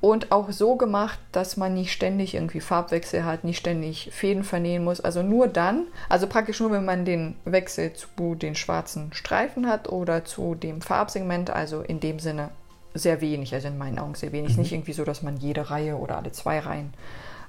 Und 0.00 0.32
auch 0.32 0.50
so 0.50 0.76
gemacht, 0.76 1.18
dass 1.30 1.58
man 1.58 1.74
nicht 1.74 1.92
ständig 1.92 2.34
irgendwie 2.34 2.60
Farbwechsel 2.60 3.24
hat, 3.24 3.44
nicht 3.44 3.58
ständig 3.58 4.08
Fäden 4.12 4.44
vernähen 4.44 4.82
muss. 4.82 5.00
Also 5.00 5.22
nur 5.22 5.46
dann, 5.46 5.88
also 6.08 6.26
praktisch 6.26 6.60
nur, 6.60 6.70
wenn 6.70 6.86
man 6.86 7.04
den 7.04 7.36
Wechsel 7.44 7.92
zu 7.92 8.34
den 8.34 8.54
schwarzen 8.54 9.12
Streifen 9.12 9.68
hat 9.68 9.90
oder 9.90 10.24
zu 10.24 10.54
dem 10.54 10.80
Farbsegment, 10.80 11.50
also 11.50 11.82
in 11.82 12.00
dem 12.00 12.18
Sinne 12.18 12.50
sehr 12.94 13.20
wenig, 13.20 13.52
also 13.52 13.68
in 13.68 13.76
meinen 13.76 13.98
Augen 13.98 14.14
sehr 14.14 14.32
wenig. 14.32 14.56
Nicht 14.56 14.72
irgendwie 14.72 14.94
so, 14.94 15.04
dass 15.04 15.22
man 15.22 15.36
jede 15.36 15.70
Reihe 15.70 15.96
oder 15.96 16.16
alle 16.16 16.32
zwei 16.32 16.60
Reihen 16.60 16.94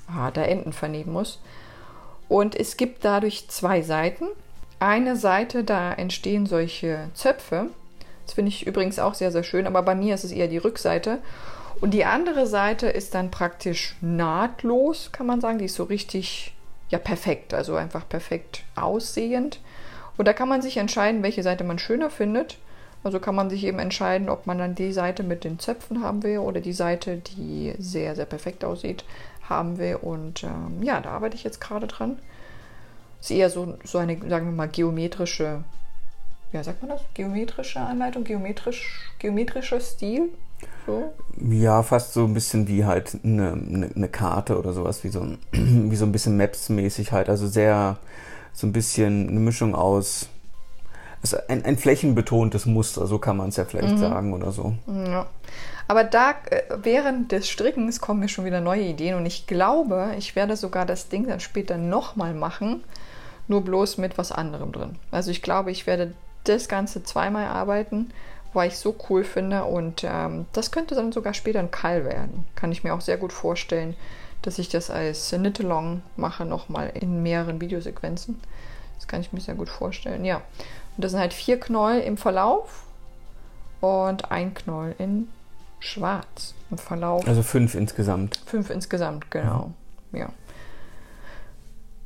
ah, 0.08 0.30
der 0.32 0.50
Enden 0.50 0.74
vernähen 0.74 1.12
muss. 1.12 1.40
Und 2.32 2.56
es 2.56 2.78
gibt 2.78 3.04
dadurch 3.04 3.50
zwei 3.50 3.82
Seiten. 3.82 4.24
Eine 4.80 5.18
Seite, 5.18 5.66
da 5.66 5.92
entstehen 5.92 6.46
solche 6.46 7.10
Zöpfe. 7.14 7.68
Das 8.26 8.36
finde 8.36 8.48
ich 8.48 8.66
übrigens 8.66 9.00
auch 9.00 9.16
sehr, 9.16 9.34
sehr 9.34 9.44
schön, 9.44 9.68
aber 9.68 9.82
bei 9.82 9.96
mir 9.96 10.16
ist 10.16 10.24
es 10.24 10.32
eher 10.32 10.48
die 10.48 10.58
Rückseite. 10.58 11.18
Und 11.82 11.94
die 11.94 12.06
andere 12.06 12.48
Seite 12.48 12.88
ist 12.88 13.16
dann 13.16 13.32
praktisch 13.32 13.98
nahtlos, 14.00 15.12
kann 15.12 15.28
man 15.28 15.42
sagen. 15.42 15.58
Die 15.58 15.66
ist 15.66 15.76
so 15.76 15.84
richtig, 15.84 16.54
ja, 16.88 17.00
perfekt, 17.00 17.54
also 17.54 17.76
einfach 17.76 18.08
perfekt 18.08 18.64
aussehend. 18.78 19.60
Und 20.16 20.26
da 20.26 20.32
kann 20.32 20.48
man 20.48 20.62
sich 20.62 20.78
entscheiden, 20.78 21.24
welche 21.24 21.44
Seite 21.44 21.66
man 21.66 21.80
schöner 21.80 22.10
findet. 22.10 22.60
Also 23.04 23.20
kann 23.20 23.36
man 23.36 23.50
sich 23.50 23.66
eben 23.66 23.80
entscheiden, 23.80 24.30
ob 24.30 24.48
man 24.48 24.58
dann 24.58 24.76
die 24.76 24.94
Seite 24.94 25.24
mit 25.24 25.44
den 25.44 25.60
Zöpfen 25.60 26.02
haben 26.02 26.24
will 26.24 26.38
oder 26.38 26.62
die 26.62 26.72
Seite, 26.72 27.18
die 27.18 27.74
sehr, 27.78 28.16
sehr 28.16 28.26
perfekt 28.26 28.64
aussieht, 28.64 29.04
haben 29.52 29.78
will. 29.78 29.96
Und 29.96 30.44
ähm, 30.44 30.82
ja, 30.82 31.00
da 31.00 31.12
arbeite 31.12 31.36
ich 31.36 31.44
jetzt 31.44 31.62
gerade 31.62 31.88
dran. 31.88 32.18
Ist 33.20 33.32
eher 33.32 33.50
so, 33.50 33.78
so 33.84 34.00
eine, 34.00 34.18
sagen 34.28 34.48
wir 34.48 34.54
mal, 34.54 34.68
geometrische, 34.68 35.64
ja, 36.52 36.64
sagt 36.64 36.82
man 36.82 36.90
das? 36.90 37.02
Geometrische 37.14 37.80
Anleitung, 37.80 38.24
geometrisch, 38.24 39.12
geometrischer 39.20 39.80
Stil. 39.80 40.30
So. 40.86 41.14
Ja, 41.50 41.84
fast 41.84 42.14
so 42.14 42.26
ein 42.26 42.34
bisschen 42.34 42.68
wie 42.68 42.86
halt 42.86 43.18
eine, 43.24 43.54
eine, 43.54 43.92
eine 43.96 44.08
Karte 44.08 44.58
oder 44.58 44.74
sowas, 44.74 45.04
wie 45.04 45.10
so 45.10 45.22
ein, 45.22 45.38
wie 45.92 45.96
so 45.96 46.06
ein 46.06 46.12
bisschen 46.12 46.38
Maps-mäßig 46.38 47.12
halt. 47.12 47.30
Also 47.30 47.48
sehr, 47.48 47.98
so 48.54 48.68
ein 48.68 48.74
bisschen 48.74 49.30
eine 49.30 49.40
Mischung 49.40 49.76
aus, 49.76 50.30
also 51.22 51.38
ein, 51.48 51.64
ein 51.66 51.78
flächenbetontes 51.78 52.66
Muster, 52.66 53.06
so 53.06 53.20
kann 53.20 53.38
man 53.38 53.50
es 53.50 53.58
ja 53.58 53.66
vielleicht 53.66 54.00
sagen 54.00 54.34
oder 54.34 54.52
so. 54.52 54.74
Ja. 54.88 55.28
Aber 55.92 56.06
da 56.06 56.36
äh, 56.50 56.62
während 56.84 57.34
des 57.34 57.50
Strickens 57.50 58.00
kommen 58.00 58.22
mir 58.22 58.30
schon 58.30 58.46
wieder 58.46 58.62
neue 58.62 58.84
Ideen 58.84 59.14
und 59.16 59.26
ich 59.26 59.46
glaube, 59.46 60.14
ich 60.18 60.38
werde 60.38 60.56
sogar 60.56 60.86
das 60.86 61.10
Ding 61.10 61.28
dann 61.28 61.42
später 61.42 61.76
nochmal 61.78 62.34
machen, 62.34 62.86
nur 63.50 63.62
bloß 63.62 63.98
mit 63.98 64.18
was 64.18 64.32
anderem 64.32 64.72
drin. 64.72 64.96
Also 65.12 65.32
ich 65.32 65.42
glaube, 65.42 65.70
ich 65.70 65.88
werde 65.88 66.14
das 66.46 66.70
Ganze 66.70 67.04
zweimal 67.04 67.48
arbeiten, 67.48 68.12
weil 68.54 68.70
ich 68.70 68.78
so 68.78 68.96
cool 69.10 69.26
finde 69.26 69.66
und 69.66 70.06
ähm, 70.06 70.46
das 70.54 70.72
könnte 70.72 70.96
dann 70.96 71.12
sogar 71.12 71.34
später 71.34 71.60
ein 71.60 71.72
Kall 71.72 72.06
werden. 72.06 72.46
Kann 72.56 72.72
ich 72.72 72.86
mir 72.86 72.94
auch 72.94 73.02
sehr 73.02 73.18
gut 73.18 73.34
vorstellen, 73.34 73.98
dass 74.44 74.60
ich 74.60 74.70
das 74.70 74.90
als 74.90 75.32
Knit-Along 75.32 76.04
mache, 76.16 76.46
nochmal 76.46 76.94
in 76.94 77.22
mehreren 77.22 77.60
Videosequenzen. 77.60 78.40
Das 78.96 79.10
kann 79.10 79.20
ich 79.20 79.34
mir 79.34 79.42
sehr 79.42 79.56
gut 79.56 79.68
vorstellen, 79.68 80.24
ja. 80.24 80.38
Und 80.96 81.04
das 81.04 81.12
sind 81.12 81.20
halt 81.20 81.34
vier 81.34 81.60
Knäuel 81.60 82.00
im 82.00 82.16
Verlauf 82.16 82.84
und 83.82 84.32
ein 84.32 84.54
Knäuel 84.54 84.96
in 84.98 85.28
schwarz 85.82 86.54
im 86.70 86.78
Verlauf. 86.78 87.28
Also 87.28 87.44
fünf 87.44 87.76
insgesamt. 87.76 88.40
Fünf 88.46 88.70
insgesamt, 88.70 89.30
genau. 89.30 89.74
Ja. 90.14 90.30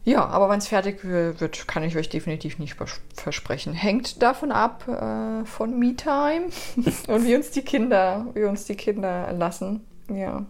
Ja, 0.04 0.26
aber 0.28 0.50
wann 0.50 0.60
es 0.60 0.68
fertig 0.68 1.04
wird, 1.04 1.68
kann 1.68 1.82
ich 1.84 1.98
euch 1.98 2.10
definitiv 2.10 2.60
nicht 2.60 2.76
vers- 2.76 3.02
versprechen. 3.16 3.74
Hängt 3.74 4.22
davon 4.22 4.52
ab 4.52 4.88
äh, 4.88 5.46
von 5.46 5.80
Me-Time 5.80 6.50
und 7.08 7.26
wie 7.26 7.36
uns 7.36 7.50
die 7.52 7.64
Kinder, 7.64 8.28
wie 8.36 8.44
uns 8.44 8.66
die 8.66 8.76
Kinder 8.76 9.32
lassen. 9.34 9.82
Ja. 10.10 10.46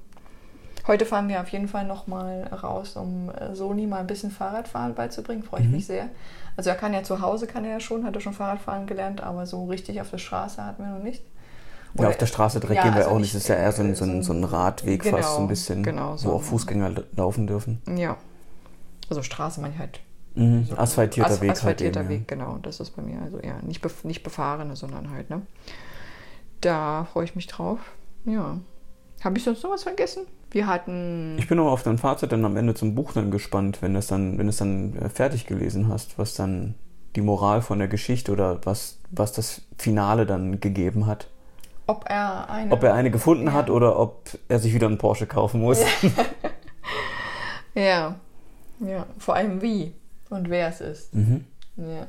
Heute 0.88 1.06
fahren 1.06 1.30
wir 1.30 1.40
auf 1.42 1.48
jeden 1.50 1.70
Fall 1.70 1.86
noch 1.88 2.06
mal 2.06 2.44
raus, 2.44 2.98
um 2.98 3.30
äh, 3.30 3.56
Soni 3.56 3.88
mal 3.88 4.02
ein 4.02 4.08
bisschen 4.08 4.30
Fahrradfahren 4.30 4.94
beizubringen. 4.94 5.42
Freue 5.44 5.62
ich 5.62 5.68
mich 5.70 5.88
sehr. 5.88 6.10
Also 6.58 6.70
er 6.70 6.76
kann 6.76 6.94
ja 6.94 7.04
zu 7.04 7.22
Hause, 7.22 7.48
kann 7.48 7.64
er 7.64 7.72
ja 7.72 7.80
schon, 7.80 8.06
hat 8.06 8.14
er 8.14 8.22
schon 8.22 8.34
Fahrradfahren 8.34 8.86
gelernt, 8.88 9.22
aber 9.22 9.46
so 9.46 9.66
richtig 9.66 10.00
auf 10.02 10.12
der 10.12 10.18
Straße 10.20 10.64
hatten 10.64 10.84
wir 10.84 10.92
noch 10.92 11.04
nicht. 11.04 11.24
Ja, 11.98 12.10
auf 12.10 12.18
der 12.18 12.26
Straße 12.26 12.60
direkt 12.60 12.78
Ja, 12.78 12.84
gehen 12.84 12.96
wir 12.96 13.04
also 13.04 13.16
auch 13.16 13.20
nicht. 13.20 13.34
Das 13.34 13.44
ist 13.44 13.48
ja 13.48 13.56
eher 13.56 13.72
so 13.72 13.82
ein, 13.82 13.96
so 13.96 14.06
ein, 14.06 14.22
so 14.22 14.34
ein 14.34 14.44
Radweg 14.44 15.04
Genau, 15.04 15.18
fast 15.18 15.36
so 15.36 15.42
ein 15.42 15.48
bisschen, 15.48 15.84
genau, 15.84 16.18
so 16.18 16.30
wo 16.30 16.34
auch 16.34 16.42
Fußgänger 16.42 16.92
laufen 17.16 17.48
dürfen. 17.48 17.82
Ja. 17.96 18.18
Also 19.10 19.22
Straße 19.22 19.62
meine 19.62 19.74
ich 19.74 19.80
halt. 19.80 20.02
Mhm. 20.36 20.66
So 20.66 20.78
Asphaltierter 20.78 21.32
As 21.32 21.42
Weg 21.42 21.52
asphaltierter 21.52 22.02
halt 22.02 22.12
eben, 22.12 22.22
Weg, 22.22 22.28
genau. 22.28 22.60
Das 22.62 22.80
ist 22.80 22.92
bei 22.92 23.02
mir 23.02 23.22
also 23.22 23.40
ja 23.42 23.62
nicht, 23.62 23.82
bef 23.82 24.04
nicht 24.04 24.24
befahrene, 24.24 24.76
sondern 24.76 25.12
halt, 25.12 25.30
ne? 25.30 25.42
Da 26.62 27.08
freue 27.12 27.24
ich 27.24 27.36
mich 27.36 27.48
drauf. 27.48 27.80
Ja. 28.26 28.58
Habe 29.24 29.38
ich 29.38 29.44
sonst 29.44 29.64
noch 29.64 29.72
was 29.72 29.84
vergessen? 29.84 30.24
Wir 30.52 30.68
hatten. 30.68 31.36
Ja. 31.36 31.40
Ich 31.40 31.48
bin 31.48 31.60
aber 31.60 31.72
auf 31.72 31.84
dein 31.84 31.98
Fazit 31.98 32.32
dann 32.32 32.44
am 32.44 32.58
Ende 32.58 32.74
zum 32.76 32.96
Buch 32.96 33.14
dann 33.14 33.32
gespannt, 33.32 33.82
wenn 33.82 33.94
das 33.94 34.08
dann, 34.08 34.38
wenn 34.38 34.48
du 34.48 34.50
es 34.50 34.58
dann 34.58 34.96
äh, 34.98 35.10
fertig 35.10 35.46
gelesen 35.46 35.88
hast, 35.88 36.18
was 36.20 36.34
dann 36.34 36.76
die 37.16 37.22
Moral 37.22 37.62
von 37.62 37.80
der 37.80 37.88
Geschichte 37.88 38.32
oder 38.32 38.60
was, 38.66 39.00
was 39.12 39.32
das 39.32 39.62
Finale 39.78 40.26
dann 40.26 40.60
gegeben 40.60 41.06
hat. 41.06 41.30
Ob 41.88 42.06
er 42.10 42.50
eine. 42.50 42.72
Ob 42.72 42.84
er 42.84 42.94
eine 42.94 43.12
gefunden 43.12 43.48
Ja. 43.48 43.54
hat 43.54 43.70
oder 43.70 44.00
ob 44.00 44.24
er 44.48 44.60
sich 44.60 44.74
wieder 44.74 44.88
einen 44.88 44.98
Porsche 44.98 45.28
kaufen 45.28 45.62
muss. 45.62 45.80
Ja. 47.74 48.16
Ja. 48.80 49.06
Vor 49.20 49.36
allem 49.36 49.62
wie 49.62 49.94
und 50.30 50.50
wer 50.50 50.70
es 50.70 50.82
ist. 50.82 51.14
Mhm. 51.14 51.46
Ja. 51.78 52.08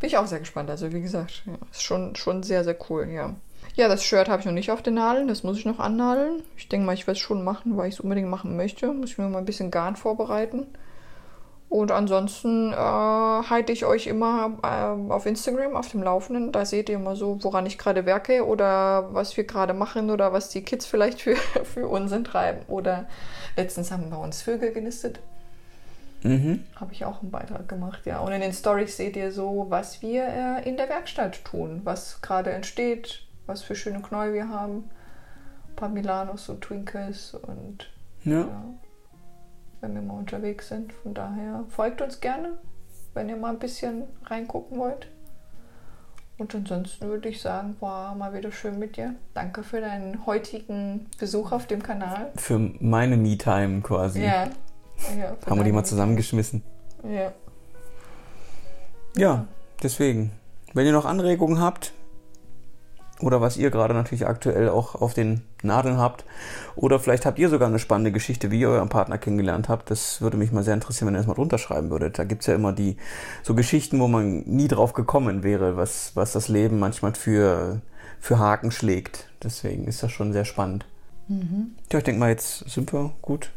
Bin 0.00 0.08
ich 0.08 0.18
auch 0.18 0.26
sehr 0.26 0.40
gespannt. 0.40 0.68
Also, 0.70 0.92
wie 0.92 1.00
gesagt, 1.00 1.42
ja, 1.46 1.54
ist 1.70 1.82
schon, 1.82 2.14
schon 2.16 2.42
sehr, 2.42 2.64
sehr 2.64 2.76
cool, 2.90 3.08
ja. 3.08 3.34
Ja, 3.74 3.88
das 3.88 4.04
Shirt 4.04 4.28
habe 4.28 4.40
ich 4.40 4.46
noch 4.46 4.52
nicht 4.52 4.70
auf 4.70 4.82
den 4.82 4.94
Nadeln. 4.94 5.28
Das 5.28 5.42
muss 5.42 5.58
ich 5.58 5.64
noch 5.64 5.78
annadeln. 5.78 6.42
Ich 6.56 6.68
denke 6.68 6.84
mal, 6.86 6.92
ich 6.92 7.06
werde 7.06 7.16
es 7.16 7.24
schon 7.24 7.42
machen, 7.42 7.76
weil 7.76 7.88
ich 7.88 7.94
es 7.94 8.00
unbedingt 8.00 8.28
machen 8.28 8.56
möchte. 8.56 8.92
Muss 8.92 9.10
ich 9.12 9.18
mir 9.18 9.28
mal 9.28 9.38
ein 9.38 9.44
bisschen 9.46 9.70
Garn 9.70 9.96
vorbereiten. 9.96 10.66
Und 11.74 11.90
ansonsten 11.90 12.72
äh, 12.72 12.76
halte 12.76 13.72
ich 13.72 13.84
euch 13.84 14.06
immer 14.06 14.58
äh, 14.62 15.12
auf 15.12 15.26
Instagram 15.26 15.74
auf 15.74 15.88
dem 15.88 16.04
Laufenden. 16.04 16.52
Da 16.52 16.64
seht 16.64 16.88
ihr 16.88 16.94
immer 16.94 17.16
so, 17.16 17.42
woran 17.42 17.66
ich 17.66 17.78
gerade 17.78 18.06
werke 18.06 18.46
oder 18.46 19.12
was 19.12 19.36
wir 19.36 19.42
gerade 19.42 19.74
machen 19.74 20.08
oder 20.10 20.32
was 20.32 20.50
die 20.50 20.62
Kids 20.62 20.86
vielleicht 20.86 21.20
für, 21.20 21.34
für 21.64 21.88
Unsinn 21.88 22.22
treiben. 22.22 22.60
Oder 22.68 23.06
letztens 23.56 23.90
haben 23.90 24.08
wir 24.08 24.20
uns 24.20 24.40
Vögel 24.40 24.70
genistet. 24.70 25.18
Mhm. 26.22 26.62
Habe 26.76 26.92
ich 26.92 27.04
auch 27.06 27.22
einen 27.22 27.32
Beitrag 27.32 27.68
gemacht, 27.68 28.06
ja. 28.06 28.20
Und 28.20 28.30
in 28.30 28.40
den 28.40 28.52
Stories 28.52 28.96
seht 28.96 29.16
ihr 29.16 29.32
so, 29.32 29.66
was 29.68 30.00
wir 30.00 30.28
äh, 30.28 30.68
in 30.68 30.76
der 30.76 30.88
Werkstatt 30.88 31.44
tun, 31.44 31.80
was 31.82 32.22
gerade 32.22 32.52
entsteht, 32.52 33.26
was 33.46 33.62
für 33.62 33.74
schöne 33.74 34.00
Knäuel 34.00 34.32
wir 34.32 34.48
haben. 34.48 34.90
ein 35.70 35.74
paar 35.74 35.88
Milanos 35.88 36.48
und 36.48 36.60
Twinkles 36.62 37.34
und 37.34 37.90
Ja. 38.22 38.42
ja, 38.42 38.64
wenn 39.84 39.94
wir 39.94 40.02
mal 40.02 40.18
unterwegs 40.18 40.68
sind. 40.68 40.92
Von 40.92 41.14
daher 41.14 41.64
folgt 41.68 42.00
uns 42.00 42.20
gerne, 42.20 42.52
wenn 43.12 43.28
ihr 43.28 43.36
mal 43.36 43.50
ein 43.50 43.58
bisschen 43.58 44.04
reingucken 44.24 44.78
wollt. 44.78 45.08
Und 46.36 46.52
ansonsten 46.54 47.06
würde 47.06 47.28
ich 47.28 47.40
sagen, 47.40 47.76
war 47.80 48.14
mal 48.14 48.34
wieder 48.34 48.50
schön 48.50 48.78
mit 48.78 48.96
dir. 48.96 49.14
Danke 49.34 49.62
für 49.62 49.80
deinen 49.80 50.26
heutigen 50.26 51.06
Besuch 51.18 51.52
auf 51.52 51.66
dem 51.66 51.82
Kanal. 51.82 52.32
Für 52.34 52.58
meine 52.58 53.16
Me-Time 53.16 53.82
quasi. 53.82 54.22
Ja. 54.22 54.48
ja 55.16 55.36
Haben 55.46 55.58
wir 55.58 55.64
die 55.64 55.72
mal 55.72 55.84
zusammengeschmissen. 55.84 56.64
Ja. 57.08 57.32
Ja, 59.16 59.46
deswegen. 59.82 60.32
Wenn 60.72 60.86
ihr 60.86 60.92
noch 60.92 61.04
Anregungen 61.04 61.60
habt 61.60 61.92
oder 63.24 63.40
was 63.40 63.56
ihr 63.56 63.70
gerade 63.70 63.94
natürlich 63.94 64.26
aktuell 64.26 64.68
auch 64.68 64.94
auf 64.94 65.14
den 65.14 65.40
Nadeln 65.62 65.96
habt 65.96 66.24
oder 66.76 67.00
vielleicht 67.00 67.24
habt 67.24 67.38
ihr 67.38 67.48
sogar 67.48 67.68
eine 67.68 67.78
spannende 67.78 68.12
Geschichte, 68.12 68.50
wie 68.50 68.60
ihr 68.60 68.68
euren 68.68 68.90
Partner 68.90 69.16
kennengelernt 69.16 69.70
habt, 69.70 69.90
das 69.90 70.20
würde 70.20 70.36
mich 70.36 70.52
mal 70.52 70.62
sehr 70.62 70.74
interessieren, 70.74 71.08
wenn 71.08 71.14
ihr 71.14 71.18
das 71.18 71.26
mal 71.26 71.34
drunter 71.34 71.56
schreiben 71.56 71.90
würdet. 71.90 72.18
Da 72.18 72.24
gibt's 72.24 72.46
ja 72.46 72.54
immer 72.54 72.72
die 72.72 72.98
so 73.42 73.54
Geschichten, 73.54 73.98
wo 73.98 74.08
man 74.08 74.40
nie 74.40 74.68
drauf 74.68 74.92
gekommen 74.92 75.42
wäre, 75.42 75.76
was, 75.76 76.12
was 76.14 76.32
das 76.32 76.48
Leben 76.48 76.78
manchmal 76.78 77.14
für, 77.14 77.80
für 78.20 78.38
Haken 78.38 78.70
schlägt. 78.70 79.30
Deswegen 79.42 79.86
ist 79.86 80.02
das 80.02 80.12
schon 80.12 80.32
sehr 80.32 80.44
spannend. 80.44 80.84
Ja, 81.90 81.98
ich 81.98 82.04
denke 82.04 82.20
mal, 82.20 82.28
jetzt 82.28 82.68
sind 82.68 82.92
wir 82.92 83.12
gut, 83.22 83.50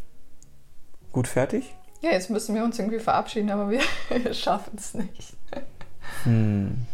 gut 1.12 1.28
fertig. 1.28 1.76
Ja, 2.02 2.12
jetzt 2.12 2.30
müssen 2.30 2.56
wir 2.56 2.64
uns 2.64 2.80
irgendwie 2.80 3.00
verabschieden, 3.00 3.50
aber 3.50 3.70
wir 3.70 3.82
schaffen 4.34 4.78
es 4.78 4.94
nicht. 4.94 5.36
Hm. 6.24 6.86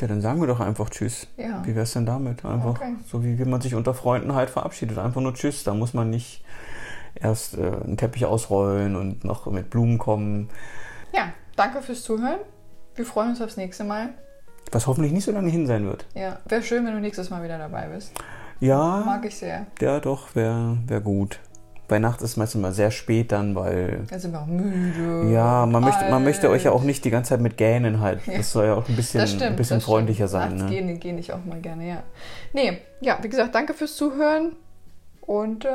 Ja, 0.00 0.06
dann 0.06 0.20
sagen 0.20 0.40
wir 0.40 0.46
doch 0.46 0.60
einfach 0.60 0.90
Tschüss. 0.90 1.26
Ja. 1.36 1.60
Wie 1.64 1.74
wär's 1.74 1.92
denn 1.92 2.06
damit? 2.06 2.44
Einfach 2.44 2.70
Okay. 2.80 2.94
so 3.06 3.24
wie, 3.24 3.38
wie 3.38 3.44
man 3.44 3.60
sich 3.60 3.74
unter 3.74 3.94
Freunden 3.94 4.34
halt 4.34 4.48
verabschiedet. 4.50 4.98
Einfach 4.98 5.20
nur 5.20 5.34
Tschüss. 5.34 5.64
Da 5.64 5.74
muss 5.74 5.92
man 5.94 6.10
nicht 6.10 6.44
erst 7.16 7.58
äh, 7.58 7.62
einen 7.84 7.96
Teppich 7.96 8.24
ausrollen 8.24 8.94
und 8.94 9.24
noch 9.24 9.46
mit 9.46 9.70
Blumen 9.70 9.98
kommen. 9.98 10.50
Ja, 11.12 11.32
danke 11.56 11.82
fürs 11.82 12.02
Zuhören. 12.02 12.38
Wir 12.94 13.04
freuen 13.06 13.30
uns 13.30 13.42
aufs 13.42 13.56
nächste 13.56 13.82
Mal. 13.84 14.10
Was 14.70 14.86
hoffentlich 14.86 15.12
nicht 15.12 15.24
so 15.24 15.32
lange 15.32 15.50
hin 15.50 15.66
sein 15.66 15.84
wird. 15.86 16.06
Ja, 16.14 16.38
wäre 16.46 16.62
schön, 16.62 16.84
wenn 16.86 16.92
du 16.94 17.00
nächstes 17.00 17.30
Mal 17.30 17.42
wieder 17.42 17.58
dabei 17.58 17.88
bist. 17.88 18.12
Ja, 18.60 19.02
Mag 19.06 19.24
ich 19.24 19.36
sehr. 19.36 19.66
ja 19.80 19.98
doch, 20.00 20.34
wäre 20.34 20.76
wär 20.86 21.00
gut. 21.00 21.38
Bei 21.88 21.98
Nacht 21.98 22.20
ist 22.22 22.36
meistens 22.36 22.58
immer 22.60 22.72
sehr 22.72 22.90
spät 22.90 23.32
dann, 23.32 23.54
weil 23.54 24.04
Da 24.10 24.18
sind 24.18 24.32
wir 24.32 24.42
auch 24.42 24.46
müde. 24.46 25.32
ja, 25.32 25.64
man 25.66 25.82
möchte, 25.82 26.10
man 26.10 26.22
möchte 26.22 26.50
euch 26.50 26.64
ja 26.64 26.70
auch 26.70 26.82
nicht 26.82 27.04
die 27.04 27.10
ganze 27.10 27.30
Zeit 27.30 27.40
mit 27.40 27.56
Gähnen 27.56 28.00
halten. 28.00 28.30
Das 28.36 28.52
soll 28.52 28.66
ja 28.66 28.74
auch 28.74 28.86
ein 28.88 28.94
bisschen, 28.96 29.26
stimmt. 29.26 29.42
ein 29.42 29.56
bisschen 29.56 29.80
freundlicher 29.80 30.28
stimmt. 30.28 30.42
sein. 30.42 30.56
Nachts 30.58 30.70
Ne? 30.70 30.76
gehen, 30.82 31.00
gehen 31.00 31.18
ich 31.18 31.32
auch 31.32 31.44
mal 31.46 31.60
gerne, 31.60 31.88
ja. 31.88 32.02
Nee, 32.52 32.78
ja, 33.00 33.18
wie 33.22 33.28
gesagt, 33.28 33.54
danke 33.54 33.72
fürs 33.74 33.96
Zuhören. 33.96 34.52
Und 35.22 35.64
äh, 35.64 35.68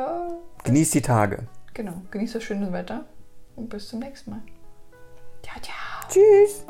Genießt 0.63 0.93
die 0.93 1.01
Tage. 1.01 1.39
genau, 1.73 1.93
genießt 2.11 2.35
das 2.35 2.43
schöne 2.43 2.71
Wetter. 2.71 3.05
Und 3.55 3.69
bis 3.69 3.87
zum 3.89 3.99
nächsten 3.99 4.31
Mal. 4.31 4.39
Ciao, 5.43 5.59
ciao. 5.61 6.09
Tschüss. 6.09 6.65